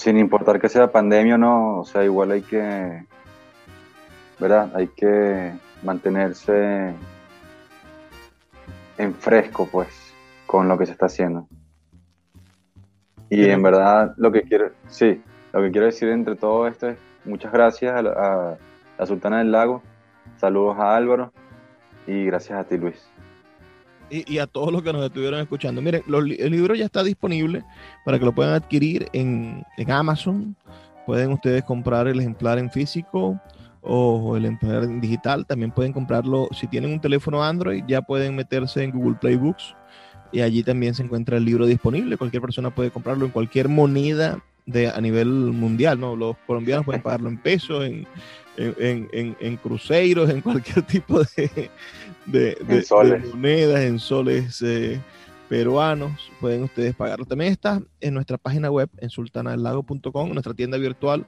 Sin 0.00 0.16
importar 0.16 0.58
que 0.58 0.70
sea 0.70 0.90
pandemia 0.90 1.34
o 1.34 1.38
no, 1.38 1.80
o 1.80 1.84
sea, 1.84 2.02
igual 2.02 2.30
hay 2.30 2.40
que, 2.40 3.04
¿verdad? 4.38 4.70
Hay 4.74 4.86
que 4.86 5.52
mantenerse 5.82 6.94
en 8.96 9.14
fresco, 9.14 9.68
pues, 9.70 9.88
con 10.46 10.68
lo 10.68 10.78
que 10.78 10.86
se 10.86 10.92
está 10.92 11.04
haciendo. 11.04 11.46
Y 13.28 13.44
en 13.44 13.62
verdad, 13.62 14.14
lo 14.16 14.32
que 14.32 14.40
quiero, 14.40 14.70
sí, 14.88 15.22
lo 15.52 15.60
que 15.60 15.70
quiero 15.70 15.84
decir 15.84 16.08
entre 16.08 16.34
todo 16.34 16.66
esto 16.66 16.88
es 16.88 16.96
muchas 17.26 17.52
gracias 17.52 17.94
a, 17.94 18.56
la 18.96 19.06
Sultana 19.06 19.40
del 19.40 19.52
Lago, 19.52 19.82
saludos 20.38 20.78
a 20.78 20.96
Álvaro 20.96 21.30
y 22.06 22.24
gracias 22.24 22.58
a 22.58 22.64
ti, 22.64 22.78
Luis. 22.78 23.06
Y, 24.10 24.38
a 24.38 24.46
todos 24.46 24.72
los 24.72 24.82
que 24.82 24.92
nos 24.92 25.04
estuvieron 25.04 25.40
escuchando. 25.40 25.80
Miren, 25.80 26.02
el 26.08 26.50
libro 26.50 26.74
ya 26.74 26.84
está 26.84 27.04
disponible 27.04 27.64
para 28.04 28.18
que 28.18 28.24
lo 28.24 28.32
puedan 28.32 28.54
adquirir 28.54 29.08
en, 29.12 29.64
en 29.76 29.90
Amazon. 29.90 30.56
Pueden 31.06 31.32
ustedes 31.32 31.62
comprar 31.64 32.08
el 32.08 32.18
ejemplar 32.18 32.58
en 32.58 32.70
físico 32.70 33.40
o 33.82 34.36
el 34.36 34.46
emplear 34.46 35.00
digital. 35.00 35.46
También 35.46 35.70
pueden 35.70 35.92
comprarlo, 35.92 36.48
si 36.52 36.66
tienen 36.66 36.92
un 36.92 37.00
teléfono 37.00 37.42
Android, 37.42 37.84
ya 37.86 38.02
pueden 38.02 38.36
meterse 38.36 38.82
en 38.82 38.90
Google 38.90 39.16
Play 39.20 39.36
Books 39.36 39.74
y 40.32 40.40
allí 40.40 40.62
también 40.62 40.94
se 40.94 41.02
encuentra 41.02 41.36
el 41.36 41.44
libro 41.44 41.66
disponible. 41.66 42.16
Cualquier 42.16 42.42
persona 42.42 42.70
puede 42.70 42.90
comprarlo 42.90 43.24
en 43.24 43.30
cualquier 43.30 43.68
moneda 43.68 44.42
de, 44.66 44.88
a 44.88 45.00
nivel 45.00 45.28
mundial, 45.28 45.98
¿no? 45.98 46.16
Los 46.16 46.36
colombianos 46.46 46.84
pueden 46.84 47.02
pagarlo 47.02 47.28
en 47.28 47.38
pesos, 47.38 47.84
en, 47.84 48.06
en, 48.56 49.36
en, 49.40 49.56
cruceros, 49.56 50.30
en 50.30 50.40
cualquier 50.42 50.82
tipo 50.86 51.22
de, 51.36 51.70
de, 52.26 53.26
monedas, 53.32 53.80
en 53.80 53.98
soles 53.98 54.60
eh, 54.62 55.00
peruanos, 55.48 56.30
pueden 56.40 56.64
ustedes 56.64 56.94
pagarlo. 56.94 57.24
También 57.24 57.52
está 57.52 57.80
en 58.00 58.14
nuestra 58.14 58.38
página 58.38 58.70
web, 58.70 58.88
en 58.98 59.10
sultanalago.com, 59.10 60.32
nuestra 60.32 60.54
tienda 60.54 60.78
virtual. 60.78 61.26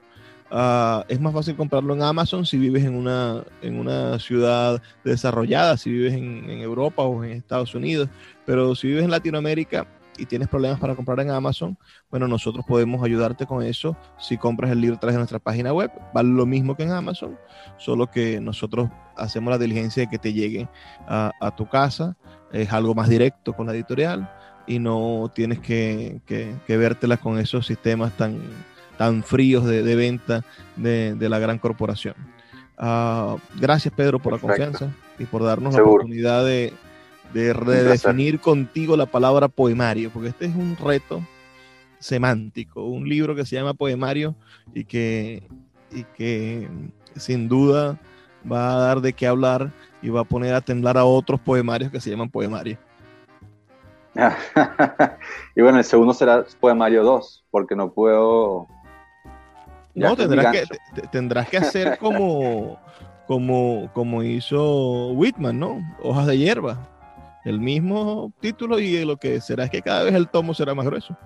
Ah, 0.55 1.03
es 1.07 1.19
más 1.19 1.33
fácil 1.33 1.55
comprarlo 1.55 1.95
en 1.95 2.03
Amazon 2.03 2.45
si 2.45 2.57
vives 2.57 2.83
en 2.83 2.93
una, 2.95 3.43
en 3.63 3.79
una 3.79 4.19
ciudad 4.19 4.81
desarrollada, 5.03 5.77
si 5.77 5.89
vives 5.89 6.13
en, 6.13 6.47
Europa 6.47 7.01
o 7.01 7.23
en 7.23 7.31
Estados 7.31 7.73
Unidos, 7.73 8.07
pero 8.45 8.75
si 8.75 8.87
vives 8.87 9.03
en 9.03 9.09
Latinoamérica, 9.09 9.87
y 10.17 10.25
tienes 10.25 10.47
problemas 10.47 10.79
para 10.79 10.95
comprar 10.95 11.19
en 11.19 11.31
Amazon, 11.31 11.77
bueno, 12.09 12.27
nosotros 12.27 12.65
podemos 12.67 13.03
ayudarte 13.03 13.45
con 13.45 13.63
eso 13.63 13.95
si 14.19 14.37
compras 14.37 14.71
el 14.71 14.81
libro 14.81 14.97
a 14.97 14.99
través 14.99 15.15
de 15.15 15.19
nuestra 15.19 15.39
página 15.39 15.73
web. 15.73 15.91
Vale 16.13 16.29
lo 16.29 16.45
mismo 16.45 16.75
que 16.75 16.83
en 16.83 16.91
Amazon, 16.91 17.37
solo 17.77 18.09
que 18.09 18.39
nosotros 18.39 18.89
hacemos 19.15 19.51
la 19.51 19.57
diligencia 19.57 20.03
de 20.03 20.09
que 20.09 20.19
te 20.19 20.33
llegue 20.33 20.67
a, 21.07 21.31
a 21.39 21.55
tu 21.55 21.67
casa. 21.67 22.15
Es 22.51 22.71
algo 22.71 22.93
más 22.93 23.09
directo 23.09 23.53
con 23.53 23.67
la 23.67 23.73
editorial 23.73 24.29
y 24.67 24.79
no 24.79 25.31
tienes 25.33 25.59
que, 25.59 26.21
que, 26.25 26.55
que 26.65 26.77
vértela 26.77 27.17
con 27.17 27.37
esos 27.39 27.65
sistemas 27.65 28.13
tan, 28.13 28.39
tan 28.97 29.23
fríos 29.23 29.65
de, 29.65 29.83
de 29.83 29.95
venta 29.95 30.43
de, 30.75 31.15
de, 31.15 31.29
la 31.29 31.39
gran 31.39 31.57
corporación. 31.57 32.15
Uh, 32.77 33.37
gracias 33.59 33.93
Pedro 33.93 34.19
por 34.19 34.33
Perfecto. 34.33 34.47
la 34.47 34.65
confianza 34.67 34.95
y 35.19 35.25
por 35.25 35.43
darnos 35.43 35.73
Seguro. 35.73 35.91
la 35.91 35.95
oportunidad 35.97 36.45
de, 36.45 36.73
de 37.33 37.53
redefinir 37.53 38.39
contigo 38.39 38.95
la 38.95 39.05
palabra 39.05 39.47
poemario, 39.47 40.11
porque 40.11 40.29
este 40.29 40.45
es 40.45 40.55
un 40.55 40.77
reto 40.77 41.21
semántico, 41.99 42.83
un 42.83 43.07
libro 43.07 43.33
que 43.33 43.45
se 43.45 43.55
llama 43.55 43.73
Poemario 43.73 44.35
y 44.73 44.83
que, 44.83 45.43
y 45.91 46.03
que 46.03 46.67
sin 47.15 47.47
duda 47.47 47.97
va 48.49 48.73
a 48.73 48.77
dar 48.77 49.01
de 49.01 49.13
qué 49.13 49.25
hablar 49.25 49.71
y 50.01 50.09
va 50.09 50.21
a 50.21 50.25
poner 50.25 50.53
a 50.53 50.61
temblar 50.61 50.97
a 50.97 51.05
otros 51.05 51.39
poemarios 51.39 51.91
que 51.91 52.01
se 52.01 52.09
llaman 52.09 52.29
poemarios. 52.29 52.77
y 55.55 55.61
bueno, 55.61 55.79
el 55.79 55.83
segundo 55.83 56.13
será 56.13 56.45
Poemario 56.59 57.03
2, 57.03 57.45
porque 57.49 57.75
no 57.75 57.91
puedo... 57.91 58.67
no, 59.95 60.15
tendrás 60.15 60.51
que, 60.51 60.67
tendrás 61.11 61.49
que 61.49 61.57
hacer 61.57 61.97
como, 61.97 62.77
como, 63.25 63.89
como 63.93 64.21
hizo 64.21 65.13
Whitman, 65.13 65.57
¿no? 65.57 65.81
Hojas 66.03 66.27
de 66.27 66.37
hierba. 66.37 66.92
El 67.45 67.59
mismo 67.59 68.31
título 68.39 68.79
y 68.79 69.03
lo 69.03 69.17
que 69.17 69.41
será 69.41 69.65
es 69.65 69.69
que 69.69 69.81
cada 69.81 70.03
vez 70.03 70.13
el 70.13 70.29
tomo 70.29 70.53
será 70.53 70.73
más 70.73 70.85
grueso. 70.85 71.17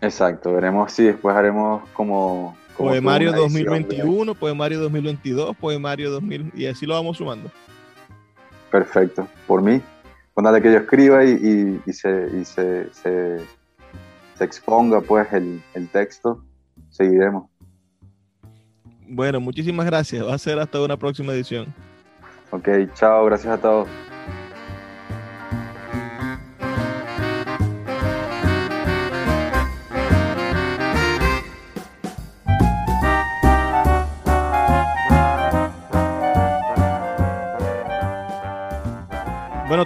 Exacto, 0.00 0.52
veremos 0.52 0.92
si 0.92 1.04
después 1.04 1.34
haremos 1.36 1.88
como... 1.90 2.56
como 2.76 2.90
poemario 2.90 3.32
2021, 3.32 4.32
de... 4.32 4.38
Poemario 4.38 4.80
2022, 4.80 5.56
Poemario 5.56 6.10
2000 6.10 6.52
y 6.54 6.66
así 6.66 6.86
lo 6.86 6.94
vamos 6.94 7.18
sumando. 7.18 7.50
Perfecto, 8.70 9.28
por 9.46 9.62
mí 9.62 9.80
con 10.34 10.62
que 10.62 10.72
yo 10.72 10.78
escriba 10.78 11.24
y, 11.24 11.30
y, 11.30 11.82
y, 11.86 11.92
se, 11.92 12.28
y 12.34 12.44
se, 12.44 12.92
se, 12.92 13.38
se, 14.36 14.44
exponga 14.44 15.00
pues 15.00 15.32
el, 15.32 15.62
el 15.74 15.88
texto, 15.88 16.44
seguiremos. 16.90 17.48
Bueno, 19.06 19.40
muchísimas 19.40 19.86
gracias. 19.86 20.26
Va 20.26 20.34
a 20.34 20.38
ser 20.38 20.58
hasta 20.58 20.80
una 20.80 20.96
próxima 20.96 21.32
edición. 21.32 21.72
Ok, 22.50 22.68
chao, 22.94 23.24
gracias 23.26 23.54
a 23.54 23.60
todos. 23.60 23.88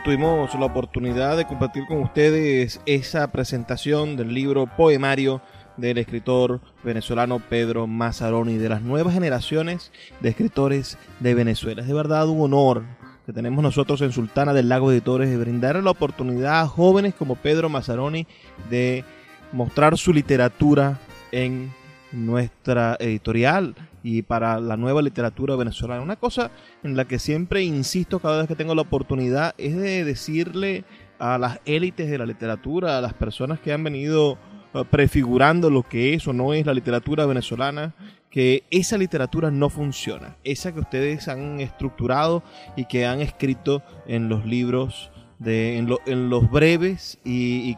Tuvimos 0.09 0.55
la 0.55 0.65
oportunidad 0.65 1.37
de 1.37 1.45
compartir 1.45 1.85
con 1.85 1.99
ustedes 1.99 2.81
esa 2.87 3.31
presentación 3.31 4.17
del 4.17 4.33
libro 4.33 4.67
Poemario 4.67 5.43
del 5.77 5.99
escritor 5.99 6.63
venezolano 6.83 7.41
Pedro 7.41 7.87
Mazzaroni, 7.87 8.57
de 8.57 8.71
las 8.71 8.81
nuevas 8.81 9.13
generaciones 9.13 9.93
de 10.21 10.31
escritores 10.31 10.97
de 11.21 11.35
Venezuela. 11.35 11.83
Es 11.83 11.89
de 11.89 11.93
verdad 11.93 12.27
un 12.27 12.41
honor 12.41 12.85
que 13.27 13.35
tenemos 13.35 13.63
nosotros 13.63 14.01
en 14.01 14.13
Sultana 14.13 14.55
del 14.55 14.71
Lago 14.71 14.91
Editores 14.91 15.29
de 15.29 15.37
brindar 15.37 15.77
la 15.77 15.91
oportunidad 15.91 16.63
a 16.63 16.67
jóvenes 16.67 17.15
como 17.15 17.37
Pedro 17.37 17.69
Mazzaroni 17.69 18.27
de 18.71 19.05
mostrar 19.53 19.99
su 19.99 20.15
literatura 20.15 20.99
en 21.33 21.71
nuestra 22.13 22.97
editorial 22.99 23.75
y 24.09 24.23
para 24.23 24.59
la 24.59 24.79
nueva 24.79 25.03
literatura 25.03 25.55
venezolana. 25.55 26.01
Una 26.01 26.17
cosa 26.17 26.51
en 26.83 26.97
la 26.97 27.05
que 27.07 27.19
siempre 27.19 27.63
insisto 27.63 28.21
cada 28.21 28.39
vez 28.39 28.49
que 28.49 28.57
tengo 28.57 28.75
la 28.75 28.83
oportunidad 28.83 29.55
es 29.59 29.77
de 29.77 30.03
decirle 30.03 30.85
a 31.19 31.37
las 31.37 31.61
élites 31.67 32.11
de 32.11 32.17
la 32.17 32.25
literatura, 32.25 32.97
a 32.97 33.03
las 33.03 33.13
personas 33.13 33.61
que 33.61 33.71
han 33.71 33.85
venido 33.85 34.39
uh, 34.73 34.85
prefigurando 34.85 35.69
lo 35.69 35.83
que 35.83 36.15
es 36.15 36.27
o 36.27 36.33
no 36.33 36.55
es 36.55 36.65
la 36.65 36.73
literatura 36.73 37.27
venezolana, 37.27 37.95
que 38.31 38.65
esa 38.71 38.97
literatura 38.97 39.51
no 39.51 39.69
funciona. 39.69 40.37
Esa 40.43 40.73
que 40.73 40.81
ustedes 40.81 41.29
han 41.29 41.61
estructurado 41.61 42.43
y 42.77 42.87
que 42.87 43.05
han 43.05 43.21
escrito 43.21 43.83
en 44.07 44.31
los 44.31 44.47
libros, 44.47 45.11
de, 45.39 45.77
en, 45.77 45.87
lo, 45.87 45.99
en 46.07 46.31
los 46.31 46.51
breves 46.51 47.19
y, 47.27 47.77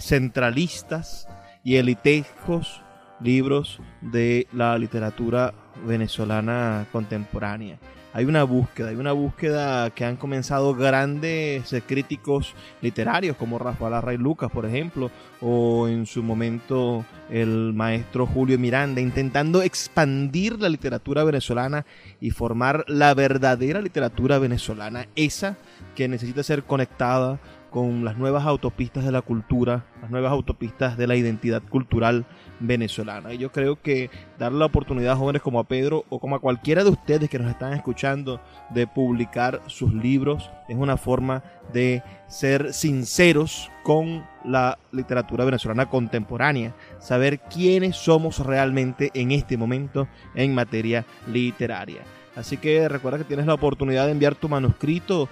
centralistas 0.00 1.28
y 1.62 1.76
elitescos 1.76 2.82
libros 3.22 3.80
de 4.00 4.46
la 4.52 4.78
literatura 4.78 5.54
venezolana 5.86 6.86
contemporánea. 6.92 7.78
Hay 8.14 8.26
una 8.26 8.44
búsqueda, 8.44 8.90
hay 8.90 8.96
una 8.96 9.12
búsqueda 9.12 9.88
que 9.88 10.04
han 10.04 10.16
comenzado 10.16 10.74
grandes 10.74 11.74
críticos 11.86 12.54
literarios 12.82 13.38
como 13.38 13.58
Rafael 13.58 13.94
Array 13.94 14.18
Lucas, 14.18 14.50
por 14.50 14.66
ejemplo, 14.66 15.10
o 15.40 15.88
en 15.88 16.04
su 16.04 16.22
momento 16.22 17.06
el 17.30 17.72
maestro 17.72 18.26
Julio 18.26 18.58
Miranda, 18.58 19.00
intentando 19.00 19.62
expandir 19.62 20.60
la 20.60 20.68
literatura 20.68 21.24
venezolana 21.24 21.86
y 22.20 22.32
formar 22.32 22.84
la 22.86 23.14
verdadera 23.14 23.80
literatura 23.80 24.38
venezolana, 24.38 25.06
esa 25.16 25.56
que 25.94 26.06
necesita 26.06 26.42
ser 26.42 26.64
conectada 26.64 27.40
con 27.70 28.04
las 28.04 28.18
nuevas 28.18 28.44
autopistas 28.44 29.02
de 29.06 29.12
la 29.12 29.22
cultura, 29.22 29.86
las 30.02 30.10
nuevas 30.10 30.32
autopistas 30.32 30.98
de 30.98 31.06
la 31.06 31.16
identidad 31.16 31.62
cultural 31.62 32.26
venezolana. 32.60 33.32
Y 33.32 33.38
yo 33.38 33.52
creo 33.52 33.80
que 33.80 34.10
darle 34.38 34.58
la 34.58 34.66
oportunidad 34.66 35.12
a 35.12 35.16
jóvenes 35.16 35.42
como 35.42 35.60
a 35.60 35.64
Pedro 35.64 36.04
o 36.08 36.18
como 36.18 36.36
a 36.36 36.40
cualquiera 36.40 36.84
de 36.84 36.90
ustedes 36.90 37.28
que 37.28 37.38
nos 37.38 37.50
están 37.50 37.72
escuchando 37.72 38.40
de 38.70 38.86
publicar 38.86 39.60
sus 39.66 39.92
libros 39.92 40.50
es 40.68 40.76
una 40.76 40.96
forma 40.96 41.42
de 41.72 42.02
ser 42.28 42.72
sinceros 42.72 43.70
con 43.82 44.24
la 44.44 44.78
literatura 44.92 45.44
venezolana 45.44 45.88
contemporánea, 45.88 46.74
saber 46.98 47.40
quiénes 47.40 47.96
somos 47.96 48.38
realmente 48.38 49.10
en 49.14 49.32
este 49.32 49.56
momento 49.56 50.08
en 50.34 50.54
materia 50.54 51.04
literaria. 51.26 52.02
Así 52.34 52.56
que 52.56 52.88
recuerda 52.88 53.18
que 53.18 53.24
tienes 53.24 53.46
la 53.46 53.54
oportunidad 53.54 54.06
de 54.06 54.12
enviar 54.12 54.34
tu 54.34 54.48
manuscrito 54.48 55.28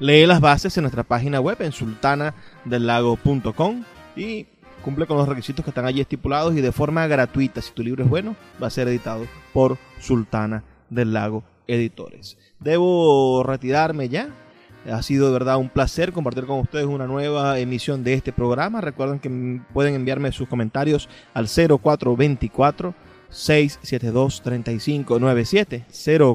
Lee 0.00 0.24
las 0.24 0.40
bases 0.40 0.76
en 0.78 0.84
nuestra 0.84 1.02
página 1.02 1.40
web 1.40 1.60
en 1.60 1.72
sultanadelago.com 1.72 3.84
y 4.16 4.46
cumple 4.80 5.06
con 5.06 5.16
los 5.16 5.28
requisitos 5.28 5.64
que 5.64 5.70
están 5.70 5.84
allí 5.84 6.00
estipulados 6.00 6.54
y 6.54 6.60
de 6.60 6.72
forma 6.72 7.06
gratuita, 7.06 7.62
si 7.62 7.72
tu 7.72 7.82
libro 7.82 8.04
es 8.04 8.10
bueno, 8.10 8.36
va 8.62 8.68
a 8.68 8.70
ser 8.70 8.88
editado 8.88 9.26
por 9.52 9.78
Sultana 9.98 10.64
del 10.88 11.12
Lago 11.12 11.44
Editores. 11.66 12.38
Debo 12.58 13.42
retirarme 13.44 14.08
ya. 14.08 14.28
Ha 14.90 15.02
sido 15.02 15.26
de 15.26 15.32
verdad 15.32 15.58
un 15.58 15.68
placer 15.68 16.12
compartir 16.12 16.46
con 16.46 16.58
ustedes 16.58 16.86
una 16.86 17.06
nueva 17.06 17.58
emisión 17.58 18.02
de 18.02 18.14
este 18.14 18.32
programa. 18.32 18.80
Recuerden 18.80 19.18
que 19.18 19.60
pueden 19.74 19.94
enviarme 19.94 20.32
sus 20.32 20.48
comentarios 20.48 21.08
al 21.34 21.48
0424 21.48 22.94
672-3597 23.30 25.84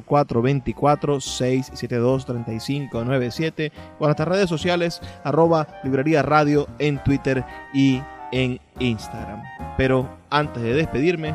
0424 0.05 1.19
672 1.19 2.25
3597 2.25 3.71
o 3.99 4.05
nuestras 4.05 4.27
redes 4.27 4.49
sociales 4.49 5.01
arroba 5.23 5.67
librería 5.83 6.21
radio 6.21 6.67
en 6.79 7.03
Twitter 7.03 7.43
y 7.73 8.01
en 8.35 8.59
Instagram. 8.79 9.41
Pero 9.77 10.09
antes 10.29 10.61
de 10.61 10.73
despedirme, 10.73 11.33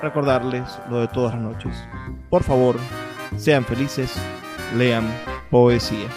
recordarles 0.00 0.80
lo 0.88 1.00
de 1.00 1.08
todas 1.08 1.34
las 1.34 1.42
noches. 1.42 1.84
Por 2.30 2.42
favor, 2.42 2.76
sean 3.36 3.64
felices, 3.64 4.14
lean 4.76 5.04
poesía. 5.50 6.08